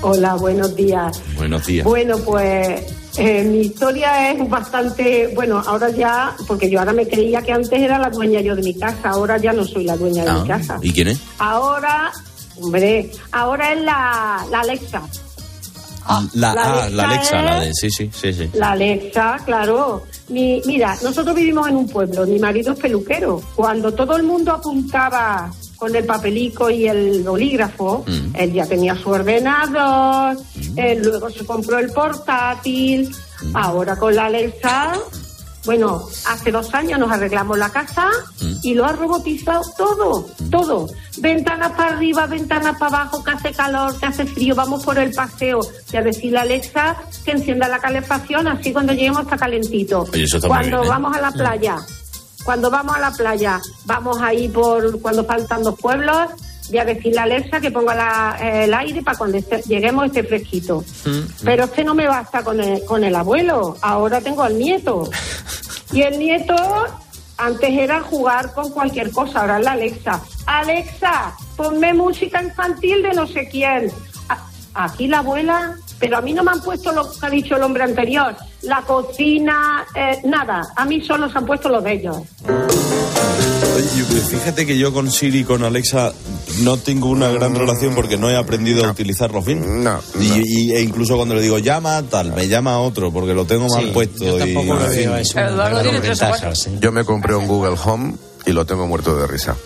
Hola, 0.00 0.34
buenos 0.34 0.74
días. 0.74 1.20
Buenos 1.36 1.64
días. 1.66 1.84
Bueno, 1.84 2.18
pues 2.18 2.82
eh, 3.18 3.44
mi 3.44 3.60
historia 3.60 4.32
es 4.32 4.48
bastante, 4.48 5.28
bueno, 5.34 5.62
ahora 5.64 5.90
ya, 5.90 6.34
porque 6.48 6.68
yo 6.68 6.80
ahora 6.80 6.92
me 6.92 7.06
creía 7.06 7.40
que 7.42 7.52
antes 7.52 7.78
era 7.80 7.98
la 7.98 8.10
dueña 8.10 8.40
yo 8.40 8.56
de 8.56 8.62
mi 8.62 8.74
casa, 8.74 9.10
ahora 9.10 9.38
ya 9.38 9.52
no 9.52 9.64
soy 9.64 9.84
la 9.84 9.96
dueña 9.96 10.24
de 10.24 10.32
mi 10.32 10.38
Ah, 10.40 10.44
casa. 10.58 10.78
¿Y 10.82 10.92
quién 10.92 11.08
es? 11.08 11.20
Ahora, 11.38 12.10
hombre, 12.60 13.10
ahora 13.30 13.72
es 13.74 13.80
la, 13.82 14.44
la 14.50 14.60
Alexa. 14.60 15.02
La, 16.34 16.54
la 16.54 16.62
ah, 16.84 16.88
la 16.90 17.04
Alexa 17.04 17.38
Alexa, 17.38 17.42
la 17.42 17.60
de. 17.60 17.70
Sí, 17.74 17.90
sí, 17.90 18.10
sí, 18.12 18.32
sí. 18.32 18.50
La 18.54 18.70
Alexa, 18.72 19.36
claro. 19.44 20.02
Mi, 20.28 20.60
mira, 20.66 20.96
nosotros 21.02 21.34
vivimos 21.34 21.68
en 21.68 21.76
un 21.76 21.88
pueblo, 21.88 22.26
mi 22.26 22.38
marido 22.38 22.72
es 22.72 22.78
peluquero. 22.78 23.40
Cuando 23.54 23.92
todo 23.92 24.16
el 24.16 24.22
mundo 24.22 24.52
apuntaba 24.52 25.52
con 25.76 25.94
el 25.96 26.04
papelico 26.04 26.70
y 26.70 26.86
el 26.86 27.22
bolígrafo, 27.24 28.04
Mm. 28.06 28.36
él 28.36 28.52
ya 28.52 28.66
tenía 28.66 28.94
su 28.96 29.10
ordenador, 29.10 30.36
él 30.76 31.02
luego 31.02 31.28
se 31.30 31.44
compró 31.44 31.78
el 31.78 31.90
portátil, 31.92 33.10
Mm. 33.42 33.56
ahora 33.56 33.96
con 33.96 34.14
la 34.14 34.26
Alexa, 34.26 34.92
bueno, 35.64 36.02
hace 36.28 36.50
dos 36.50 36.74
años 36.74 36.98
nos 36.98 37.10
arreglamos 37.10 37.56
la 37.58 37.70
casa 37.70 38.08
Mm. 38.40 38.54
y 38.62 38.74
lo 38.74 38.84
ha 38.84 38.92
robotizado 38.92 39.62
todo, 39.78 40.26
todo. 40.50 40.88
Ventanas 41.18 41.72
para 41.72 41.90
arriba, 41.90 42.26
ventanas 42.26 42.76
para 42.78 42.96
abajo, 43.02 43.22
que 43.22 43.30
hace 43.30 43.52
calor, 43.52 43.96
que 43.98 44.06
hace 44.06 44.26
frío, 44.26 44.54
vamos 44.54 44.84
por 44.84 44.98
el 44.98 45.12
paseo. 45.12 45.60
Y 45.92 45.96
a 45.96 46.02
decirle 46.02 46.38
a 46.38 46.42
Alexa 46.42 46.96
que 47.24 47.30
encienda 47.32 47.68
la 47.68 47.78
calefacción, 47.78 48.48
así 48.48 48.72
cuando 48.72 48.92
lleguemos 48.92 49.22
está 49.22 49.36
calentito. 49.36 50.06
Oye, 50.12 50.24
eso 50.24 50.38
está 50.38 50.48
muy 50.48 50.56
cuando 50.56 50.76
bien, 50.78 50.86
¿eh? 50.86 50.88
vamos 50.88 51.16
a 51.16 51.20
la 51.20 51.30
playa, 51.32 51.76
cuando 52.44 52.70
vamos 52.70 52.96
a 52.96 53.00
la 53.00 53.10
playa, 53.12 53.60
vamos 53.84 54.18
ahí 54.20 54.48
por 54.48 55.00
cuando 55.00 55.24
faltan 55.24 55.62
dos 55.62 55.78
pueblos, 55.78 56.30
y 56.72 56.78
a 56.78 56.84
decirle 56.84 57.18
a 57.20 57.24
Alexa 57.24 57.60
que 57.60 57.70
ponga 57.70 57.94
la- 57.94 58.38
el 58.64 58.72
aire 58.72 59.02
para 59.02 59.18
cuando 59.18 59.38
lleguemos 59.66 60.06
esté 60.06 60.24
fresquito. 60.24 60.82
Pero 61.44 61.64
es 61.64 61.70
que 61.70 61.84
no 61.84 61.94
me 61.94 62.06
basta 62.06 62.42
con 62.42 62.60
el, 62.60 62.82
con 62.84 63.04
el 63.04 63.14
abuelo, 63.14 63.76
ahora 63.82 64.20
tengo 64.20 64.42
al 64.42 64.58
nieto. 64.58 65.08
Y 65.92 66.02
el 66.02 66.18
nieto 66.18 66.54
antes 67.36 67.70
era 67.70 68.00
jugar 68.00 68.54
con 68.54 68.70
cualquier 68.70 69.10
cosa, 69.10 69.40
ahora 69.40 69.58
es 69.58 69.64
la 69.64 69.72
Alexa. 69.72 70.22
Alexa, 70.46 71.34
ponme 71.56 71.92
música 71.92 72.42
infantil 72.42 73.02
de 73.02 73.12
no 73.12 73.26
sé 73.26 73.48
quién. 73.50 73.90
A- 74.28 74.38
Aquí 74.74 75.06
la 75.06 75.18
abuela, 75.18 75.74
pero 75.98 76.16
a 76.16 76.22
mí 76.22 76.32
no 76.32 76.42
me 76.42 76.52
han 76.52 76.62
puesto 76.62 76.92
lo 76.92 77.10
que 77.10 77.26
ha 77.26 77.28
dicho 77.28 77.56
el 77.56 77.62
hombre 77.62 77.84
anterior. 77.84 78.34
La 78.62 78.80
cocina, 78.82 79.84
eh, 79.94 80.18
nada. 80.24 80.62
A 80.76 80.86
mí 80.86 81.04
solo 81.04 81.28
se 81.30 81.36
han 81.36 81.44
puesto 81.44 81.68
los 81.68 81.84
de 81.84 81.92
ellos. 81.92 82.16
Fíjate 84.30 84.64
que 84.66 84.78
yo 84.78 84.92
con 84.92 85.10
Siri 85.10 85.40
y 85.40 85.44
con 85.44 85.62
Alexa 85.64 86.12
no 86.60 86.76
tengo 86.76 87.08
una 87.08 87.28
gran 87.30 87.54
relación 87.54 87.94
porque 87.94 88.16
no 88.16 88.30
he 88.30 88.36
aprendido 88.36 88.84
a 88.84 88.90
utilizarlos 88.90 89.44
bien. 89.44 89.82
No, 89.84 90.00
Y, 90.20 90.68
y- 90.68 90.72
e 90.72 90.82
incluso 90.82 91.16
cuando 91.16 91.34
le 91.34 91.40
digo 91.42 91.58
llama 91.58 92.02
tal, 92.02 92.32
me 92.32 92.48
llama 92.48 92.78
otro 92.80 93.12
porque 93.12 93.34
lo 93.34 93.44
tengo 93.44 93.66
mal 93.68 93.84
Sí, 93.86 93.90
puesto. 93.92 94.38
yo 94.38 94.46
y, 94.46 94.52
lo 94.54 94.64
veo 94.76 95.16
eso. 95.16 95.38
Yo 96.80 96.92
me 96.92 97.04
compré 97.04 97.34
un 97.34 97.46
Google 97.46 97.76
Home 97.84 98.14
y 98.46 98.52
lo 98.52 98.64
tengo 98.64 98.86
muerto 98.86 99.16
de 99.16 99.26
risa. 99.26 99.56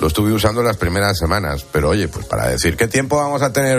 Lo 0.00 0.08
estuve 0.08 0.32
usando 0.32 0.62
las 0.62 0.76
primeras 0.76 1.16
semanas, 1.18 1.64
pero 1.70 1.90
oye, 1.90 2.08
pues 2.08 2.26
para 2.26 2.48
decir 2.48 2.76
qué 2.76 2.88
tiempo 2.88 3.16
vamos 3.16 3.42
a 3.42 3.52
tener 3.52 3.74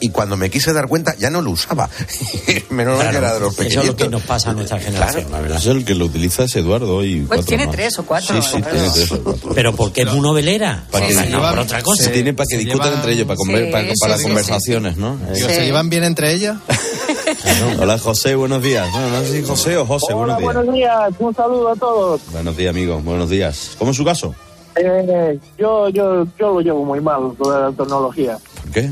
y 0.00 0.10
cuando 0.10 0.36
me 0.36 0.50
quise 0.50 0.72
dar 0.72 0.88
cuenta 0.88 1.14
ya 1.16 1.30
no 1.30 1.42
lo 1.42 1.50
usaba. 1.50 1.88
Menos 2.70 2.98
mal 2.98 3.10
que 3.10 3.16
era 3.18 3.34
de 3.34 3.40
los 3.40 3.52
eso 3.52 3.62
es 3.62 3.68
pequeñitos. 3.68 3.86
lo 3.86 3.96
que 3.96 4.08
nos 4.08 4.22
pasa 4.22 4.50
a 4.50 4.54
nuestra 4.54 4.78
generación, 4.80 5.30
la 5.30 5.40
verdad. 5.40 5.58
Es 5.58 5.66
el 5.66 5.84
que 5.84 5.94
lo 5.94 6.06
utiliza 6.06 6.44
es 6.44 6.56
Eduardo 6.56 7.04
y 7.04 7.20
Pues 7.22 7.44
tiene 7.46 7.66
más. 7.66 7.74
tres 7.76 7.98
o 7.98 8.04
cuatro, 8.04 8.40
Sí, 8.42 8.48
sí, 8.52 8.58
¿no? 8.58 8.66
tiene 8.66 8.90
tres 8.90 9.12
o 9.12 9.22
cuatro. 9.22 9.50
Pero 9.54 9.74
porque 9.74 10.02
es 10.02 10.12
muy 10.12 10.20
novelera. 10.20 10.84
Para 10.90 11.06
que, 11.06 11.14
no, 11.14 11.40
por 11.40 11.58
otra 11.60 11.82
cosa. 11.82 12.04
Se 12.04 12.10
tiene 12.10 12.34
para 12.34 12.46
que 12.48 12.58
discutan 12.58 12.94
entre 12.94 13.12
ellos, 13.12 13.26
para, 13.26 13.36
conver- 13.38 13.66
Sí, 13.66 13.72
para, 13.72 13.84
sí, 13.88 13.94
para 14.00 14.16
sí, 14.18 14.22
conversaciones, 14.24 14.96
¿no? 14.96 15.18
Eh, 15.32 15.36
¿Se 15.36 15.64
llevan 15.64 15.88
bien 15.90 16.04
entre 16.04 16.32
ellas? 16.32 16.56
Hola 17.80 17.98
José, 17.98 18.34
buenos 18.34 18.62
días. 18.62 18.86
Bueno, 18.92 19.08
no 19.10 19.20
sé 19.22 19.40
si 19.40 19.46
José 19.46 19.76
o 19.78 19.86
José, 19.86 20.12
buenos 20.14 20.38
días. 20.38 20.54
Buenos 20.54 20.74
días, 20.74 21.10
un 21.18 21.34
saludo 21.34 21.68
a 21.70 21.76
todos. 21.76 22.20
Buenos 22.32 22.56
días, 22.56 22.70
amigos, 22.70 23.02
buenos 23.04 23.30
días. 23.30 23.70
¿Cómo 23.78 23.90
es 23.92 23.99
su 24.00 24.04
caso? 24.06 24.34
Eh, 24.76 25.38
yo, 25.58 25.88
yo, 25.90 26.24
yo 26.38 26.54
lo 26.54 26.60
llevo 26.60 26.84
muy 26.84 27.00
mal, 27.00 27.32
toda 27.36 27.70
la 27.70 27.72
tecnología. 27.76 28.38
¿Por 28.62 28.70
qué? 28.72 28.90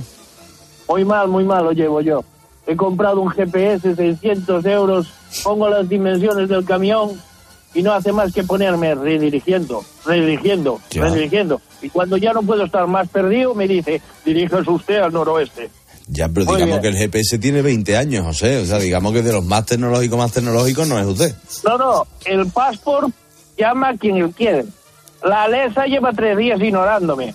Muy 0.88 1.04
mal, 1.04 1.28
muy 1.28 1.44
mal 1.44 1.64
lo 1.64 1.72
llevo 1.72 2.00
yo. 2.00 2.24
He 2.66 2.76
comprado 2.76 3.20
un 3.20 3.30
GPS 3.30 3.94
600 3.94 4.64
euros, 4.66 5.06
pongo 5.42 5.68
las 5.70 5.88
dimensiones 5.88 6.48
del 6.48 6.64
camión 6.64 7.12
y 7.74 7.82
no 7.82 7.92
hace 7.92 8.12
más 8.12 8.32
que 8.32 8.42
ponerme 8.44 8.94
redirigiendo, 8.94 9.82
redirigiendo, 10.04 10.80
Ya. 10.90 11.04
redirigiendo. 11.04 11.60
Y 11.80 11.88
cuando 11.88 12.16
ya 12.16 12.32
no 12.32 12.42
puedo 12.42 12.64
estar 12.64 12.86
más 12.86 13.08
perdido, 13.08 13.54
me 13.54 13.66
dice, 13.68 14.02
diríjase 14.24 14.70
usted 14.70 14.98
al 14.98 15.12
noroeste. 15.12 15.70
Ya, 16.08 16.28
pero 16.28 16.46
Muy 16.46 16.56
digamos 16.56 16.80
bien. 16.80 16.82
que 16.82 16.88
el 16.88 16.96
GPS 17.10 17.38
tiene 17.38 17.60
20 17.62 17.96
años, 17.96 18.24
José. 18.26 18.58
O 18.58 18.64
sea, 18.64 18.78
digamos 18.78 19.12
que 19.12 19.22
de 19.22 19.32
los 19.32 19.44
más 19.44 19.66
tecnológicos, 19.66 20.18
más 20.18 20.32
tecnológicos 20.32 20.88
no 20.88 20.98
es 20.98 21.06
usted. 21.06 21.34
No, 21.64 21.76
no, 21.78 22.06
el 22.24 22.46
passport 22.50 23.10
llama 23.58 23.90
a 23.90 23.96
quien 23.96 24.16
él 24.16 24.30
quiere. 24.34 24.64
La 25.24 25.44
Alexa 25.44 25.86
lleva 25.86 26.12
tres 26.12 26.36
días 26.36 26.60
ignorándome. 26.60 27.34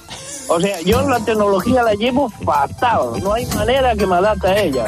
O 0.49 0.59
sea, 0.59 0.79
yo 0.81 1.07
la 1.07 1.19
tecnología 1.19 1.83
la 1.83 1.93
llevo 1.93 2.29
fatal. 2.29 3.21
No 3.23 3.33
hay 3.33 3.45
manera 3.47 3.95
que 3.95 4.05
me 4.05 4.15
adapte 4.15 4.47
a 4.47 4.61
ella. 4.63 4.85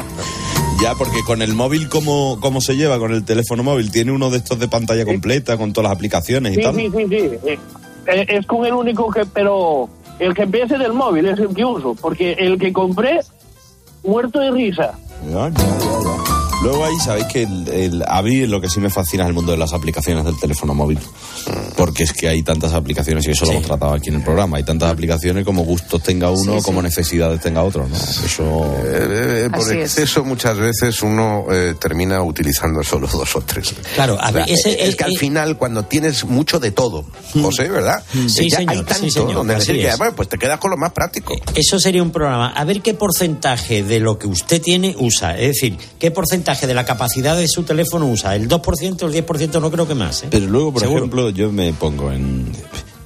Ya, 0.82 0.94
porque 0.94 1.22
con 1.26 1.40
el 1.40 1.54
móvil, 1.54 1.88
¿cómo, 1.88 2.38
¿cómo 2.40 2.60
se 2.60 2.76
lleva? 2.76 2.98
Con 2.98 3.12
el 3.12 3.24
teléfono 3.24 3.62
móvil. 3.62 3.90
¿Tiene 3.90 4.12
uno 4.12 4.28
de 4.30 4.38
estos 4.38 4.58
de 4.58 4.68
pantalla 4.68 5.04
completa 5.06 5.56
con 5.56 5.72
todas 5.72 5.88
las 5.90 5.96
aplicaciones 5.96 6.52
y 6.52 6.56
Sí, 6.56 6.62
tal? 6.62 6.74
sí, 6.76 6.90
sí, 6.94 7.06
sí. 7.08 7.16
Eh, 7.16 7.58
eh, 8.08 8.26
Es 8.28 8.46
con 8.46 8.66
el 8.66 8.74
único 8.74 9.10
que... 9.10 9.24
Pero 9.26 9.88
el 10.18 10.34
GPS 10.34 10.76
del 10.78 10.92
móvil 10.92 11.26
es 11.26 11.38
el 11.38 11.54
que 11.54 11.64
uso. 11.64 11.94
Porque 11.94 12.32
el 12.32 12.58
que 12.58 12.72
compré, 12.74 13.20
muerto 14.04 14.38
de 14.40 14.50
risa. 14.50 14.92
Ya, 15.30 15.48
ya, 15.48 15.54
ya. 15.54 16.35
Luego 16.62 16.84
ahí 16.84 16.94
sabéis 17.04 17.26
que 17.26 17.42
el- 17.42 17.68
el- 17.68 18.04
a 18.08 18.22
mí 18.22 18.46
lo 18.46 18.60
que 18.60 18.68
sí 18.68 18.80
me 18.80 18.88
fascina 18.90 19.22
es 19.24 19.28
el 19.28 19.34
mundo 19.34 19.52
de 19.52 19.58
las 19.58 19.72
aplicaciones 19.72 20.24
del 20.24 20.38
teléfono 20.38 20.74
móvil. 20.74 20.98
Porque 21.76 22.02
es 22.04 22.12
que 22.12 22.28
hay 22.28 22.42
tantas 22.42 22.72
aplicaciones, 22.72 23.26
y 23.26 23.30
eso 23.32 23.44
lo 23.44 23.52
hemos 23.52 23.64
tratado 23.64 23.92
aquí 23.92 24.08
en 24.08 24.16
el 24.16 24.22
programa, 24.24 24.56
hay 24.56 24.64
tantas 24.64 24.90
aplicaciones 24.90 25.44
como 25.44 25.62
gustos 25.64 26.02
tenga 26.02 26.30
uno, 26.30 26.54
Sí, 26.54 26.58
sí. 26.58 26.64
como 26.64 26.80
necesidades 26.82 27.40
tenga 27.40 27.62
otro, 27.62 27.86
¿no? 27.86 27.94
Eso... 27.94 28.64
Eh, 28.84 29.44
eh, 29.46 29.48
por 29.52 29.60
Así 29.60 29.78
es. 29.78 29.84
exceso 29.98 30.24
muchas 30.24 30.56
veces 30.56 31.02
uno 31.02 31.44
eh, 31.52 31.74
termina 31.78 32.22
utilizando 32.22 32.82
solo 32.82 33.06
dos 33.06 33.36
o 33.36 33.40
tres. 33.42 33.74
Claro, 33.94 34.14
a 34.20 34.30
O 34.30 34.32
sea, 34.32 34.44
ver, 34.46 34.50
ese- 34.50 34.86
es 34.88 34.96
que 34.96 35.04
al 35.04 35.12
eh, 35.12 35.18
final 35.18 35.56
cuando 35.58 35.84
tienes 35.84 36.24
mucho 36.24 36.58
de 36.58 36.70
todo, 36.70 37.04
José, 37.34 37.68
¿verdad? 37.68 38.02
Sí, 38.12 38.46
Eh, 38.46 38.48
ya 38.50 38.56
señor, 38.58 38.70
hay 38.72 38.78
sí, 38.78 38.84
tanto 38.84 39.10
señor, 39.10 39.34
donde 39.34 39.54
decir 39.56 39.76
que 39.76 39.88
es. 39.88 39.98
bueno, 39.98 40.14
pues 40.16 40.28
te 40.30 40.38
quedas 40.38 40.58
con 40.58 40.70
lo 40.70 40.76
más 40.78 40.92
práctico. 40.92 41.34
Eso 41.54 41.78
sería 41.78 42.02
un 42.02 42.10
programa. 42.10 42.48
A 42.48 42.64
ver 42.64 42.80
qué 42.80 42.94
porcentaje 42.94 43.82
de 43.84 44.00
lo 44.00 44.18
que 44.18 44.26
usted 44.26 44.60
tiene 44.62 44.96
usa. 44.98 45.36
Es 45.36 45.48
decir, 45.48 45.76
qué 45.98 46.10
porcentaje 46.10 46.45
de 46.54 46.74
la 46.74 46.84
capacidad 46.84 47.36
de 47.36 47.48
su 47.48 47.64
teléfono 47.64 48.06
usa. 48.06 48.36
El 48.36 48.48
2%, 48.48 49.02
el 49.12 49.26
10%, 49.26 49.60
no 49.60 49.70
creo 49.70 49.86
que 49.88 49.94
más. 49.94 50.22
¿eh? 50.22 50.28
Pero 50.30 50.46
luego, 50.46 50.72
por 50.72 50.80
Seguro. 50.82 50.98
ejemplo, 51.00 51.30
yo 51.30 51.50
me 51.50 51.72
pongo 51.72 52.12
en... 52.12 52.52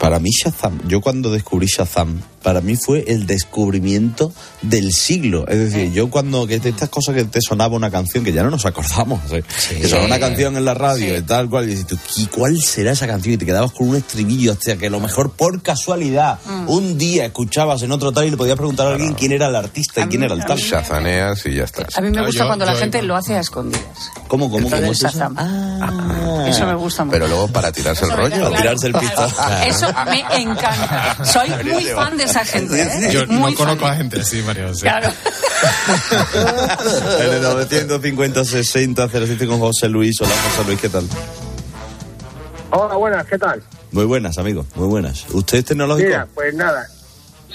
Para 0.00 0.18
mí 0.18 0.30
Shazam, 0.30 0.80
yo 0.88 1.02
cuando 1.02 1.30
descubrí 1.30 1.66
Shazam, 1.66 2.22
para 2.42 2.62
mí 2.62 2.74
fue 2.74 3.04
el 3.06 3.26
descubrimiento 3.26 4.32
del 4.62 4.92
siglo. 4.94 5.46
Es 5.46 5.58
decir, 5.58 5.92
yo 5.92 6.08
cuando, 6.08 6.46
que 6.46 6.58
de 6.58 6.70
estas 6.70 6.88
cosas 6.88 7.14
que 7.14 7.24
te 7.24 7.42
sonaba 7.42 7.76
una 7.76 7.90
canción, 7.90 8.24
que 8.24 8.32
ya 8.32 8.42
no 8.42 8.48
nos 8.50 8.64
acordamos, 8.64 9.20
¿eh? 9.30 9.44
que 9.68 9.86
sonaba 9.86 10.06
una 10.06 10.18
canción 10.18 10.56
en 10.56 10.64
la 10.64 10.72
radio 10.72 11.18
y 11.18 11.20
tal 11.20 11.50
cual, 11.50 11.64
y 11.66 11.72
dices 11.72 11.86
tú, 11.86 11.98
¿y 12.16 12.24
cuál 12.26 12.58
será 12.62 12.92
esa 12.92 13.06
canción? 13.06 13.34
Y 13.34 13.36
te 13.36 13.44
quedabas 13.44 13.72
con 13.72 13.90
un 13.90 13.96
estribillo 13.96 14.52
hasta 14.52 14.76
que 14.76 14.86
a 14.86 14.90
lo 14.90 15.00
mejor 15.00 15.32
por 15.32 15.60
casualidad, 15.62 16.38
Mm. 16.46 16.70
un 16.70 16.96
día 16.96 17.26
escuchabas 17.26 17.82
en 17.82 17.92
otro 17.92 18.10
tal 18.10 18.24
y 18.24 18.30
le 18.30 18.38
podías 18.38 18.56
preguntar 18.56 18.86
a 18.86 18.90
alguien 18.92 19.12
quién 19.12 19.32
era 19.32 19.48
el 19.48 19.56
artista 19.56 20.00
y 20.00 20.04
quién 20.08 20.22
era 20.22 20.32
el 20.34 20.44
tal. 20.46 20.56
Shazaneas 20.56 21.44
y 21.44 21.56
ya 21.56 21.64
está. 21.64 21.86
A 21.94 22.00
mí 22.00 22.10
me 22.10 22.24
gusta 22.24 22.40
Yo- 22.44 22.46
cuando 22.46 22.64
la 22.64 22.72
yo- 22.72 22.78
gente 22.78 23.02
lo 23.02 23.16
hace 23.16 23.34
a 23.34 23.40
escondidas. 23.40 23.84
¿Cómo, 24.28 24.50
cómo, 24.50 24.70
cómo 24.70 24.76
es 24.92 24.92
eso? 24.92 25.08
Shazam. 25.08 25.34
Ah. 25.36 26.44
Eso 26.48 26.64
me 26.66 26.74
gusta 26.74 27.04
mucho. 27.04 27.12
Pero 27.12 27.28
luego 27.28 27.48
para 27.48 27.70
tirarse 27.70 28.06
el 28.06 28.12
rollo. 28.12 28.44
Para 28.50 28.56
tirarse 28.62 28.86
el 28.86 28.94
pistón. 28.94 29.28
Eso 29.66 29.89
me 30.06 30.42
encanta. 30.42 31.24
Soy 31.24 31.50
muy 31.64 31.84
fan 31.84 32.16
de 32.16 32.24
esa 32.24 32.44
gente. 32.44 32.82
¿eh? 32.82 33.10
Yo 33.12 33.26
Muy 33.26 33.52
no 33.52 33.58
conozco 33.58 33.86
a 33.86 33.96
gente 33.96 34.20
así, 34.20 34.42
María 34.42 34.68
José. 34.68 34.82
Claro. 34.82 35.10
En 37.20 37.32
el 37.34 37.42
950 37.42 38.44
60 38.44 39.08
07 39.08 39.46
con 39.46 39.58
José 39.58 39.88
Luis. 39.88 40.20
Hola, 40.20 40.32
José 40.50 40.66
Luis, 40.66 40.80
¿qué 40.80 40.88
tal? 40.88 41.04
Hola, 42.70 42.96
buenas, 42.96 43.26
¿qué 43.26 43.38
tal? 43.38 43.62
Muy 43.92 44.04
buenas, 44.04 44.38
amigo, 44.38 44.64
muy 44.76 44.86
buenas. 44.86 45.26
¿Usted 45.30 45.58
es 45.58 45.64
tecnológico? 45.64 46.06
Mira, 46.08 46.26
pues 46.34 46.54
nada. 46.54 46.86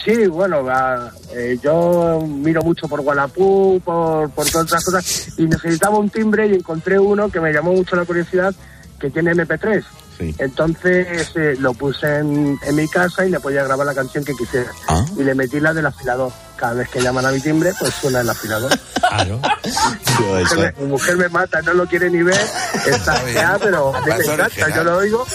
Sí, 0.03 0.27
bueno, 0.27 0.63
va, 0.63 1.11
eh, 1.33 1.57
yo 1.63 2.21
miro 2.27 2.61
mucho 2.61 2.87
por 2.87 2.99
Wallapop, 2.99 3.81
por, 3.81 4.29
por 4.29 4.49
todas 4.49 4.67
otras 4.67 4.83
cosas, 4.83 5.29
y 5.37 5.45
necesitaba 5.45 5.97
un 5.97 6.09
timbre 6.09 6.47
y 6.47 6.55
encontré 6.55 6.99
uno 6.99 7.29
que 7.29 7.39
me 7.39 7.51
llamó 7.51 7.73
mucho 7.73 7.95
la 7.95 8.05
curiosidad, 8.05 8.53
que 8.99 9.09
tiene 9.09 9.31
MP3. 9.31 9.83
Entonces 10.19 11.31
eh, 11.35 11.55
lo 11.59 11.73
puse 11.73 12.19
en, 12.19 12.57
en 12.61 12.75
mi 12.75 12.87
casa 12.87 13.25
y 13.25 13.29
le 13.29 13.39
podía 13.39 13.63
grabar 13.63 13.85
la 13.85 13.93
canción 13.93 14.23
que 14.23 14.33
quisiera. 14.33 14.71
Ah. 14.87 15.05
Y 15.17 15.23
le 15.23 15.35
metí 15.35 15.59
la 15.59 15.73
del 15.73 15.85
afilador. 15.85 16.31
Cada 16.57 16.73
vez 16.73 16.89
que 16.89 17.01
llaman 17.01 17.25
a 17.25 17.31
mi 17.31 17.41
timbre, 17.41 17.73
pues 17.77 17.93
suena 17.93 18.21
el 18.21 18.29
afilador. 18.29 18.71
Claro. 19.05 19.39
Mi 20.77 20.85
mujer, 20.87 21.15
me, 21.15 21.29
mata, 21.29 21.61
no 21.61 21.73
lo 21.73 21.85
quiere 21.85 22.09
ni 22.09 22.23
ver, 22.23 22.39
está 22.87 23.13
fea, 23.13 23.57
pero 23.61 23.95
a 23.95 24.01
mí 24.01 24.11
me 24.17 24.33
encanta, 24.33 24.75
yo 24.75 24.83
lo 24.83 24.97
oigo. 24.97 25.25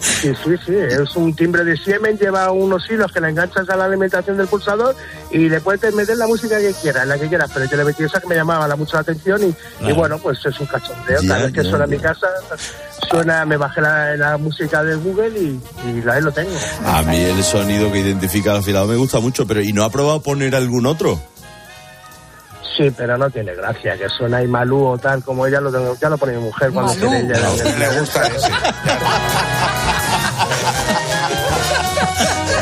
Sí, 0.00 0.32
sí, 0.42 0.50
sí, 0.64 0.72
es 0.74 1.16
un 1.16 1.34
timbre 1.34 1.64
de 1.64 1.76
Siemens, 1.76 2.20
lleva 2.20 2.50
unos 2.50 2.88
hilos 2.90 3.12
que 3.12 3.20
le 3.20 3.28
enganchas 3.30 3.68
a 3.68 3.76
la 3.76 3.84
alimentación 3.86 4.36
del 4.36 4.46
pulsador 4.46 4.94
y 5.30 5.48
le 5.48 5.60
puedes 5.60 5.94
meter 5.94 6.16
la 6.16 6.26
música 6.26 6.58
que 6.58 6.72
quieras, 6.80 7.06
la 7.06 7.18
que 7.18 7.28
quieras, 7.28 7.50
pero 7.52 7.66
yo 7.66 7.76
le 7.76 7.84
metí 7.84 8.02
esa 8.04 8.20
que 8.20 8.26
me 8.28 8.34
llamaba 8.36 8.66
la- 8.68 8.76
mucho 8.76 8.94
la 8.96 9.00
atención 9.00 9.40
y, 9.80 9.92
bueno, 9.92 10.18
pues 10.18 10.38
es 10.44 10.58
un 10.60 10.66
cachondeo. 10.66 11.20
Cada 11.28 11.44
vez 11.44 11.52
que 11.52 11.62
ya, 11.64 11.70
suena 11.70 11.84
en 11.84 11.90
ya. 11.90 11.96
mi 11.96 12.02
casa, 12.02 12.26
suena, 13.10 13.44
me 13.44 13.56
bajé 13.56 13.80
la, 13.80 14.16
la 14.16 14.36
música 14.38 14.82
de 14.82 14.94
Google 14.96 15.38
y, 15.38 15.60
y 15.88 16.02
la 16.02 16.14
ahí 16.14 16.22
lo 16.22 16.32
tengo. 16.32 16.50
A 16.86 17.02
mí 17.02 17.16
el 17.16 17.42
sonido 17.44 17.90
que 17.92 18.00
identifica 18.00 18.52
al 18.52 18.58
afilado 18.58 18.86
me 18.86 18.96
gusta 18.96 19.20
mucho, 19.20 19.46
pero 19.46 19.60
¿y 19.62 19.72
no 19.72 19.84
ha 19.84 19.90
probado 19.90 20.22
poner 20.22 20.54
algún 20.54 20.86
otro? 20.86 21.20
Sí, 22.76 22.90
pero 22.96 23.16
no 23.16 23.30
tiene 23.30 23.54
gracia, 23.54 23.96
que 23.96 24.08
suena 24.08 24.38
ahí 24.38 24.48
Malú 24.48 24.84
o 24.84 24.98
tal, 24.98 25.22
como 25.22 25.46
ella 25.46 25.60
lo 25.60 25.70
tengo, 25.70 25.96
ya 26.00 26.08
lo 26.08 26.18
pone 26.18 26.32
mi 26.32 26.42
mujer 26.42 26.72
cuando 26.72 26.92
Malú. 26.94 27.08
quiere 27.08 27.24
ella. 27.26 27.40
No, 27.40 27.78
le 27.78 28.00
gusta 28.00 28.26
ese. 28.26 28.48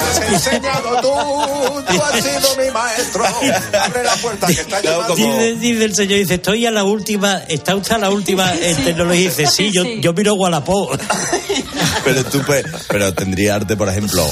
Has 0.03 0.21
enseñado 0.33 1.01
tú, 1.01 1.93
tú 1.93 2.03
has 2.03 2.23
sido 2.23 2.57
mi 2.65 2.71
maestro. 2.71 3.25
Abre 3.25 4.05
la 4.05 4.15
puerta 4.17 4.47
que 4.47 4.53
está 4.53 4.81
llamando. 4.81 5.15
Dice, 5.15 5.57
dice 5.57 5.85
el 5.85 5.95
señor, 5.95 6.19
dice, 6.19 6.35
estoy 6.35 6.67
a 6.67 6.71
la 6.71 6.85
última, 6.85 7.39
está 7.49 7.75
usted 7.75 7.95
a 7.95 7.99
la 7.99 8.11
última 8.11 8.53
en 8.55 8.85
tecnología. 8.85 9.29
Dice, 9.29 9.47
sí, 9.47 9.71
yo, 9.73 9.85
yo 9.85 10.13
miro 10.13 10.35
Wallapop. 10.35 11.01
Pero 12.05 12.25
tú 12.25 12.41
puedes, 12.45 12.67
pero 12.89 13.15
tendría 13.15 13.55
arte, 13.55 13.77
por 13.77 13.89
ejemplo, 13.89 14.25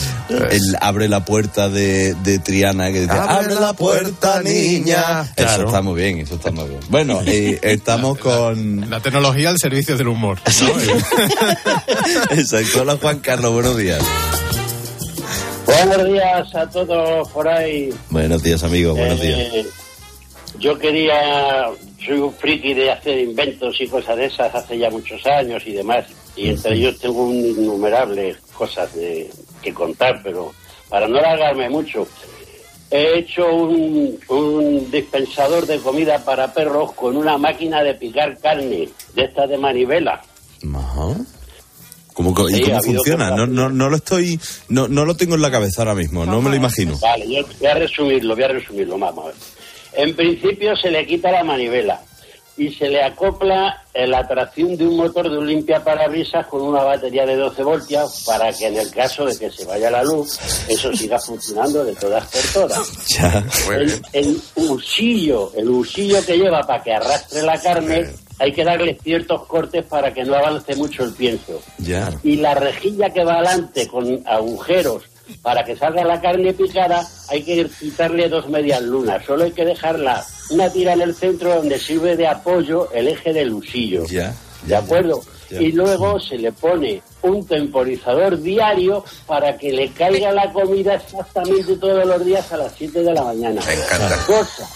el 0.51 0.77
abre 0.81 1.09
la 1.09 1.25
puerta 1.25 1.69
de, 1.69 2.15
de 2.15 2.39
Triana, 2.41 2.91
que 2.93 3.03
dice, 3.03 3.13
abre 3.13 3.55
la 3.55 3.73
puerta, 3.75 4.43
niña. 4.43 5.23
Eso 5.23 5.33
Claro. 5.37 5.67
está 5.67 5.81
muy 5.83 6.01
bien, 6.01 6.19
eso 6.19 6.35
está 6.35 6.51
muy 6.51 6.69
bien. 6.69 6.81
Bueno, 6.89 7.21
eh, 7.27 7.59
estamos 7.63 8.19
con... 8.19 8.91
La 8.91 9.01
tecnología 9.01 9.51
al 9.51 9.59
servicio 9.59 9.97
del 9.97 10.09
humor. 10.09 10.39
¿no? 10.63 10.71
Exacto, 12.31 12.81
hola 12.83 12.97
Juan 13.01 13.21
Carlos, 13.21 13.53
buenos 13.53 13.77
días. 13.77 14.03
Buenos 15.67 16.05
días 16.13 16.55
a 16.55 16.69
todos 16.69 17.29
por 17.29 17.49
ahí. 17.49 17.91
Buenos 18.11 18.43
días, 18.43 18.63
amigo, 18.65 18.95
buenos 18.95 19.21
Eh, 19.23 19.51
días. 19.53 19.67
Yo 20.59 20.79
quería, 20.79 21.67
soy 22.05 22.19
un 22.19 22.35
friki 22.35 22.75
de 22.75 22.91
hacer 22.91 23.19
inventos 23.21 23.77
y 23.81 23.87
cosas 23.87 24.17
de 24.17 24.27
esas 24.27 24.53
hace 24.55 24.77
ya 24.79 24.91
muchos 24.91 25.25
años 25.27 25.63
y 25.65 25.73
demás. 25.73 26.05
Y 26.41 26.49
entre 26.49 26.75
ellos 26.75 26.99
tengo 26.99 27.25
un 27.25 27.37
innumerables 27.37 28.39
cosas 28.55 28.95
de, 28.95 29.31
que 29.61 29.75
contar, 29.75 30.23
pero 30.23 30.55
para 30.89 31.07
no 31.07 31.19
alargarme 31.19 31.69
mucho, 31.69 32.09
he 32.91 33.19
hecho 33.19 33.47
un, 33.47 34.19
un 34.29 34.91
dispensador 34.91 35.67
de 35.67 35.79
comida 35.81 36.25
para 36.25 36.55
perros 36.55 36.93
con 36.95 37.19
una 37.19 37.37
máquina 37.37 37.83
de 37.83 37.93
picar 37.93 38.39
carne, 38.39 38.89
de 39.15 39.23
estas 39.23 39.51
de 39.51 39.59
manivela. 39.59 40.23
Ajá. 40.75 41.15
¿Cómo, 42.15 42.49
¿Y 42.49 42.55
Sí, 42.55 42.63
cómo 42.63 42.81
funciona? 42.81 43.37
No, 43.37 43.47
no, 43.47 43.69
no 43.69 43.91
lo 43.91 43.97
estoy, 43.97 44.41
no, 44.71 44.89
no 44.89 45.05
lo 45.05 45.15
tengo 45.17 45.35
en 45.35 45.43
la 45.43 45.51
cabeza 45.51 45.83
ahora 45.83 45.95
mismo, 45.95 46.25
no 46.25 46.41
me 46.41 46.49
lo 46.49 46.57
imagino. 46.57 46.99
Vale, 47.01 47.31
yo 47.31 47.45
voy 47.59 47.69
a 47.69 47.75
resumirlo, 47.75 48.35
voy 48.35 48.45
a 48.45 48.49
resumirlo, 48.49 48.99
vamos 48.99 49.25
a 49.25 49.29
ver. 49.29 49.37
En 49.93 50.17
principio 50.17 50.75
se 50.75 50.91
le 50.91 51.07
quita 51.07 51.31
la 51.31 51.45
manivela 51.45 52.01
y 52.61 52.71
se 52.75 52.91
le 52.91 53.03
acopla 53.03 53.85
eh, 53.95 54.07
la 54.07 54.29
tracción 54.29 54.77
de 54.77 54.87
un 54.87 54.99
motor 54.99 55.31
de 55.31 55.39
un 55.39 55.47
limpiaparabrisas 55.47 56.47
con 56.47 56.61
una 56.61 56.83
batería 56.83 57.25
de 57.25 57.35
12 57.35 57.63
voltios 57.63 58.23
para 58.27 58.53
que 58.53 58.67
en 58.67 58.77
el 58.77 58.91
caso 58.91 59.25
de 59.25 59.35
que 59.39 59.51
se 59.51 59.65
vaya 59.65 59.91
la 59.91 60.05
luz, 60.05 60.39
eso 60.69 60.93
siga 60.95 61.19
funcionando 61.19 61.83
de 61.83 61.95
todas 61.95 62.27
por 62.27 62.43
todas. 62.69 62.93
Ya. 63.09 63.43
El, 63.73 64.03
el 64.13 64.41
usillo, 64.57 65.53
el 65.57 65.71
usillo 65.71 66.19
que 66.27 66.37
lleva 66.37 66.61
para 66.61 66.83
que 66.83 66.93
arrastre 66.93 67.43
la 67.43 67.59
carne, 67.59 68.11
hay 68.39 68.53
que 68.53 68.63
darle 68.63 68.99
ciertos 69.03 69.47
cortes 69.47 69.87
para 69.87 70.13
que 70.13 70.23
no 70.25 70.35
avance 70.35 70.77
mucho 70.77 71.05
el 71.05 71.15
pienso 71.15 71.63
Ya. 71.79 72.13
y 72.23 72.37
la 72.37 72.55
rejilla 72.55 73.09
que 73.09 73.25
va 73.25 73.37
adelante 73.39 73.89
con 73.89 74.23
agujeros 74.27 75.05
para 75.41 75.65
que 75.65 75.77
salga 75.77 76.05
la 76.05 76.21
carne 76.21 76.53
picada, 76.53 77.09
hay 77.31 77.43
que 77.43 77.67
quitarle 77.79 78.29
dos 78.29 78.49
medias 78.49 78.83
lunas. 78.83 79.25
Solo 79.25 79.45
hay 79.45 79.53
que 79.53 79.65
dejarla 79.65 80.23
una 80.51 80.71
tira 80.71 80.93
en 80.93 81.03
el 81.03 81.15
centro 81.15 81.55
donde 81.57 81.79
sirve 81.79 82.17
de 82.17 82.27
apoyo 82.27 82.91
el 82.93 83.09
eje 83.09 83.33
del 83.33 83.53
usillo. 83.53 84.05
Ya. 84.07 84.35
¿De 84.65 84.77
acuerdo? 84.77 85.23
Ya. 85.51 85.61
Y 85.61 85.73
luego 85.73 86.21
se 86.21 86.39
le 86.39 86.53
pone 86.53 87.03
un 87.23 87.47
temporizador 87.47 88.41
diario 88.41 89.05
para 89.27 89.57
que 89.57 89.73
le 89.73 89.91
caiga 89.93 90.33
la 90.33 90.53
comida 90.53 90.95
exactamente 90.95 91.77
todos 91.77 92.07
los 92.07 92.25
días 92.25 92.53
a 92.53 92.57
las 92.57 92.73
7 92.77 93.03
de 93.03 93.13
la 93.13 93.23
mañana. 93.23 93.61
Me 93.67 93.75
encanta. 93.75 94.17
Cosa 94.27 94.69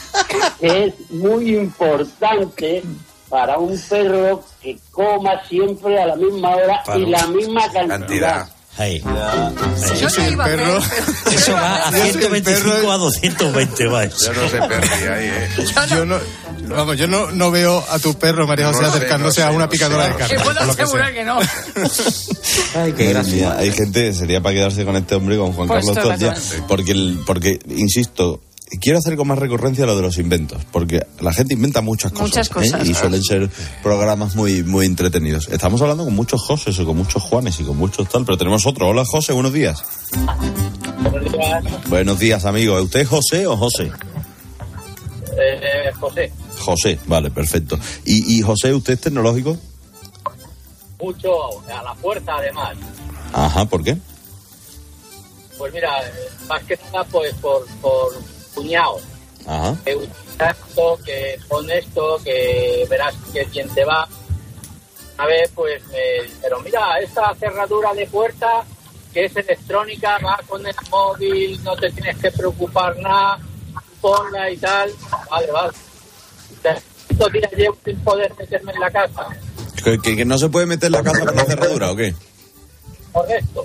que 0.58 0.84
es 0.84 1.10
muy 1.10 1.56
importante 1.56 2.82
para 3.28 3.58
un 3.58 3.78
perro 3.88 4.42
que 4.60 4.78
coma 4.90 5.42
siempre 5.48 6.00
a 6.00 6.06
la 6.06 6.16
misma 6.16 6.56
hora 6.56 6.82
Para 6.84 6.98
y 6.98 7.06
la 7.06 7.26
misma 7.26 7.62
cantidad. 7.72 7.98
Cantidad. 7.98 8.48
Ahí. 8.76 9.00
Yo 10.00 10.10
soy 10.10 10.24
el 10.24 10.36
perro. 10.36 10.78
Eso 11.30 11.52
va 11.52 11.76
a 11.88 11.90
Yo 11.92 11.98
soy 11.98 12.08
el 12.08 12.12
125 12.14 12.70
perro. 12.74 12.90
a 12.92 12.96
220, 12.98 13.86
va 13.86 14.04
eso. 14.04 14.32
Yo 14.32 14.42
no 14.42 14.48
sé 14.48 14.56
Perry 14.58 15.04
ahí, 15.06 15.26
eh. 15.26 15.48
Yo 15.90 16.04
no, 16.04 16.18
vamos, 16.68 16.98
yo 16.98 17.06
no, 17.06 17.30
no 17.30 17.50
veo 17.52 17.84
a 17.88 17.98
tu 18.00 18.14
perro, 18.18 18.46
María 18.48 18.66
José, 18.66 18.82
No 18.82 18.88
acercándose 18.88 19.40
no 19.42 19.46
a 19.46 19.50
una 19.52 19.68
picadora 19.68 20.04
sé, 20.06 20.10
de 20.12 20.16
carne. 20.18 20.36
Te 20.36 20.42
puedo 20.42 20.74
que 20.76 20.82
asegurar 20.82 21.14
que 21.14 21.24
no. 21.24 21.38
Ay, 22.74 22.92
qué 22.94 23.06
gracia. 23.10 23.56
hay 23.56 23.70
gente, 23.72 24.12
sería 24.12 24.40
para 24.40 24.54
quedarse 24.56 24.84
con 24.84 24.96
este 24.96 25.14
hombre, 25.14 25.36
con 25.38 25.52
Juan 25.52 25.68
Pues 25.68 25.84
Carlos 25.86 26.02
todo 26.02 26.12
el 26.12 26.18
día. 26.18 26.34
totalmente. 26.34 26.64
Porque, 26.68 26.92
el- 26.92 27.18
porque, 27.26 27.58
insisto, 27.68 28.40
quiero 28.80 28.98
hacer 28.98 29.16
con 29.16 29.28
más 29.28 29.38
recurrencia 29.38 29.86
lo 29.86 29.96
de 29.96 30.02
los 30.02 30.18
inventos, 30.18 30.64
porque 30.70 31.06
la 31.20 31.32
gente 31.32 31.54
inventa 31.54 31.80
muchas 31.80 32.12
cosas. 32.12 32.50
Muchas 32.50 32.86
¿eh? 32.86 32.90
Y 32.90 32.94
suelen 32.94 33.22
ser 33.22 33.50
programas 33.82 34.34
muy, 34.34 34.62
muy 34.62 34.86
entretenidos. 34.86 35.48
Estamos 35.48 35.80
hablando 35.82 36.04
con 36.04 36.14
muchos 36.14 36.42
José 36.42 36.70
o 36.82 36.86
con 36.86 36.96
muchos 36.96 37.22
Juanes 37.22 37.58
y 37.60 37.64
con 37.64 37.76
muchos 37.76 38.08
tal, 38.08 38.24
pero 38.24 38.36
tenemos 38.38 38.66
otro. 38.66 38.88
Hola 38.88 39.04
José, 39.04 39.32
buenos 39.32 39.52
días. 39.52 39.82
Buenos 41.10 41.32
días, 41.32 41.88
Buenos 41.88 42.18
días, 42.18 42.44
amigo. 42.44 42.80
¿Usted 42.80 43.00
es 43.00 43.08
José 43.08 43.46
o 43.46 43.56
José? 43.56 43.90
eh, 45.36 45.90
José. 45.98 46.32
José, 46.58 46.98
vale, 47.06 47.30
perfecto. 47.30 47.78
¿Y, 48.04 48.38
y 48.38 48.42
José, 48.42 48.72
usted 48.72 48.94
es 48.94 49.00
tecnológico? 49.00 49.56
Mucho, 51.00 51.60
a 51.68 51.82
la 51.82 51.94
fuerza 51.96 52.32
además. 52.38 52.76
Ajá, 53.32 53.64
¿por 53.66 53.82
qué? 53.82 53.96
Pues 55.58 55.72
mira, 55.72 55.90
eh, 56.06 56.12
más 56.48 56.62
que 56.64 56.78
nada 56.92 57.04
pues 57.10 57.34
por, 57.34 57.66
por 57.82 58.12
cuñado. 58.54 58.98
Ajá. 59.46 59.76
Que 59.84 59.92
esto, 59.92 60.98
que 61.04 61.38
pon 61.48 61.70
esto, 61.70 62.18
que 62.24 62.86
verás 62.88 63.14
que 63.32 63.44
bien 63.44 63.68
te 63.74 63.84
va. 63.84 64.08
A 65.18 65.26
ver, 65.26 65.48
pues, 65.54 65.80
me- 65.88 66.28
pero 66.42 66.58
mira, 66.60 66.98
esta 67.00 67.34
cerradura 67.36 67.92
de 67.94 68.06
puerta 68.06 68.64
que 69.12 69.26
es 69.26 69.36
electrónica, 69.36 70.18
va 70.24 70.40
con 70.48 70.66
el 70.66 70.74
móvil, 70.90 71.62
no 71.62 71.76
te 71.76 71.88
tienes 71.92 72.16
que 72.18 72.32
preocupar 72.32 72.96
nada, 72.98 73.38
ponla 74.00 74.50
y 74.50 74.56
tal. 74.56 74.90
Vale, 75.30 75.50
vale. 75.52 75.72
Estos 77.10 77.32
días 77.32 77.52
llevo 77.52 77.76
sin 77.84 77.96
poder 78.00 78.32
meterme 78.36 78.72
en 78.72 78.80
la 78.80 78.90
casa. 78.90 79.28
¿Que, 79.84 79.98
que- 80.00 80.16
que 80.16 80.24
no 80.24 80.36
se 80.38 80.48
puede 80.48 80.66
meter 80.66 80.90
la 80.90 81.02
casa 81.02 81.20
por 81.20 81.34
la 81.36 81.44
cerradura 81.44 81.92
o 81.92 81.96
qué? 81.96 82.12
Correcto. 83.12 83.64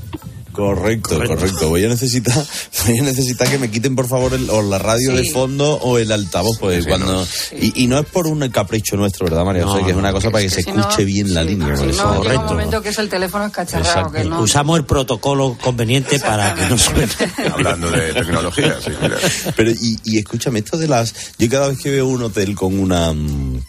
Correcto, 0.59 1.17
correcto. 1.25 1.69
Voy 1.69 1.85
a 1.85 1.87
necesitar, 1.87 2.35
voy 2.87 2.99
a 2.99 3.03
necesitar 3.03 3.49
que 3.49 3.57
me 3.57 3.71
quiten 3.71 3.95
por 3.95 4.07
favor 4.07 4.33
el- 4.33 4.49
o 4.49 4.61
la 4.61 4.77
radio 4.77 5.13
de 5.15 5.29
fondo 5.31 5.75
o 5.81 5.97
el 5.97 6.11
altavoz, 6.11 6.57
pues 6.59 6.85
cuando 6.85 7.25
y, 7.59 7.83
y 7.83 7.87
no 7.87 7.99
es 7.99 8.05
por 8.05 8.27
un 8.27 8.47
capricho 8.49 8.95
nuestro, 8.97 9.25
¿verdad, 9.25 9.45
María? 9.45 9.63
No, 9.63 9.69
José? 9.71 9.85
que 9.85 9.91
es 9.91 9.97
una 9.97 10.11
cosa 10.11 10.29
para 10.31 10.41
que 10.43 10.49
que 10.49 10.55
se 10.55 10.63
si 10.63 10.71
no- 10.71 10.81
escuche 10.81 11.05
bien 11.05 11.33
la 11.33 11.43
línea. 11.43 11.75
Si 11.77 11.85
no, 11.85 12.21
llega 12.23 12.39
un 12.39 12.45
momento 12.45 12.81
que 12.81 12.89
es 12.89 12.97
el 12.99 13.09
teléfono 13.09 13.45
escacharrado, 13.45 14.11
que 14.11 14.23
no. 14.25 14.41
Usamos 14.41 14.77
el 14.77 14.85
protocolo 14.85 15.57
conveniente 15.61 16.19
para 16.19 16.53
que 16.55 16.65
no 16.67 16.77
suene. 16.77 17.07
Hablando 17.53 17.89
de 17.91 18.13
tecnología, 18.13 18.75
sí, 18.83 18.91
mira. 19.01 19.17
Pero 19.55 19.71
y, 19.71 19.97
y 20.03 20.17
escúchame, 20.19 20.59
esto 20.59 20.77
de 20.77 20.87
las 20.87 21.13
yo 21.37 21.49
cada 21.49 21.69
vez 21.69 21.79
que 21.79 21.89
veo 21.91 22.07
un 22.07 22.23
hotel 22.23 22.55
con 22.55 22.77
una 22.77 23.13
mm, 23.13 23.61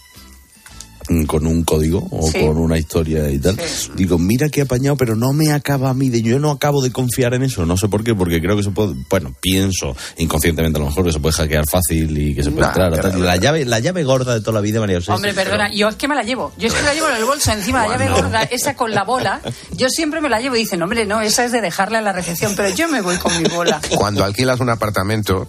con 1.26 1.46
un 1.46 1.64
código 1.64 2.06
o 2.10 2.30
Sí. 2.30 2.40
con 2.40 2.56
una 2.58 2.78
historia 2.78 3.28
y 3.30 3.38
tal, 3.38 3.56
digo, 3.96 4.18
mira 4.18 4.48
qué 4.48 4.62
apañado, 4.62 4.96
pero 4.96 5.16
no 5.16 5.32
me 5.32 5.52
acaba 5.52 5.90
a 5.90 5.94
mí 5.94 6.08
de 6.08 6.22
yo 6.22 6.38
no 6.38 6.50
acabo 6.50 6.82
de 6.82 6.92
confiar 6.92 7.34
en 7.34 7.42
eso, 7.42 7.66
no 7.66 7.76
sé 7.76 7.88
por 7.88 8.04
qué, 8.04 8.14
porque 8.14 8.40
creo 8.40 8.56
que 8.56 8.62
se 8.62 8.70
puede, 8.70 8.94
bueno, 9.08 9.34
pienso 9.40 9.96
inconscientemente 10.18 10.78
a 10.78 10.82
lo 10.82 10.86
mejor 10.88 11.04
que 11.04 11.12
se 11.12 11.18
puede 11.20 11.34
hackear 11.34 11.64
fácil 11.68 12.16
y 12.16 12.34
que 12.34 12.42
se 12.44 12.50
puede 12.50 12.62
Nah, 12.62 12.68
entrar. 12.68 12.92
claro, 12.92 13.10
tal. 13.10 13.24
la 13.24 13.36
llave 13.36 13.64
la 13.64 13.78
llave 13.80 14.04
gorda 14.04 14.34
de 14.34 14.40
toda 14.40 14.52
la 14.54 14.60
vida, 14.60 14.78
María 14.80 14.98
José. 14.98 15.12
Hombre, 15.12 15.34
perdona, 15.34 15.70
yo 15.74 15.88
es 15.88 15.96
que 15.96 16.06
me 16.08 16.14
la 16.14 16.22
llevo. 16.22 16.52
Yo 16.58 16.68
es 16.68 16.74
que 16.74 16.82
la 16.82 16.94
llevo 16.94 17.08
en 17.08 17.16
el 17.16 17.24
bolso 17.24 17.52
encima, 17.52 17.86
la 17.86 17.96
llave 17.98 18.08
gorda, 18.10 18.42
esa 18.44 18.74
con 18.76 18.92
la 18.92 19.04
bola. 19.04 19.40
Yo 19.76 19.88
siempre 19.88 20.20
me 20.20 20.28
la 20.28 20.40
llevo 20.40 20.56
y 20.56 20.60
dicen, 20.60 20.80
hombre, 20.82 21.06
no, 21.06 21.20
esa 21.20 21.44
es 21.44 21.52
de 21.52 21.60
dejarla 21.60 21.98
en 21.98 22.04
la 22.04 22.12
recepción, 22.12 22.52
pero 22.56 22.74
yo 22.74 22.88
me 22.88 23.00
voy 23.00 23.16
con 23.16 23.36
mi 23.42 23.48
bola. 23.48 23.80
Cuando 23.96 24.24
alquilas 24.24 24.60
un 24.60 24.70
apartamento 24.70 25.48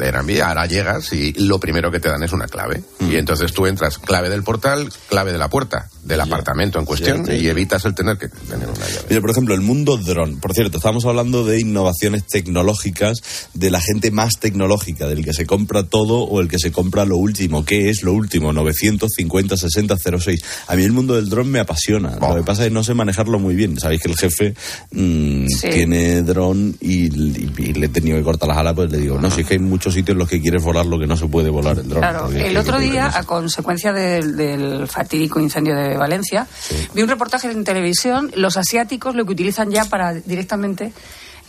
de 0.00 0.06
Airbnb, 0.06 0.42
ahora 0.42 0.66
llegas 0.66 1.12
y 1.12 1.32
lo 1.34 1.60
primero 1.60 1.90
que 1.90 2.00
te 2.00 2.08
dan 2.08 2.22
es 2.22 2.32
una 2.32 2.46
clave. 2.48 2.82
Mm. 2.98 3.12
Y 3.12 3.16
entonces 3.16 3.52
tú 3.52 3.66
entras 3.66 3.98
clave 3.98 4.28
del 4.30 4.42
portal, 4.42 4.88
clave 5.08 5.32
de 5.32 5.38
la 5.38 5.48
puerta 5.48 5.88
del 6.02 6.20
apartamento 6.20 6.78
en 6.78 6.86
cuestión 6.86 7.24
y 7.30 7.46
evitas 7.46 7.84
el 7.84 7.94
tener 7.94 8.16
que 8.18 8.28
tener 8.28 8.66
una 8.68 8.78
llave. 8.86 9.04
Mira, 9.08 9.20
por 9.20 9.30
ejemplo, 9.30 9.54
el 9.54 9.60
mundo 9.60 9.96
dron. 9.98 10.40
Por 10.40 10.54
cierto, 10.54 10.78
estamos 10.78 11.04
hablando 11.04 11.44
de 11.44 11.60
innovaciones 11.60 12.26
tecnológicas, 12.26 13.18
de 13.54 13.70
la 13.70 13.80
gente 13.80 14.10
más 14.10 14.38
tecnológica, 14.40 15.06
del 15.06 15.24
que 15.24 15.32
se 15.34 15.46
compra 15.46 15.82
todo 15.84 16.20
o 16.22 16.40
el 16.40 16.48
que 16.48 16.58
se 16.58 16.72
compra 16.72 17.04
lo 17.04 17.16
último. 17.16 17.64
¿Qué 17.64 17.90
es 17.90 18.02
lo 18.02 18.12
último? 18.12 18.52
950, 18.52 19.56
60, 19.56 19.96
06. 20.18 20.42
A 20.68 20.74
mí 20.76 20.82
el 20.84 20.92
mundo 20.92 21.14
del 21.16 21.28
dron 21.28 21.48
me 21.50 21.60
apasiona. 21.60 22.16
Lo 22.20 22.34
que 22.36 22.42
pasa 22.42 22.62
es 22.62 22.68
que 22.68 22.74
no 22.74 22.82
sé 22.82 22.94
manejarlo 22.94 23.38
muy 23.38 23.54
bien. 23.54 23.78
Sabéis 23.78 24.00
que 24.02 24.08
el 24.10 24.16
jefe 24.16 24.54
mm, 24.92 25.46
Sí. 25.48 25.68
tiene 25.70 26.22
dron 26.22 26.76
y, 26.80 27.06
y- 27.06 27.52
y 27.58 27.72
le 27.74 27.86
he 27.86 27.88
tenido 27.88 28.16
que 28.16 28.22
cortar 28.24 28.48
las 28.48 28.58
alas, 28.58 28.74
pues 28.74 28.90
le 28.90 28.98
digo, 28.98 29.18
no, 29.20 29.30
si 29.30 29.42
es 29.42 29.46
que 29.46 29.54
hay 29.54 29.60
muchos 29.60 29.89
sitios 29.94 30.14
en 30.14 30.18
los 30.18 30.28
que 30.28 30.40
quieres 30.40 30.62
volar 30.62 30.86
lo 30.86 30.98
que 30.98 31.06
no 31.06 31.16
se 31.16 31.26
puede 31.26 31.50
volar 31.50 31.78
el 31.78 31.88
dron. 31.88 32.00
Claro, 32.00 32.30
el 32.30 32.56
otro 32.56 32.78
día, 32.78 33.10
a 33.14 33.24
consecuencia 33.24 33.92
del, 33.92 34.36
del 34.36 34.88
fatídico 34.88 35.40
incendio 35.40 35.74
de 35.76 35.96
Valencia, 35.96 36.46
vi 36.94 37.02
un 37.02 37.08
reportaje 37.08 37.50
en 37.50 37.64
televisión, 37.64 38.30
los 38.34 38.56
asiáticos 38.56 39.14
lo 39.14 39.24
que 39.24 39.32
utilizan 39.32 39.70
ya 39.70 39.84
para 39.84 40.14
directamente... 40.14 40.92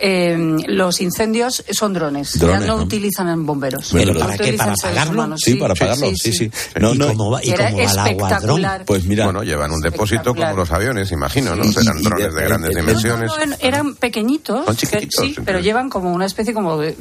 eh, 0.01 0.37
los 0.67 0.99
incendios 1.01 1.63
son 1.71 1.93
drones, 1.93 2.39
Drones, 2.39 2.61
ya 2.61 2.67
no, 2.67 2.77
¿no? 2.77 2.83
utilizan 2.83 3.45
bomberos. 3.45 3.89
¿Pero 3.91 4.13
No 4.13 4.19
para 4.19 4.37
qué? 4.37 4.53
¿Para 4.53 4.73
apagarlo? 4.73 5.37
Sí, 5.37 5.55
para 5.55 5.73
apagarlo, 5.73 6.07
sí, 6.15 6.33
sí. 6.33 6.51
No, 6.79 6.93
¿Y 6.93 6.97
no, 6.97 7.07
cómo 7.09 7.31
va, 7.31 7.43
y 7.45 7.51
Era 7.51 7.71
cómo 7.71 7.77
va 7.77 7.83
el 7.83 7.89
agua 7.89 8.03
al 8.03 8.13
dron? 8.13 8.19
espectacular. 8.59 8.85
Pues 8.85 9.03
mira, 9.05 9.25
Bueno, 9.25 9.43
llevan 9.43 9.71
un 9.71 9.81
depósito 9.81 10.33
como 10.33 10.53
los 10.55 10.71
aviones, 10.71 11.11
imagino, 11.11 11.55
¿no? 11.55 11.63
Serán 11.71 11.99
y- 11.99 12.03
drones 12.03 12.27
y- 12.31 12.35
de 12.35 12.43
grandes 12.43 12.71
y- 12.71 12.75
dimensiones. 12.75 13.31
No, 13.31 13.45
no, 13.45 13.55
eran 13.59 13.95
pequeñitos, 13.95 14.65
Son 14.65 14.75
chiquititos, 14.75 15.25
sí, 15.25 15.35
pero 15.45 15.59
llevan 15.59 15.89
como 15.89 16.11
una 16.11 16.25
especie 16.25 16.53
como 16.53 16.77
de, 16.79 16.95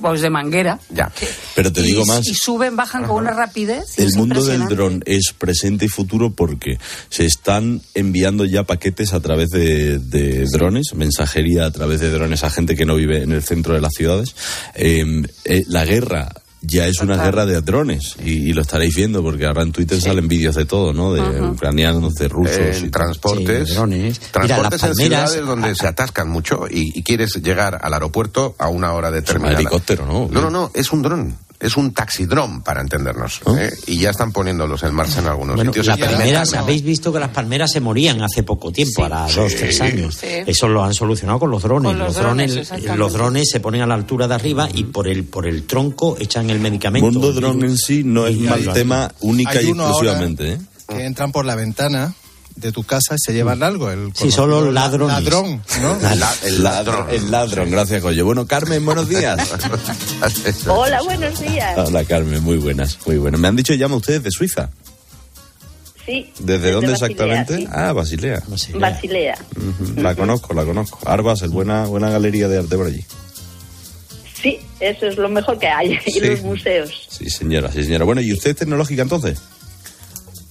pues 0.00 0.20
de 0.20 0.30
manguera. 0.30 0.78
Ya. 0.90 1.10
pero 1.54 1.72
te 1.72 1.80
y, 1.82 1.84
digo 1.84 2.04
más. 2.06 2.26
y 2.26 2.34
suben, 2.34 2.74
bajan 2.76 3.04
con 3.04 3.16
una 3.16 3.32
rapidez. 3.32 3.98
El 3.98 4.12
mundo 4.16 4.44
del 4.44 4.66
dron 4.66 5.02
es 5.06 5.32
presente 5.36 5.84
y 5.84 5.88
futuro 5.88 6.30
porque 6.32 6.78
se 7.08 7.24
están 7.26 7.80
enviando 7.94 8.44
ya 8.44 8.64
paquetes 8.64 9.12
a 9.12 9.20
través 9.20 9.50
de, 9.50 9.98
de 9.98 10.46
drones, 10.50 10.94
mensajería 10.94 11.66
a 11.66 11.70
través 11.70 12.00
de 12.00 12.10
drones 12.10 12.23
a 12.32 12.50
gente 12.50 12.74
que 12.76 12.86
no 12.86 12.94
vive 12.96 13.22
en 13.22 13.32
el 13.32 13.42
centro 13.42 13.74
de 13.74 13.80
las 13.80 13.92
ciudades. 13.92 14.34
Eh, 14.74 15.22
eh, 15.44 15.62
la 15.68 15.84
guerra 15.84 16.32
ya 16.66 16.86
es 16.86 17.00
una 17.02 17.22
guerra 17.22 17.44
de 17.44 17.60
drones 17.60 18.16
y, 18.24 18.30
y 18.48 18.52
lo 18.54 18.62
estaréis 18.62 18.96
viendo 18.96 19.22
porque 19.22 19.44
ahora 19.44 19.62
en 19.62 19.72
Twitter 19.72 20.00
salen 20.00 20.28
vídeos 20.28 20.54
de 20.54 20.64
todo, 20.64 20.94
¿no? 20.94 21.12
De 21.12 21.20
ucranianos, 21.42 22.14
de 22.14 22.26
rusos. 22.28 22.56
En 22.56 22.86
y- 22.86 22.88
transportes, 22.90 23.68
Sí, 23.68 23.74
drones. 23.74 24.18
Transportes 24.32 24.82
en 24.82 24.88
palmeras- 24.88 25.30
ciudades 25.30 25.46
donde 25.46 25.74
se 25.74 25.86
atascan 25.86 26.30
mucho 26.30 26.66
y, 26.70 26.90
y 26.98 27.02
quieres 27.02 27.34
llegar 27.42 27.78
al 27.82 27.92
aeropuerto 27.92 28.54
a 28.58 28.68
una 28.68 28.94
hora 28.94 29.08
Es 29.08 29.12
un 29.14 29.20
determinada. 29.20 29.58
helicóptero, 29.60 30.06
¿no? 30.06 30.28
No, 30.30 30.40
no, 30.40 30.50
no, 30.50 30.70
es 30.74 30.90
un 30.90 31.02
dron. 31.02 31.36
Es 31.64 31.76
un 31.76 31.92
taxidrón, 31.94 32.62
para 32.62 32.80
entendernos. 32.82 33.40
¿eh? 33.58 33.70
Y 33.86 33.98
ya 33.98 34.10
están 34.10 34.32
poniéndolos 34.32 34.82
en 34.82 34.94
marcha 34.94 35.20
en 35.20 35.28
algunos 35.28 35.56
Bueno, 35.56 35.72
sitios. 35.72 35.98
las 35.98 36.54
habéis 36.54 36.82
visto 36.82 37.12
que 37.12 37.18
las 37.18 37.30
palmeras 37.30 37.72
se 37.72 37.80
morían 37.80 38.20
hace 38.22 38.42
poco 38.42 38.70
tiempo, 38.70 39.02
ahora 39.02 39.26
dos, 39.34 39.54
tres 39.54 39.80
años. 39.80 40.16
Sí. 40.16 40.26
Eso 40.46 40.68
lo 40.68 40.84
han 40.84 40.92
solucionado 40.92 41.38
con 41.38 41.50
los 41.50 41.62
drones. 41.62 41.90
Con 41.92 41.98
los 41.98 42.14
drones, 42.14 42.50
drones, 42.50 42.56
exactamente. 42.56 42.98
los 42.98 43.12
drones 43.14 43.48
se 43.50 43.60
ponen 43.60 43.80
a 43.82 43.86
la 43.86 43.94
altura 43.94 44.28
de 44.28 44.34
arriba 44.34 44.68
y 44.72 44.84
por 44.84 45.08
el 45.08 45.24
por 45.24 45.46
el 45.46 45.66
tronco 45.66 46.16
echan 46.18 46.50
el 46.50 46.60
medicamento. 46.60 47.10
mundo 47.10 47.30
el 47.30 47.34
dron 47.36 47.64
en 47.64 47.78
sí 47.78 48.02
no 48.04 48.26
es 48.26 48.38
mal 48.38 48.72
tema 48.72 49.10
única 49.20 49.58
Hay 49.58 49.66
y 49.66 49.70
exclusivamente. 49.70 50.52
¿eh? 50.52 50.58
que 50.86 51.04
entran 51.06 51.32
por 51.32 51.46
la 51.46 51.54
ventana 51.54 52.14
de 52.68 52.72
tu 52.72 52.82
casa 52.82 53.14
y 53.16 53.18
se 53.18 53.32
llevan 53.32 53.62
algo. 53.62 53.90
El 53.90 54.12
Sí, 54.14 54.30
solo. 54.30 54.70
Ladrón, 54.72 55.08
¿no? 55.08 55.98
La- 56.16 56.34
el 56.44 56.62
ladrón. 56.62 57.06
El 57.10 57.30
ladrón, 57.30 57.70
gracias, 57.70 58.02
Coyo. 58.02 58.24
Bueno, 58.24 58.46
Carmen, 58.46 58.84
buenos 58.84 59.08
días. 59.08 59.38
Hola, 60.66 61.02
buenos 61.02 61.40
días. 61.40 61.76
Hola, 61.78 62.04
Carmen, 62.04 62.42
muy 62.42 62.56
buenas, 62.58 62.98
muy 63.06 63.18
buenas. 63.18 63.40
Me 63.40 63.48
han 63.48 63.56
dicho 63.56 63.72
que 63.72 63.78
llaman 63.78 63.98
ustedes 63.98 64.22
de 64.22 64.30
Suiza. 64.30 64.70
Sí. 66.06 66.30
¿Desde 66.38 66.70
dónde 66.72 66.92
Basilea, 66.92 67.06
exactamente? 67.10 67.56
sí. 67.58 67.68
Ah, 67.72 67.92
Basilea. 67.92 68.42
Basilea. 68.74 69.38
La 69.96 70.14
conozco, 70.14 70.52
la 70.52 70.64
conozco. 70.64 70.98
Arbas, 71.06 71.48
buena, 71.48 71.86
buena 71.86 72.10
galería 72.10 72.46
de 72.48 72.58
arte 72.58 72.76
por 72.76 72.86
allí. 72.86 73.04
Sí, 74.42 74.58
eso 74.80 75.06
es 75.06 75.16
lo 75.16 75.30
mejor 75.30 75.58
que 75.58 75.66
hay. 75.68 75.98
Y 76.06 76.12
Sí. 76.12 76.20
los 76.20 76.42
museos. 76.42 77.06
Sí, 77.08 77.30
señora, 77.30 77.72
sí, 77.72 77.84
señora. 77.84 78.04
Bueno, 78.04 78.20
¿y 78.20 78.32
usted 78.34 78.50
es 78.50 78.56
tecnológica 78.56 79.00
entonces? 79.02 79.38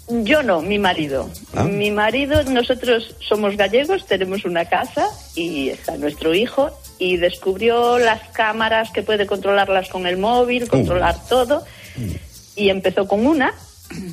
Yo 0.10 0.44
no, 0.44 0.62
mi 0.62 0.80
marido. 0.80 1.30
Ah. 1.54 1.64
Mi 1.64 1.90
marido, 1.90 2.44
nosotros 2.44 3.16
somos 3.28 3.56
gallegos, 3.56 4.06
tenemos 4.06 4.44
una 4.44 4.66
casa 4.66 5.08
y 5.36 5.70
está 5.70 5.96
nuestro 5.98 6.34
hijo 6.34 6.72
y 7.00 7.18
descubrió 7.18 7.98
las 8.00 8.30
cámaras 8.30 8.92
que 8.92 9.02
puede 9.02 9.26
controlarlas 9.26 9.90
con 9.90 10.06
el 10.06 10.18
móvil, 10.18 10.68
controlar 10.68 11.16
todo 11.28 11.64
y 12.56 12.70
empezó 12.70 13.08
con 13.08 13.26
una, 13.26 13.54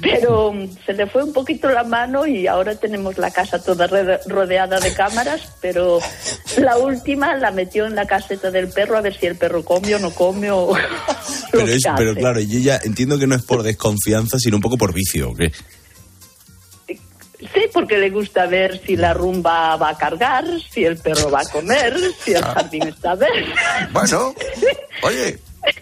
pero 0.01 0.53
se 0.87 0.93
le 0.93 1.07
fue 1.07 1.25
un 1.25 1.33
poquito 1.33 1.69
la 1.69 1.85
mano 1.85 2.27
y 2.27 2.47
ahora 2.47 2.75
tenemos 2.77 3.19
la 3.19 3.31
casa 3.31 3.63
toda 3.63 3.89
rodeada 4.27 4.79
de 4.79 4.95
cámaras, 4.95 5.57
pero 5.61 6.01
la 6.59 6.79
última 6.79 7.37
la 7.37 7.51
metió 7.51 7.87
en 7.87 7.97
la 7.97 8.07
caseta 8.07 8.51
del 8.51 8.69
perro 8.69 8.97
a 8.97 9.01
ver 9.01 9.19
si 9.19 9.27
el 9.27 9.37
perro 9.37 9.65
come 9.65 9.95
o 9.95 9.99
no 9.99 10.13
come 10.13 10.51
o 10.51 10.73
Pero, 11.51 11.67
es, 11.67 11.83
claro, 12.17 12.41
yo 12.41 12.59
ya 12.61 12.81
entiendo 12.83 13.19
que 13.19 13.27
no 13.27 13.35
es 13.35 13.43
por 13.43 13.63
desconfianza, 13.63 14.39
sino 14.39 14.57
un 14.57 14.63
poco 14.63 14.79
por 14.79 14.93
vicio, 14.93 15.31
¿o 15.31 15.35
qué? 15.35 15.51
Sí, 17.41 17.63
porque 17.73 17.97
le 17.99 18.11
gusta 18.11 18.47
ver 18.47 18.81
si 18.85 18.97
la 18.97 19.15
rumba 19.15 19.77
va 19.77 19.91
a 19.91 19.97
cargar, 19.97 20.45
si 20.71 20.85
el 20.85 20.97
perro 20.99 21.31
va 21.31 21.41
a 21.41 21.45
comer, 21.49 21.95
si 22.23 22.33
el 22.35 22.43
jardín 22.45 22.83
está 22.89 23.15
verde. 23.15 23.47
Bueno, 23.93 24.35
oye, 25.03 25.39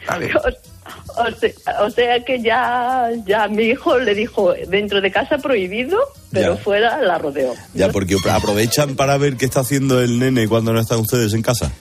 vale. 0.06 0.30
O, 0.36 1.22
o 1.22 1.30
sea, 1.32 1.50
o 1.82 1.90
sea 1.90 2.24
que 2.24 2.40
ya, 2.40 3.09
ya 3.26 3.48
mi 3.48 3.64
hijo 3.64 3.98
le 3.98 4.14
dijo 4.14 4.54
dentro 4.68 5.00
de 5.00 5.11
casa 5.11 5.38
prohibido, 5.38 5.98
pero 6.32 6.54
Ya. 6.54 6.62
fuera 6.62 7.02
la 7.02 7.18
rodeó. 7.18 7.54
Ya, 7.74 7.88
porque 7.90 8.16
aprovechan 8.30 8.94
para 8.94 9.18
ver 9.18 9.36
qué 9.36 9.46
está 9.46 9.61
haciendo 9.61 10.00
el 10.00 10.18
nene 10.20 10.46
cuando 10.48 10.72
no 10.72 10.80
están 10.80 11.00
ustedes 11.00 11.34
en 11.34 11.42
casa. 11.42 11.72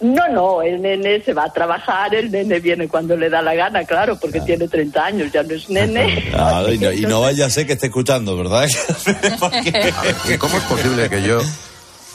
No, 0.00 0.28
no, 0.28 0.62
el 0.62 0.80
nene 0.80 1.22
se 1.22 1.34
va 1.34 1.44
a 1.44 1.52
trabajar, 1.52 2.14
el 2.14 2.30
nene 2.30 2.58
viene 2.58 2.88
cuando 2.88 3.16
le 3.16 3.28
da 3.28 3.42
la 3.42 3.54
gana, 3.54 3.84
claro, 3.84 4.18
porque 4.18 4.40
tiene 4.40 4.66
30 4.66 5.04
años, 5.04 5.32
ya 5.32 5.42
no 5.42 5.54
es 5.54 5.68
nene. 5.68 6.30
Ah, 6.34 6.64
y, 6.72 6.78
no, 6.78 6.90
y 6.92 7.02
no 7.02 7.20
vaya 7.20 7.46
a 7.46 7.50
ser 7.50 7.66
que 7.66 7.74
esté 7.74 7.86
escuchando, 7.86 8.36
¿verdad? 8.36 8.66
¿Y 10.28 10.38
¿Cómo 10.38 10.56
es 10.56 10.64
posible 10.64 11.08
que 11.10 11.22
yo 11.22 11.40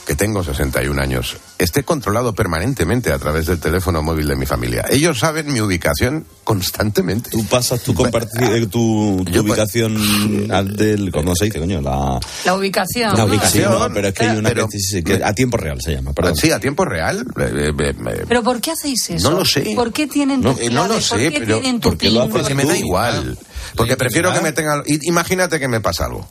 que 0.05 0.15
tengo 0.15 0.43
61 0.43 1.01
años, 1.01 1.37
esté 1.57 1.83
controlado 1.83 2.33
permanentemente 2.33 3.11
a 3.11 3.17
través 3.17 3.47
del 3.47 3.59
teléfono 3.59 4.01
móvil 4.03 4.27
de 4.27 4.35
mi 4.35 4.45
familia. 4.45 4.85
Ellos 4.89 5.17
saben 5.19 5.51
mi 5.51 5.59
ubicación 5.61 6.25
constantemente. 6.43 7.31
Tú 7.31 7.43
pasas 7.45 7.81
tu, 7.81 7.93
comparti- 7.95 8.69
tu, 8.69 9.23
tu 9.25 9.39
ubicación 9.41 10.47
al 10.51 10.75
del... 10.75 11.11
¿Cómo 11.11 11.35
se 11.35 11.45
dice, 11.45 11.59
coño? 11.59 11.81
La, 11.81 12.19
La 12.45 12.53
ubicación. 12.55 13.17
la 13.17 13.25
ubicación. 13.25 13.71
no, 13.71 13.91
pero 13.93 14.09
es 14.09 14.13
que 14.13 14.25
hay 14.25 14.37
una 14.37 14.49
Pero- 14.49 14.67
que, 14.69 14.79
sí, 14.79 15.01
que 15.03 15.23
a 15.23 15.33
tiempo 15.33 15.57
real 15.57 15.81
se 15.81 15.93
llama. 15.95 16.13
Perdón. 16.13 16.35
Sí, 16.35 16.51
a 16.51 16.59
tiempo 16.59 16.85
real. 16.85 17.25
Eh, 17.39 17.71
eh, 17.79 17.93
eh, 18.07 18.25
¿Pero 18.27 18.43
por 18.43 18.61
qué 18.61 18.71
hacéis 18.71 19.09
eso? 19.09 19.29
No 19.31 19.37
lo 19.39 19.43
sé. 19.45 19.61
¿Por 19.75 19.91
qué 19.91 20.05
tienen 20.07 20.41
No, 20.41 20.53
tu 20.53 20.61
eh, 20.61 20.69
no 20.69 20.87
lo 20.87 21.01
sé, 21.01 21.09
¿Por 21.09 21.19
qué 21.19 21.39
pero 21.39 21.59
tienen 21.61 21.81
tu 21.81 21.89
¿por 21.89 21.97
qué 21.97 22.11
lo 22.11 22.21
haces? 22.21 22.33
Porque 22.33 22.53
me 22.55 22.65
da 22.65 22.77
igual. 22.77 23.37
Porque 23.75 23.97
prefiero 23.97 24.31
que 24.33 24.41
me 24.41 24.51
tengan... 24.51 24.83
i- 24.85 24.99
Imagínate 25.07 25.59
que 25.59 25.67
me 25.67 25.81
pasa 25.81 26.05
algo. 26.05 26.27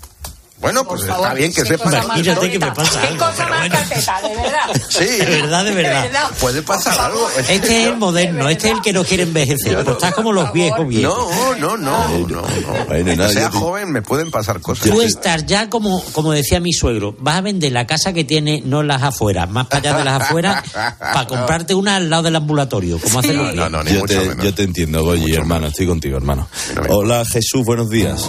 Bueno, 0.64 0.84
pues 0.86 1.04
favor, 1.06 1.24
está 1.26 1.34
bien 1.34 1.52
que 1.52 1.62
sepa... 1.64 2.02
Imagínate 2.04 2.50
que 2.50 2.58
me 2.58 2.72
pasa 2.72 3.00
¿Qué 3.02 3.16
cosa 3.18 3.46
más 3.48 3.68
cateta, 3.68 4.20
de 4.22 4.34
verdad? 4.34 4.82
Sí. 4.88 5.04
De 5.04 5.24
verdad, 5.26 5.64
de 5.64 5.74
verdad. 5.74 6.30
Puede 6.40 6.62
pasar 6.62 6.98
algo. 6.98 7.28
Este 7.36 7.54
es 7.82 7.86
el 7.88 7.96
moderno, 7.98 8.48
este 8.48 8.68
es 8.68 8.74
el 8.76 8.80
que 8.80 8.94
no 8.94 9.04
quiere 9.04 9.24
envejecer. 9.24 9.76
Pero 9.76 9.92
estás 9.92 10.14
como 10.14 10.32
los 10.32 10.50
viejos 10.54 10.88
viejos. 10.88 11.18
No, 11.58 11.76
no, 11.76 11.76
no, 11.76 12.08
no, 12.08 12.26
no. 12.28 12.42
Bueno, 12.88 13.28
sea 13.28 13.50
te- 13.50 13.58
joven 13.58 13.92
me 13.92 14.00
pueden 14.00 14.30
pasar 14.30 14.62
cosas. 14.62 14.88
Tú 14.88 15.02
estás 15.02 15.44
ya 15.44 15.68
como, 15.68 16.02
como 16.12 16.32
decía 16.32 16.60
mi 16.60 16.72
suegro, 16.72 17.14
vas 17.18 17.36
a 17.36 17.40
vender 17.42 17.70
la 17.72 17.86
casa 17.86 18.14
que 18.14 18.24
tiene, 18.24 18.62
no 18.64 18.82
las 18.82 19.02
afueras, 19.02 19.50
más 19.50 19.66
para 19.66 19.80
allá 19.90 19.98
de 19.98 20.04
las 20.04 20.22
afueras, 20.22 20.64
para 20.98 21.26
comprarte 21.26 21.74
una 21.74 21.96
al 21.96 22.08
lado 22.08 22.22
del 22.22 22.36
ambulatorio, 22.36 22.98
como 22.98 23.18
hacen 23.18 23.36
los 23.36 23.54
No, 23.54 23.68
no, 23.68 23.82
ni 23.82 23.92
yo, 23.92 24.00
mucho 24.00 24.14
te, 24.18 24.28
menos. 24.28 24.44
yo 24.44 24.54
te 24.54 24.62
entiendo, 24.62 25.04
Goyi, 25.04 25.34
hermano. 25.34 25.66
Estoy 25.66 25.86
contigo, 25.86 26.16
hermano. 26.16 26.48
Hola, 26.88 27.22
Jesús, 27.30 27.64
buenos 27.66 27.90
días. 27.90 28.24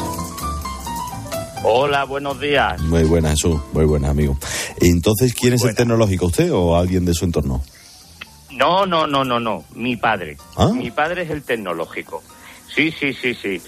Hola, 1.63 2.03
buenos 2.05 2.39
días. 2.39 2.79
Muy 2.81 3.03
buenas, 3.03 3.31
Jesús. 3.31 3.59
Muy 3.73 3.85
buenas, 3.85 4.11
amigo. 4.11 4.37
Entonces, 4.81 5.33
¿quién 5.33 5.53
es 5.53 5.63
el 5.63 5.75
tecnológico? 5.75 6.27
¿Usted 6.27 6.51
o 6.53 6.75
alguien 6.75 7.05
de 7.05 7.13
su 7.13 7.25
entorno? 7.25 7.63
No, 8.51 8.85
no, 8.85 9.07
no, 9.07 9.23
no, 9.23 9.39
no. 9.39 9.65
Mi 9.73 9.95
padre. 9.95 10.37
¿Ah? 10.55 10.69
Mi 10.69 10.91
padre 10.91 11.23
es 11.23 11.29
el 11.29 11.43
tecnológico. 11.43 12.23
Sí, 12.73 12.91
sí, 12.91 13.13
sí, 13.13 13.33
sí. 13.33 13.61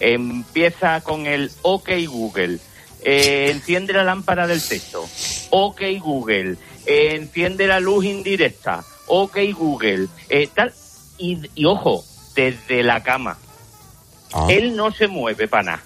Empieza 0.00 1.00
con 1.02 1.26
el 1.26 1.50
OK 1.62 1.90
Google. 2.08 2.58
Eh, 3.02 3.50
enciende 3.50 3.92
la 3.92 4.04
lámpara 4.04 4.46
del 4.46 4.66
texto. 4.66 5.04
OK 5.50 5.82
Google. 6.00 6.56
Eh, 6.86 7.16
enciende 7.16 7.66
la 7.66 7.80
luz 7.80 8.04
indirecta. 8.04 8.84
OK 9.06 9.38
Google. 9.56 10.08
Eh, 10.28 10.48
tal. 10.52 10.72
Y, 11.18 11.40
y 11.54 11.64
ojo, 11.64 12.04
desde 12.34 12.82
la 12.82 13.02
cama. 13.02 13.38
Ah. 14.32 14.46
Él 14.50 14.76
no 14.76 14.92
se 14.92 15.08
mueve 15.08 15.48
para 15.48 15.62
nada. 15.62 15.82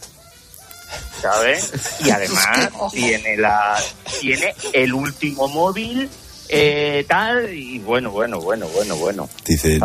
¿Sabes? 1.21 1.73
Y 2.01 2.11
además 2.11 2.71
tiene 2.93 3.37
la 3.37 3.79
tiene 4.21 4.55
el 4.73 4.93
último 4.95 5.49
móvil 5.49 6.09
eh, 6.53 7.05
tal 7.09 7.53
y 7.55 7.79
bueno, 7.79 8.11
bueno, 8.11 8.41
bueno, 8.41 8.67
bueno, 8.75 8.97
bueno. 8.97 9.29
Dice, 9.47 9.79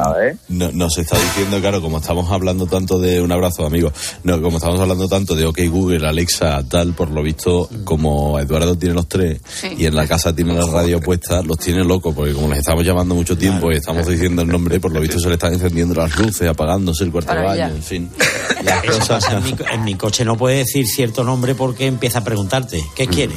no, 0.49 0.71
nos 0.71 0.97
está 0.97 1.17
diciendo, 1.19 1.59
claro, 1.61 1.81
como 1.81 1.97
estamos 1.97 2.31
hablando 2.31 2.65
tanto 2.65 2.99
de 2.99 3.21
un 3.21 3.31
abrazo, 3.31 3.65
amigo, 3.65 3.91
no, 4.23 4.41
como 4.41 4.57
estamos 4.57 4.79
hablando 4.79 5.07
tanto 5.07 5.35
de 5.35 5.45
OK 5.45 5.59
Google, 5.69 6.07
Alexa, 6.07 6.63
tal, 6.67 6.93
por 6.93 7.11
lo 7.11 7.21
visto, 7.21 7.69
como 7.83 8.39
Eduardo 8.39 8.75
tiene 8.77 8.95
los 8.95 9.07
tres 9.07 9.39
Sí. 9.47 9.69
y 9.77 9.85
en 9.85 9.95
la 9.95 10.07
casa 10.07 10.35
tiene 10.35 10.53
la 10.53 10.65
radio 10.65 10.99
puesta, 10.99 11.41
los 11.41 11.57
tiene 11.59 11.83
locos, 11.83 12.13
porque 12.15 12.33
como 12.33 12.49
les 12.49 12.59
estamos 12.59 12.83
llamando 12.83 13.15
mucho 13.15 13.37
tiempo 13.37 13.71
y 13.71 13.75
estamos 13.75 14.07
diciendo 14.07 14.41
el 14.41 14.47
nombre, 14.47 14.79
por 14.79 14.91
lo 14.91 14.99
visto 14.99 15.19
se 15.19 15.27
le 15.27 15.33
están 15.35 15.53
encendiendo 15.53 15.93
las 15.95 16.17
luces, 16.17 16.47
apagándose 16.49 17.03
el 17.03 17.11
cuarto 17.11 17.33
de 17.33 17.43
baño, 17.43 17.67
en 17.67 17.83
fin. 17.83 18.09
Las 18.63 18.83
cosas. 18.83 19.23
en, 19.31 19.43
mi, 19.43 19.55
en 19.71 19.83
mi 19.83 19.95
coche 19.95 20.25
no 20.25 20.35
puede 20.37 20.57
decir 20.57 20.87
cierto 20.87 21.23
nombre 21.23 21.53
porque 21.53 21.85
empieza 21.85 22.19
a 22.19 22.23
preguntarte, 22.23 22.83
¿qué 22.95 23.05
quiere? 23.07 23.35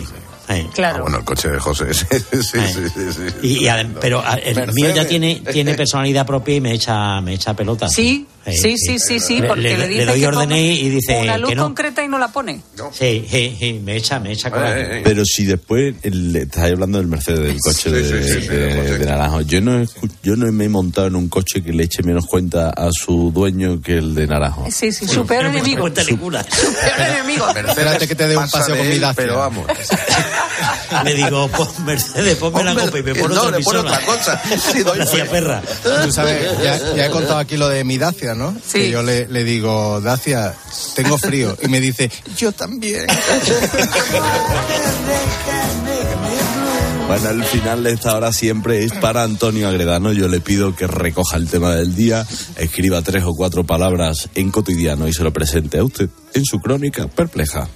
Eh. 0.51 0.67
Claro. 0.73 0.99
Ah, 0.99 1.03
bueno, 1.03 1.19
el 1.19 1.25
coche 1.25 1.49
de 1.51 1.59
José. 1.59 1.93
Sí, 1.95 2.05
sí, 2.43 2.59
sí, 2.73 2.89
sí, 2.95 3.13
sí. 3.13 3.37
Y, 3.65 3.69
pero 4.01 4.21
a- 4.21 4.35
el 4.35 4.55
Mercedes. 4.55 4.75
mío 4.75 4.91
ya 4.95 5.07
tiene, 5.07 5.43
tiene 5.53 5.75
personalidad 5.75 6.27
propia 6.27 6.55
y 6.57 6.61
me 6.61 6.73
echa, 6.73 7.21
me 7.21 7.35
echa 7.35 7.55
pelota. 7.55 7.89
Sí, 7.89 8.27
Eh, 8.31 8.38
sí, 8.53 8.77
sí, 8.79 8.99
sí, 8.99 9.21
sí, 9.21 9.43
porque 9.47 9.63
le, 9.77 9.89
le, 9.89 9.89
le 10.07 10.07
doy 10.07 10.55
y 10.59 10.89
dice 10.91 11.21
una 11.23 11.39
luz 11.39 11.51
que 11.51 11.57
no. 11.57 11.65
concreta 11.65 12.05
y 12.05 12.09
no 12.09 12.19
la 12.19 12.29
pone. 12.29 12.61
Sí, 12.93 13.25
sí, 13.31 13.57
sí, 13.59 13.81
me 13.85 13.97
echa, 13.97 14.19
me 14.21 14.33
echa 14.33 14.51
coraje. 14.51 15.01
Pero 15.05 15.25
si 15.25 15.45
después 15.45 15.95
el, 16.03 16.35
estáis 16.37 16.73
hablando 16.73 16.99
del 16.99 17.07
Mercedes, 17.07 17.41
del 17.41 17.59
coche 17.61 17.91
de, 17.91 18.03
de- 18.03 18.99
de 18.99 19.05
Naranjo, 19.07 19.41
yo 19.43 19.61
no, 19.61 19.83
yo 20.23 20.37
no 20.37 20.51
me 20.53 20.65
he 20.65 20.69
montado 20.69 21.07
en 21.09 21.17
un 21.17 21.29
coche 21.29 21.63
que 21.63 21.73
le 21.73 21.85
eche 21.85 22.03
menos 22.03 22.27
cuenta 22.27 22.71
a 22.71 22.89
su 22.93 23.31
dueño 23.33 23.81
que 23.81 23.99
el 23.99 24.15
de 24.15 24.27
Naranjo. 24.27 24.67
Sí, 24.71 24.93
sí, 24.93 25.07
su 25.07 25.27
peor 25.27 25.47
enemigo. 25.47 25.89
Su 25.89 26.19
peor 26.19 26.45
enemigo. 27.01 27.49
Espérate 27.49 28.07
que 28.09 28.15
te 28.15 28.29
dé 28.29 28.37
un 28.37 28.49
paseo 28.49 28.75
de 28.75 28.81
con 28.81 28.89
mi. 28.91 29.15
Pero 29.17 29.39
vamos. 29.39 29.67
Le 31.05 31.15
digo, 31.15 31.49
pues 31.49 31.79
Mercedes, 31.81 32.37
ponme 32.37 32.65
la 32.65 32.75
copa 32.75 32.99
y 32.99 33.03
me 33.03 33.15
pone 33.15 33.35
no, 33.35 33.43
otra 33.43 33.59
le 33.59 33.65
pone 33.65 33.79
otra 33.81 34.01
cosa. 34.01 34.43
Sí, 34.73 34.83
doy 34.83 34.97
Gracias, 34.97 35.29
perra. 35.29 35.63
Tú 36.05 36.13
sabes, 36.13 36.59
ya, 36.63 36.95
ya 36.95 37.07
he 37.07 37.11
contado 37.11 37.39
aquí 37.39 37.57
lo 37.57 37.69
de 37.69 37.85
mi 37.85 37.99
Dacia, 37.99 38.35
¿no? 38.35 38.55
Sí. 38.55 38.81
Que 38.81 38.91
yo 38.91 39.03
le, 39.03 39.27
le 39.29 39.45
digo, 39.45 40.01
Dacia, 40.01 40.55
tengo 40.95 41.19
frío. 41.19 41.57
Y 41.63 41.69
me 41.69 41.81
dice, 41.81 42.11
yo 42.37 42.53
también. 42.53 43.07
Bueno, 47.09 47.31
el 47.31 47.43
final 47.45 47.83
de 47.85 47.93
esta 47.93 48.15
hora 48.15 48.33
siempre 48.35 48.85
es 48.85 48.93
para 48.93 49.23
Antonio 49.23 49.67
Agredano. 49.69 50.13
Yo 50.13 50.29
le 50.29 50.41
pido 50.41 50.77
que 50.77 50.87
recoja 50.87 51.39
el 51.39 51.49
tema 51.49 51.75
del 51.75 51.97
día, 51.97 52.27
escriba 52.57 53.01
tres 53.01 53.25
o 53.25 53.35
cuatro 53.35 53.65
palabras 53.65 54.29
en 54.35 54.51
cotidiano 54.51 55.09
y 55.09 55.15
se 55.15 55.25
lo 55.25 55.33
presente 55.33 55.79
a 55.79 55.85
usted 55.85 56.11
en 56.35 56.45
su 56.45 56.61
crónica 56.61 57.09
perpleja. 57.09 57.67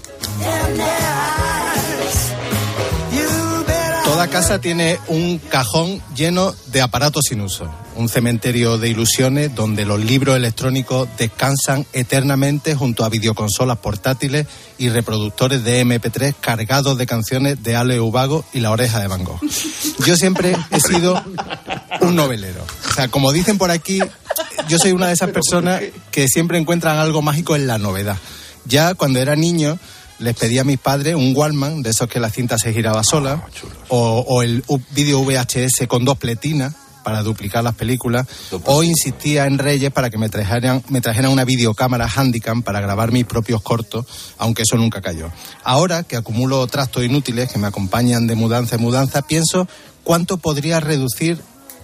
Toda 4.04 4.28
casa 4.28 4.60
tiene 4.60 4.98
un 5.08 5.38
cajón 5.38 6.02
lleno 6.14 6.54
de 6.66 6.82
aparatos 6.82 7.24
sin 7.28 7.40
uso. 7.40 7.72
Un 7.94 8.08
cementerio 8.08 8.76
de 8.76 8.88
ilusiones 8.88 9.54
donde 9.54 9.84
los 9.84 10.00
libros 10.04 10.36
electrónicos 10.36 11.08
descansan 11.16 11.86
eternamente 11.92 12.74
junto 12.74 13.04
a 13.04 13.08
videoconsolas 13.08 13.78
portátiles 13.78 14.46
y 14.76 14.88
reproductores 14.88 15.62
de 15.62 15.84
MP3 15.84 16.34
cargados 16.40 16.98
de 16.98 17.06
canciones 17.06 17.62
de 17.62 17.76
Ale 17.76 18.00
Ubago 18.00 18.44
y 18.52 18.60
La 18.60 18.72
Oreja 18.72 18.98
de 19.00 19.06
Van 19.06 19.24
Gogh. 19.24 19.40
Yo 20.04 20.16
siempre 20.16 20.56
he 20.70 20.80
sido 20.80 21.22
un 22.00 22.16
novelero. 22.16 22.64
O 22.90 22.94
sea, 22.94 23.08
como 23.08 23.30
dicen 23.30 23.56
por 23.56 23.70
aquí, 23.70 24.00
yo 24.68 24.78
soy 24.78 24.92
una 24.92 25.06
de 25.06 25.14
esas 25.14 25.30
personas 25.30 25.80
que 26.10 26.28
siempre 26.28 26.58
encuentran 26.58 26.98
algo 26.98 27.22
mágico 27.22 27.54
en 27.54 27.66
la 27.66 27.78
novedad. 27.78 28.16
Ya 28.64 28.94
cuando 28.94 29.20
era 29.20 29.36
niño 29.36 29.78
les 30.18 30.36
pedí 30.36 30.58
a 30.58 30.64
mis 30.64 30.78
padres 30.78 31.14
un 31.14 31.32
Wallman, 31.34 31.82
de 31.82 31.90
esos 31.90 32.08
que 32.08 32.20
la 32.20 32.30
cinta 32.30 32.58
se 32.58 32.72
giraba 32.72 33.02
sola, 33.02 33.46
o, 33.88 34.24
o 34.26 34.42
el 34.42 34.64
vídeo 34.90 35.22
VHS 35.24 35.86
con 35.88 36.04
dos 36.04 36.18
pletinas 36.18 36.74
para 37.02 37.22
duplicar 37.22 37.64
las 37.64 37.74
películas, 37.74 38.26
o 38.64 38.82
insistía 38.82 39.46
en 39.46 39.58
Reyes 39.58 39.90
para 39.90 40.10
que 40.10 40.18
me 40.18 40.28
trajeran, 40.28 40.82
me 40.88 41.00
trajeran 41.00 41.32
una 41.32 41.44
videocámara 41.44 42.08
Handycam 42.08 42.62
para 42.62 42.80
grabar 42.80 43.12
mis 43.12 43.24
propios 43.24 43.60
cortos, 43.62 44.06
aunque 44.38 44.62
eso 44.62 44.76
nunca 44.76 45.00
cayó. 45.00 45.30
Ahora 45.64 46.04
que 46.04 46.16
acumulo 46.16 46.66
trastos 46.66 47.04
inútiles 47.04 47.50
que 47.50 47.58
me 47.58 47.66
acompañan 47.66 48.26
de 48.26 48.34
mudanza 48.34 48.76
en 48.76 48.82
mudanza, 48.82 49.22
pienso 49.22 49.68
cuánto 50.04 50.38
podría 50.38 50.80
reducir 50.80 51.40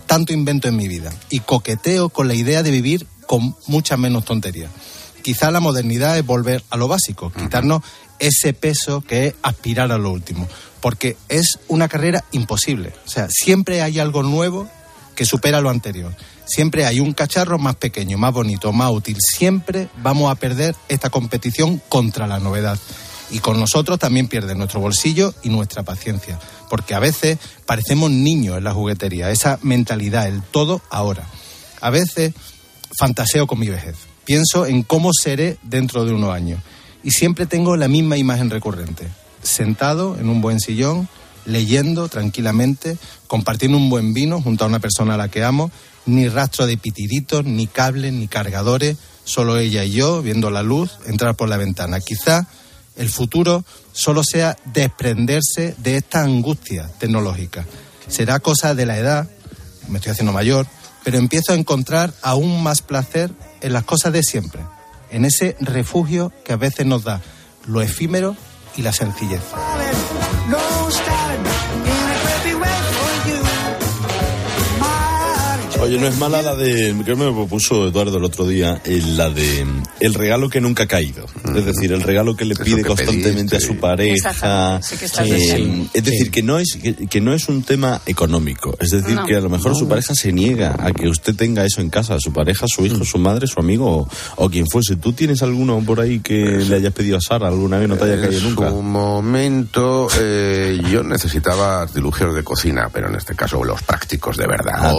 tanto 0.07 0.33
invento 0.33 0.69
en 0.69 0.77
mi 0.77 0.89
vida 0.89 1.13
y 1.29 1.41
coqueteo 1.41 2.09
con 2.09 2.29
la 2.29 2.35
idea 2.35 2.63
de 2.63 2.71
vivir 2.71 3.07
con 3.27 3.55
mucha 3.67 3.97
menos 3.97 4.25
tontería. 4.25 4.71
Quizá 5.23 5.51
la 5.51 5.61
modernidad 5.61 6.17
es 6.17 6.25
volver 6.25 6.65
a 6.71 6.77
lo 6.77 6.89
básico, 6.89 7.31
quitarnos 7.31 7.83
ese 8.19 8.53
peso 8.53 9.01
que 9.01 9.29
es 9.29 9.35
aspirar 9.43 9.93
a 9.93 9.99
lo 9.99 10.11
último, 10.11 10.49
porque 10.81 11.17
es 11.29 11.59
una 11.69 11.89
carrera 11.89 12.25
imposible. 12.33 12.93
O 13.07 13.09
sea, 13.09 13.29
siempre 13.31 13.83
hay 13.83 13.99
algo 13.99 14.23
nuevo 14.23 14.69
que 15.15 15.25
supera 15.25 15.61
lo 15.61 15.71
anterior. 15.71 16.15
Siempre 16.47 16.87
hay 16.87 17.01
un 17.01 17.13
cacharro 17.13 17.59
más 17.59 17.77
pequeño, 17.77 18.17
más 18.17 18.33
bonito, 18.33 18.73
más 18.73 18.91
útil. 18.91 19.19
Siempre 19.21 19.89
vamos 20.03 20.31
a 20.31 20.37
perder 20.37 20.75
esta 20.89 21.11
competición 21.11 21.83
contra 21.89 22.27
la 22.27 22.39
novedad. 22.39 22.79
Y 23.31 23.41
con 23.41 23.61
nosotros 23.61 23.99
también 23.99 24.29
pierde 24.29 24.55
nuestro 24.55 24.81
bolsillo 24.81 25.35
y 25.43 25.51
nuestra 25.51 25.83
paciencia. 25.83 26.39
Porque 26.71 26.95
a 26.95 27.01
veces 27.01 27.39
parecemos 27.67 28.11
niños 28.11 28.57
en 28.57 28.65
la 28.65 28.73
juguetería, 28.73 29.31
esa 29.31 29.59
mentalidad, 29.63 30.27
el 30.27 30.43
todo 30.43 30.81
ahora. 30.89 31.27
A 31.81 31.91
veces 31.91 32.33
fantaseo 32.99 33.47
con 33.47 33.59
mi 33.59 33.69
vejez. 33.69 33.97
Pienso 34.25 34.67
en 34.67 34.83
cómo 34.83 35.11
seré 35.13 35.59
dentro 35.63 36.05
de 36.05 36.13
unos 36.13 36.35
años. 36.35 36.63
Y 37.03 37.11
siempre 37.11 37.47
tengo 37.47 37.77
la 37.77 37.89
misma 37.89 38.17
imagen 38.17 38.51
recurrente. 38.51 39.09
Sentado 39.43 40.19
en 40.19 40.29
un 40.29 40.41
buen 40.41 40.61
sillón, 40.61 41.09
leyendo 41.45 42.09
tranquilamente, 42.09 42.99
compartiendo 43.27 43.79
un 43.79 43.91
buen 43.91 44.15
vino 44.15 44.41
junto 44.41 44.65
a 44.65 44.69
una 44.69 44.81
persona 44.81 45.15
a 45.15 45.19
la 45.19 45.29
que 45.29 45.45
amo, 45.45 45.71
ni 46.07 46.29
rastro 46.29 46.67
de 46.67 46.77
pitiritos, 46.77 47.45
ni 47.45 47.67
cables, 47.67 48.13
ni 48.13 48.29
cargadores, 48.29 48.97
solo 49.25 49.59
ella 49.59 49.85
y 49.85 49.93
yo 49.93 50.23
viendo 50.23 50.51
la 50.51 50.63
luz 50.63 50.99
entrar 51.07 51.37
por 51.37 51.49
la 51.49 51.57
ventana. 51.57 52.01
Quizá 52.01 52.49
el 52.97 53.09
futuro 53.09 53.65
solo 53.93 54.23
sea 54.25 54.57
desprenderse 54.65 55.75
de 55.79 55.97
esta 55.97 56.23
angustia 56.23 56.91
tecnológica. 56.99 57.67
Será 58.09 58.41
cosa 58.41 58.75
de 58.75 58.87
la 58.87 58.99
edad, 58.99 59.29
me 59.89 59.99
estoy 59.99 60.13
haciendo 60.13 60.33
mayor, 60.33 60.67
pero 61.05 61.19
empiezo 61.19 61.53
a 61.53 61.57
encontrar 61.57 62.13
aún 62.23 62.63
más 62.63 62.83
placer 62.83 63.31
en 63.61 63.73
las 63.73 63.85
cosas 63.85 64.13
de 64.13 64.23
siempre, 64.23 64.63
en 65.11 65.25
ese 65.25 65.57
refugio 65.61 66.33
que 66.45 66.53
a 66.53 66.57
veces 66.57 66.87
nos 66.87 67.05
da 67.05 67.21
lo 67.67 67.83
efímero 67.83 68.37
y 68.77 68.83
la 68.83 68.93
sencillez. 68.93 69.43
Oye, 75.81 75.97
no 75.99 76.09
es 76.09 76.19
mala 76.19 76.43
la 76.43 76.57
de, 76.57 76.95
que 77.07 77.15
me 77.15 77.31
propuso 77.33 77.87
Eduardo 77.87 78.19
el 78.19 78.25
otro 78.25 78.47
día, 78.47 78.81
eh, 78.85 79.01
la 79.17 79.31
de 79.31 79.65
el 80.01 80.13
regalo 80.15 80.49
que 80.51 80.61
nunca 80.61 80.83
ha 80.85 80.87
caído. 80.87 81.25
Es 81.55 81.65
decir, 81.65 81.93
el 81.93 82.03
regalo 82.03 82.35
que 82.37 82.45
le 82.45 82.57
pide 82.57 82.79
que 82.83 82.89
constantemente 82.89 83.57
a 83.57 83.61
su 83.61 83.77
pareja. 83.77 84.81
Sí 84.83 84.97
Eh, 85.21 85.89
es 85.95 86.05
decir, 86.05 86.31
que 86.33 86.43
no 86.43 86.59
es 86.59 86.77
que, 86.83 86.95
que 87.07 87.21
no 87.21 87.33
es 87.33 87.49
un 87.49 87.63
tema 87.63 88.01
económico. 88.07 88.77
Es 88.81 88.91
decir, 88.91 89.15
No. 89.15 89.25
que 89.25 89.37
a 89.37 89.41
lo 89.41 89.49
mejor 89.49 89.77
su 89.77 89.87
pareja 89.89 90.15
se 90.15 90.33
niega 90.33 90.77
a 90.79 90.93
que 90.93 91.09
usted 91.09 91.35
tenga 91.37 91.65
eso 91.65 91.81
en 91.81 91.91
casa, 91.91 92.19
su 92.19 92.33
pareja, 92.33 92.67
su 92.69 92.85
hijo, 92.85 93.05
su 93.05 93.19
madre, 93.19 93.47
su 93.47 93.61
amigo 93.61 93.87
o, 93.87 94.09
o 94.45 94.51
quien 94.51 94.67
fuese. 94.69 94.97
¿Tú 94.97 95.13
tienes 95.13 95.43
alguno 95.43 95.81
por 95.87 96.01
ahí 96.01 96.19
que 96.21 96.35
le 96.35 96.77
hayas 96.77 96.93
pedido 96.93 97.19
a 97.19 97.21
Sara 97.21 97.49
alguna 97.49 97.79
vez 97.79 97.89
no 97.89 97.97
te 97.97 98.05
haya 98.05 98.21
caído 98.21 98.39
En 98.41 98.45
nunca? 98.55 98.69
su 98.71 98.83
momento 98.83 100.09
eh, 100.21 100.81
yo 100.91 101.03
necesitaba 101.05 101.83
artilugios 101.83 102.35
de 102.35 102.43
cocina, 102.43 102.89
pero 102.93 103.09
en 103.09 103.15
este 103.15 103.35
caso 103.37 103.63
los 103.63 103.81
prácticos 103.83 104.37
de 104.37 104.47
verdad. 104.49 104.75
Ah, 104.77 104.93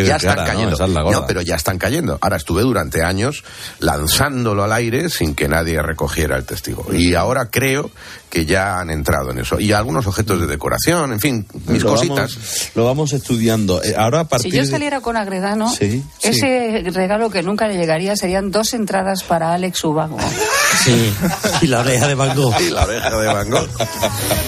ya 0.00 0.16
están 0.16 0.46
cayendo. 0.46 0.84
Es. 0.84 0.90
No, 0.90 1.26
pero 1.26 1.42
ya 1.42 1.56
están 1.56 1.78
cayendo. 1.78 2.18
Ahora 2.20 2.36
estuve 2.36 2.62
durante 2.62 3.02
años 3.02 3.44
lanzándolo 3.80 4.64
al 4.64 4.72
aire 4.72 5.08
sin 5.08 5.34
que 5.34 5.48
nadie 5.48 5.80
recogiera 5.82 6.36
el 6.36 6.44
testigo. 6.44 6.86
Y 6.92 7.14
ahora 7.14 7.48
creo 7.50 7.90
que 8.32 8.46
ya 8.46 8.78
han 8.80 8.88
entrado 8.88 9.30
en 9.30 9.40
eso. 9.40 9.60
Y 9.60 9.72
algunos 9.72 10.06
objetos 10.06 10.40
de 10.40 10.46
decoración, 10.46 11.12
en 11.12 11.20
fin, 11.20 11.46
mis 11.66 11.82
lo 11.82 11.90
cositas. 11.90 12.34
Vamos, 12.34 12.70
lo 12.74 12.84
vamos 12.86 13.12
estudiando. 13.12 13.82
Eh, 13.82 13.94
ahora 13.94 14.20
a 14.20 14.24
partir 14.24 14.50
Si 14.50 14.56
yo 14.56 14.64
de- 14.64 14.70
saliera 14.70 15.02
con 15.02 15.18
Agredano, 15.18 15.70
Sí, 15.70 16.02
ese 16.22 16.82
regalo 16.94 17.28
que 17.28 17.42
nunca 17.42 17.68
le 17.68 17.76
llegaría 17.76 18.16
serían 18.16 18.50
dos 18.50 18.72
entradas 18.72 19.22
para 19.22 19.52
Alex 19.52 19.84
Ubago. 19.84 20.16
Sí, 20.82 21.12
y 21.60 21.66
la 21.66 21.80
oreja 21.80 22.08
de 22.08 22.14
Van 22.14 22.34
Gogh. 22.34 22.54
Y 22.62 22.70
la 22.70 22.84
oreja 22.84 23.10
de 23.10 23.26
Van 23.26 23.50
Gogh. 23.50 23.68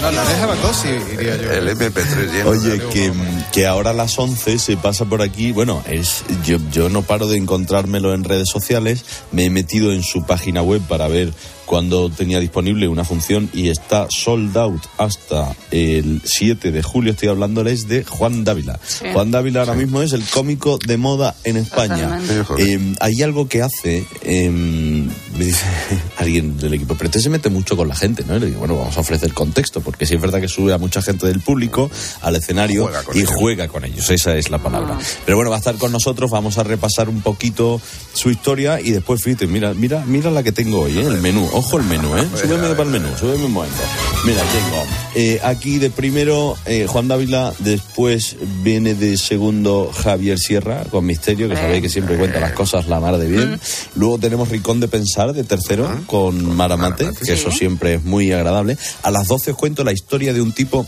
No, 0.01 0.11
la 0.11 0.23
oreja 0.23 0.47
Van 0.47 0.63
Gogh 0.63 0.75
sí 0.75 0.89
iría 1.13 1.37
yo. 1.37 1.53
El 1.53 1.69
MP3 1.69 2.33
lleno. 2.33 2.49
Oye, 2.51 2.81
que, 2.91 3.13
que 3.53 3.67
ahora 3.67 3.91
a 3.91 3.93
las 3.93 4.19
11 4.19 4.59
se 4.59 4.79
pasa 4.79 5.05
por 5.05 5.21
aquí. 5.21 5.53
Bueno, 5.53 5.83
es 5.91 6.25
yo, 6.47 6.57
yo 6.73 6.89
no 6.89 7.03
paro 7.03 7.29
de 7.29 7.37
encontrármelo 7.37 8.15
en 8.15 8.25
redes 8.25 8.49
sociales. 8.51 9.05
Me 9.31 9.45
he 9.45 9.51
metido 9.51 9.93
en 9.93 10.03
su 10.03 10.25
página 10.25 10.63
web 10.63 10.81
para 10.89 11.07
ver 11.07 11.35
cuándo 11.65 12.11
tenía 12.11 12.41
disponible 12.41 12.89
una 12.89 13.05
función 13.05 13.51
y 13.53 13.69
está 13.69 14.07
sold 14.11 14.57
out 14.57 14.83
hasta 14.99 15.55
el 15.71 16.23
7 16.25 16.73
de 16.73 16.83
julio. 16.83 17.13
Estoy 17.13 17.29
hablándoles 17.29 17.89
de 17.89 18.05
Juan 18.05 18.45
Dávila. 18.45 18.79
Sí. 18.87 19.07
Juan 19.13 19.31
Dávila 19.31 19.61
ahora 19.61 19.75
mismo 19.75 20.03
es 20.03 20.13
el 20.13 20.25
cómico 20.25 20.79
de 20.87 20.97
moda 20.97 21.35
en 21.45 21.57
España. 21.57 22.21
Eh, 22.59 22.95
hay 23.01 23.23
algo 23.23 23.49
que 23.49 23.63
hace, 23.63 24.07
eh, 24.23 24.51
me 24.51 25.45
dice 25.45 25.65
alguien 26.19 26.57
del 26.57 26.75
equipo, 26.75 26.95
pero 26.95 27.09
este 27.09 27.21
se 27.21 27.31
mete 27.31 27.51
mucho 27.51 27.77
con 27.77 27.89
la 27.89 27.97
gente, 27.97 28.25
¿no? 28.27 28.37
Y 28.37 28.41
le 28.41 28.47
digo, 28.47 28.61
bueno, 28.61 28.77
vamos 28.77 28.97
a 28.97 29.01
ofrecer 29.01 29.33
contexto, 29.33 29.81
porque 29.81 30.07
sí 30.07 30.15
es 30.15 30.21
verdad 30.21 30.41
que 30.41 30.49
sube 30.49 30.73
a 30.73 30.79
mucha 30.79 31.03
gente 31.03 31.27
del 31.27 31.41
público 31.41 31.91
al 32.23 32.37
escenario 32.37 32.85
Juega 32.85 33.03
y 33.15 33.19
ellos. 33.19 33.31
juega 33.35 33.69
con 33.69 33.85
ellos, 33.85 34.09
esa 34.11 34.37
es 34.37 34.51
la 34.51 34.59
palabra. 34.59 34.99
Pero 35.25 35.37
bueno, 35.37 35.51
va 35.51 35.57
a 35.57 35.59
estar 35.59 35.77
con 35.77 35.93
nosotros, 35.93 36.31
vamos 36.31 36.59
a 36.59 36.63
repasar 36.63 37.09
un 37.09 37.21
poquito 37.21 37.81
su 38.13 38.31
historia 38.31 38.81
y 38.81 38.91
después, 38.91 39.23
fíjate, 39.23 39.47
mira, 39.47 39.75
mira, 39.75 40.05
mira 40.07 40.31
la 40.31 40.43
que 40.43 40.53
tengo 40.53 40.81
hoy, 40.81 40.99
¿eh? 40.99 41.03
el 41.03 41.21
menú, 41.21 41.49
ojo 41.55 41.79
el 41.79 41.85
menú, 41.85 42.17
¿eh? 42.17 42.29
Súbeme 42.35 42.69
para 42.71 42.83
el 42.83 42.91
menú, 42.91 43.09
súbeme 43.19 43.45
un 43.45 43.53
momento. 43.53 43.83
Mira, 44.25 44.43
tengo 44.43 44.87
eh, 45.15 45.41
aquí 45.43 45.79
de 45.79 45.91
primero 45.91 46.57
eh, 46.67 46.87
Juan 46.89 47.09
Dávila, 47.09 47.53
después 47.61 48.37
viene 48.63 48.95
de 48.95 49.17
segundo 49.17 49.91
Javier 49.93 50.39
Sierra 50.39 50.85
con 50.91 51.07
Misterio, 51.07 51.49
que 51.49 51.57
sabéis 51.57 51.83
que 51.83 51.89
siempre 51.89 52.17
cuenta 52.17 52.41
las 52.41 52.53
cosas 52.53 52.89
la 52.89 53.01
mar 53.01 53.17
de 53.19 53.29
bien. 53.29 53.61
Luego 53.95 54.19
tenemos 54.19 54.49
Ricón 54.49 54.81
de 54.81 54.89
Pensar 54.89 55.33
de 55.33 55.45
tercero 55.45 55.89
con 56.07 56.57
Maramate, 56.57 57.11
que 57.25 57.33
eso 57.33 57.51
siempre 57.51 57.95
es 57.95 58.05
muy 58.05 58.33
agradable. 58.33 58.77
A 59.03 59.11
las 59.11 59.27
12 59.29 59.53
os 59.53 59.57
cuento 59.57 59.85
la 59.85 59.93
historia 59.93 60.33
de 60.33 60.41
un 60.41 60.53
tipo 60.53 60.87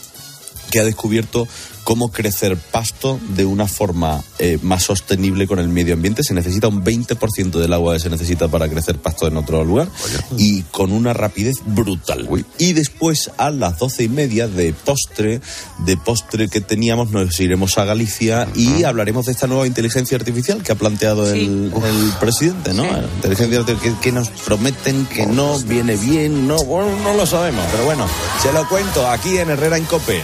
que 0.70 0.80
ha 0.80 0.84
descubierto 0.84 1.46
cómo 1.86 2.10
crecer 2.10 2.56
pasto 2.56 3.20
de 3.28 3.44
una 3.44 3.68
forma 3.68 4.20
eh, 4.40 4.58
más 4.60 4.82
sostenible 4.82 5.46
con 5.46 5.60
el 5.60 5.68
medio 5.68 5.94
ambiente. 5.94 6.24
Se 6.24 6.34
necesita 6.34 6.66
un 6.66 6.82
20% 6.84 7.60
del 7.60 7.72
agua 7.72 7.94
que 7.94 8.00
se 8.00 8.10
necesita 8.10 8.48
para 8.48 8.68
crecer 8.68 8.98
pasto 8.98 9.28
en 9.28 9.36
otro 9.36 9.64
lugar 9.64 9.86
y 10.36 10.62
con 10.62 10.90
una 10.90 11.12
rapidez 11.12 11.58
brutal. 11.64 12.28
Y 12.58 12.72
después 12.72 13.30
a 13.38 13.50
las 13.52 13.78
doce 13.78 14.02
y 14.02 14.08
media 14.08 14.48
de 14.48 14.72
postre, 14.72 15.40
de 15.78 15.96
postre 15.96 16.48
que 16.48 16.60
teníamos, 16.60 17.12
nos 17.12 17.38
iremos 17.38 17.78
a 17.78 17.84
Galicia 17.84 18.48
y 18.56 18.82
hablaremos 18.82 19.26
de 19.26 19.32
esta 19.32 19.46
nueva 19.46 19.68
inteligencia 19.68 20.16
artificial 20.16 20.64
que 20.64 20.72
ha 20.72 20.76
planteado 20.76 21.32
Sí. 21.32 21.44
el, 21.44 21.72
el 21.72 22.12
presidente, 22.18 22.74
¿no? 22.74 22.82
Sí. 22.82 22.88
Inteligencia 23.14 23.60
artificial 23.60 23.94
que, 23.94 24.00
que 24.00 24.10
nos 24.12 24.28
prometen 24.30 25.06
que 25.06 25.24
no 25.26 25.56
viene 25.60 25.96
bien, 25.96 26.48
no, 26.48 26.56
bueno, 26.64 26.90
no 27.04 27.14
lo 27.14 27.26
sabemos, 27.26 27.64
pero 27.70 27.84
bueno, 27.84 28.08
se 28.42 28.52
lo 28.52 28.68
cuento 28.68 29.08
aquí 29.08 29.38
en 29.38 29.50
Herrera 29.50 29.76
en 29.78 29.84
Cope. 29.84 30.20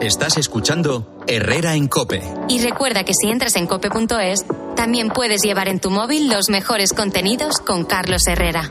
Estás 0.00 0.36
escuchando 0.36 1.18
Herrera 1.26 1.74
en 1.74 1.88
Cope. 1.88 2.22
Y 2.48 2.60
recuerda 2.60 3.04
que 3.04 3.14
si 3.14 3.28
entras 3.28 3.56
en 3.56 3.66
cope.es, 3.66 4.44
también 4.76 5.08
puedes 5.08 5.42
llevar 5.42 5.68
en 5.68 5.80
tu 5.80 5.90
móvil 5.90 6.28
los 6.28 6.50
mejores 6.50 6.92
contenidos 6.92 7.58
con 7.58 7.84
Carlos 7.84 8.26
Herrera. 8.26 8.70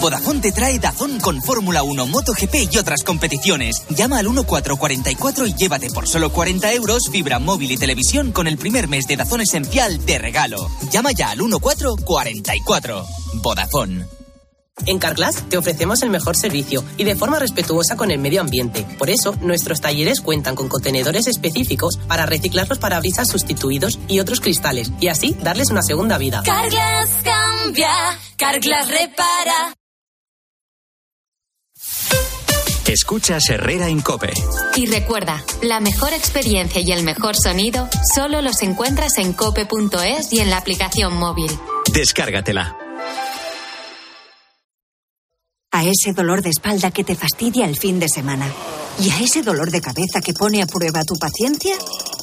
Vodafone 0.00 0.40
te 0.40 0.52
trae 0.52 0.78
Dazón 0.78 1.20
con 1.20 1.40
Fórmula 1.42 1.82
1, 1.82 2.06
MotoGP 2.06 2.72
y 2.72 2.78
otras 2.78 3.02
competiciones. 3.04 3.84
Llama 3.90 4.18
al 4.18 4.26
1444 4.26 5.46
y 5.46 5.54
llévate 5.54 5.90
por 5.90 6.08
solo 6.08 6.30
40 6.30 6.72
euros 6.72 7.08
fibra 7.10 7.38
móvil 7.38 7.72
y 7.72 7.76
televisión 7.76 8.32
con 8.32 8.46
el 8.46 8.58
primer 8.58 8.88
mes 8.88 9.06
de 9.06 9.16
Dazón 9.16 9.40
Esencial 9.40 10.04
de 10.04 10.18
regalo. 10.18 10.68
Llama 10.90 11.12
ya 11.12 11.30
al 11.30 11.38
1444. 11.38 13.04
Vodafone. 13.42 14.21
En 14.86 14.98
Carglass 14.98 15.44
te 15.48 15.58
ofrecemos 15.58 16.02
el 16.02 16.10
mejor 16.10 16.36
servicio 16.36 16.84
y 16.96 17.04
de 17.04 17.14
forma 17.14 17.38
respetuosa 17.38 17.96
con 17.96 18.10
el 18.10 18.18
medio 18.18 18.40
ambiente. 18.40 18.86
Por 18.98 19.10
eso, 19.10 19.34
nuestros 19.40 19.80
talleres 19.80 20.20
cuentan 20.20 20.54
con 20.54 20.68
contenedores 20.68 21.26
específicos 21.26 21.98
para 22.08 22.26
reciclar 22.26 22.68
los 22.68 22.78
parabrisas 22.78 23.28
sustituidos 23.28 23.98
y 24.08 24.20
otros 24.20 24.40
cristales 24.40 24.90
y 25.00 25.08
así 25.08 25.36
darles 25.40 25.70
una 25.70 25.82
segunda 25.82 26.18
vida. 26.18 26.42
Carglass 26.44 27.10
cambia, 27.22 27.92
Carglass 28.36 28.88
repara. 28.88 29.74
Escuchas 32.86 33.48
Herrera 33.48 33.88
en 33.88 34.00
Cope. 34.00 34.32
Y 34.76 34.86
recuerda, 34.86 35.42
la 35.62 35.80
mejor 35.80 36.12
experiencia 36.12 36.80
y 36.80 36.92
el 36.92 37.04
mejor 37.04 37.36
sonido 37.36 37.88
solo 38.14 38.42
los 38.42 38.60
encuentras 38.62 39.16
en 39.18 39.32
cope.es 39.32 40.32
y 40.32 40.40
en 40.40 40.50
la 40.50 40.58
aplicación 40.58 41.16
móvil. 41.16 41.50
Descárgatela. 41.92 42.81
A 45.74 45.84
ese 45.84 46.12
dolor 46.14 46.42
de 46.42 46.50
espalda 46.50 46.90
que 46.90 47.02
te 47.02 47.14
fastidia 47.14 47.64
el 47.64 47.78
fin 47.78 47.98
de 47.98 48.06
semana. 48.06 48.46
Y 49.00 49.08
a 49.08 49.20
ese 49.20 49.42
dolor 49.42 49.70
de 49.70 49.80
cabeza 49.80 50.20
que 50.20 50.34
pone 50.34 50.60
a 50.60 50.66
prueba 50.66 51.02
tu 51.02 51.14
paciencia, 51.14 51.74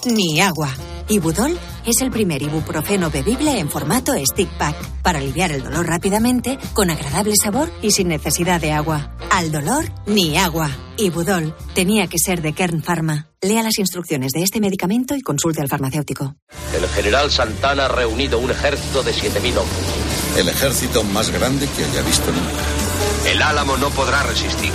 ni 0.06 0.40
agua. 0.40 0.70
Ibudol 1.08 1.58
es 1.84 2.00
el 2.02 2.12
primer 2.12 2.44
ibuprofeno 2.44 3.10
bebible 3.10 3.58
en 3.58 3.68
formato 3.68 4.14
stick 4.24 4.50
pack 4.60 4.76
para 5.02 5.18
aliviar 5.18 5.52
el 5.52 5.64
dolor 5.64 5.88
rápidamente, 5.88 6.60
con 6.74 6.92
agradable 6.92 7.34
sabor 7.44 7.72
y 7.82 7.90
sin 7.90 8.10
necesidad 8.10 8.62
de 8.62 8.72
agua. 8.72 9.18
Al 9.32 9.52
dolor, 9.52 9.86
ni 10.06 10.38
agua. 10.38 10.70
Ibudol 10.98 11.56
tenía 11.74 12.06
que 12.06 12.20
ser 12.20 12.44
de 12.44 12.54
Kern 12.54 12.84
Pharma. 12.84 13.32
Lea 13.42 13.64
las 13.64 13.80
instrucciones 13.80 14.32
de 14.32 14.44
este 14.44 14.60
medicamento 14.60 15.16
y 15.16 15.22
consulte 15.22 15.62
al 15.62 15.70
farmacéutico. 15.70 16.36
El 16.72 16.88
general 16.90 17.32
Santana 17.32 17.86
ha 17.86 17.88
reunido 17.88 18.38
un 18.38 18.52
ejército 18.52 19.02
de 19.02 19.12
7.000 19.12 19.58
hombres. 19.58 20.38
El 20.38 20.50
ejército 20.50 21.04
más 21.04 21.32
grande 21.32 21.68
que 21.76 21.84
haya 21.84 22.04
visto 22.04 22.32
nunca. 22.32 22.79
El 23.26 23.42
Álamo 23.42 23.78
no 23.78 23.90
podrá 23.92 24.24
resistir. 24.24 24.72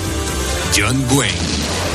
John 0.76 1.04
Wayne, 1.12 1.38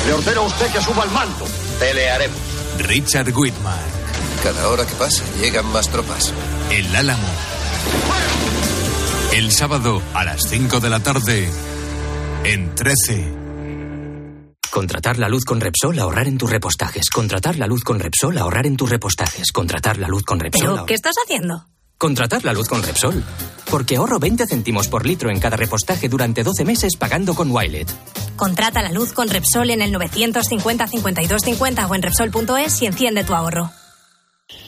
Le 0.08 0.14
ordeno 0.14 0.42
a 0.42 0.46
usted 0.46 0.72
que 0.72 0.82
suba 0.82 1.04
al 1.04 1.12
mando. 1.12 1.46
Pelearemos. 1.80 2.38
Richard 2.80 3.32
Whitman, 3.36 3.78
Cada 4.44 4.68
hora 4.70 4.86
que 4.86 4.94
pasa 4.96 5.24
llegan 5.40 5.66
más 5.68 5.90
tropas. 5.90 6.34
El 6.72 6.96
Álamo. 6.96 7.28
El 9.34 9.52
sábado 9.52 10.02
a 10.14 10.24
las 10.26 10.42
5 10.50 10.80
de 10.80 10.90
la 10.90 11.00
tarde 11.02 11.50
en 12.44 12.74
13. 12.76 13.36
Contratar 14.72 15.18
la 15.18 15.30
luz 15.30 15.46
con 15.46 15.60
Repsol, 15.62 15.98
ahorrar 16.00 16.28
en 16.28 16.38
tus 16.38 16.50
repostajes. 16.50 17.10
Contratar 17.10 17.58
la 17.58 17.68
luz 17.68 17.84
con 17.84 18.00
Repsol, 18.00 18.38
ahorrar 18.38 18.66
en 18.66 18.78
tus 18.78 18.90
repostajes. 18.90 19.52
Contratar 19.52 19.98
la 19.98 20.08
luz 20.08 20.24
con 20.24 20.40
Repsol. 20.40 20.74
¿Pero 20.74 20.86
qué 20.86 20.94
estás 20.94 21.16
haciendo? 21.24 21.68
Contratar 22.02 22.46
la 22.46 22.54
luz 22.54 22.70
con 22.70 22.82
Repsol. 22.82 23.22
Porque 23.70 23.98
ahorro 23.98 24.20
20 24.20 24.48
céntimos 24.48 24.88
por 24.88 25.06
litro 25.06 25.30
en 25.30 25.40
cada 25.42 25.58
repostaje 25.58 26.08
durante 26.08 26.44
12 26.44 26.64
meses 26.64 26.96
pagando 26.96 27.36
con 27.36 27.52
Wilet. 27.52 27.90
Contrata 28.38 28.82
la 28.82 28.90
luz 28.90 29.12
con 29.12 29.28
Repsol 29.28 29.70
en 29.72 29.82
el 29.82 29.92
950 29.92 30.88
52 30.88 31.42
50 31.42 31.88
o 31.88 31.96
en 31.96 32.02
Repsol.es 32.02 32.82
y 32.84 32.86
enciende 32.86 33.26
tu 33.26 33.36
ahorro. 33.36 33.72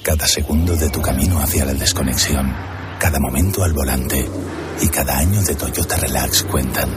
Cada 0.04 0.28
segundo 0.28 0.76
de 0.76 0.90
tu 0.90 1.02
camino 1.02 1.40
hacia 1.40 1.64
la 1.64 1.74
desconexión, 1.74 2.54
cada 3.00 3.18
momento 3.18 3.64
al 3.64 3.72
volante 3.72 4.28
y 4.82 4.90
cada 4.90 5.18
año 5.18 5.42
de 5.42 5.56
Toyota 5.56 5.96
Relax 5.96 6.44
cuentan. 6.44 6.90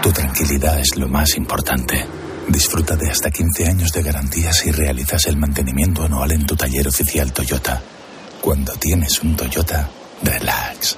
Tu 0.00 0.12
tranquilidad 0.12 0.78
es 0.78 0.96
lo 0.96 1.08
más 1.08 1.36
importante. 1.36 2.06
Disfruta 2.46 2.94
de 2.94 3.10
hasta 3.10 3.32
15 3.32 3.66
años 3.66 3.90
de 3.90 4.04
garantía 4.04 4.52
si 4.52 4.70
realizas 4.70 5.26
el 5.26 5.38
mantenimiento 5.38 6.04
anual 6.04 6.30
en 6.30 6.46
tu 6.46 6.54
taller 6.54 6.86
oficial 6.86 7.32
Toyota. 7.32 7.82
Cuando 8.46 8.72
tienes 8.74 9.20
un 9.24 9.36
Toyota, 9.36 9.90
relax. 10.22 10.96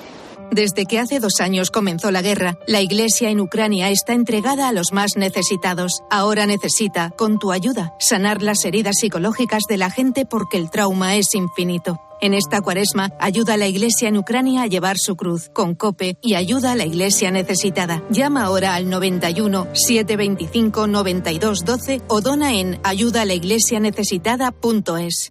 Desde 0.51 0.85
que 0.85 0.99
hace 0.99 1.19
dos 1.19 1.41
años 1.41 1.71
comenzó 1.71 2.11
la 2.11 2.21
guerra, 2.21 2.59
la 2.67 2.83
Iglesia 2.83 3.31
en 3.31 3.41
Ucrania 3.41 3.89
está 3.89 4.13
entregada 4.13 4.69
a 4.69 4.73
los 4.73 4.93
más 4.93 5.17
necesitados. 5.17 6.03
Ahora 6.11 6.45
necesita, 6.45 7.09
con 7.17 7.39
tu 7.39 7.51
ayuda, 7.51 7.95
sanar 8.01 8.43
las 8.43 8.67
heridas 8.67 8.97
psicológicas 9.01 9.63
de 9.67 9.79
la 9.79 9.89
gente 9.89 10.27
porque 10.27 10.59
el 10.59 10.69
trauma 10.69 11.17
es 11.17 11.35
infinito. 11.35 11.99
En 12.21 12.35
esta 12.35 12.61
cuaresma, 12.61 13.13
ayuda 13.19 13.55
a 13.55 13.57
la 13.57 13.67
Iglesia 13.67 14.11
en 14.11 14.19
Ucrania 14.19 14.61
a 14.61 14.67
llevar 14.67 14.99
su 14.99 15.17
cruz 15.17 15.49
con 15.49 15.75
COPE 15.75 16.19
y 16.21 16.35
ayuda 16.35 16.73
a 16.73 16.77
la 16.77 16.85
Iglesia 16.85 17.31
necesitada. 17.31 18.03
Llama 18.11 18.45
ahora 18.45 18.75
al 18.75 18.91
91 18.91 19.69
725 19.73 20.87
92 20.87 21.65
12 21.65 22.03
o 22.09 22.21
dona 22.21 22.53
en 22.53 22.79
ayudalaiglesianecesitada.es. 22.85 25.31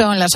Son 0.00 0.18
las 0.18 0.28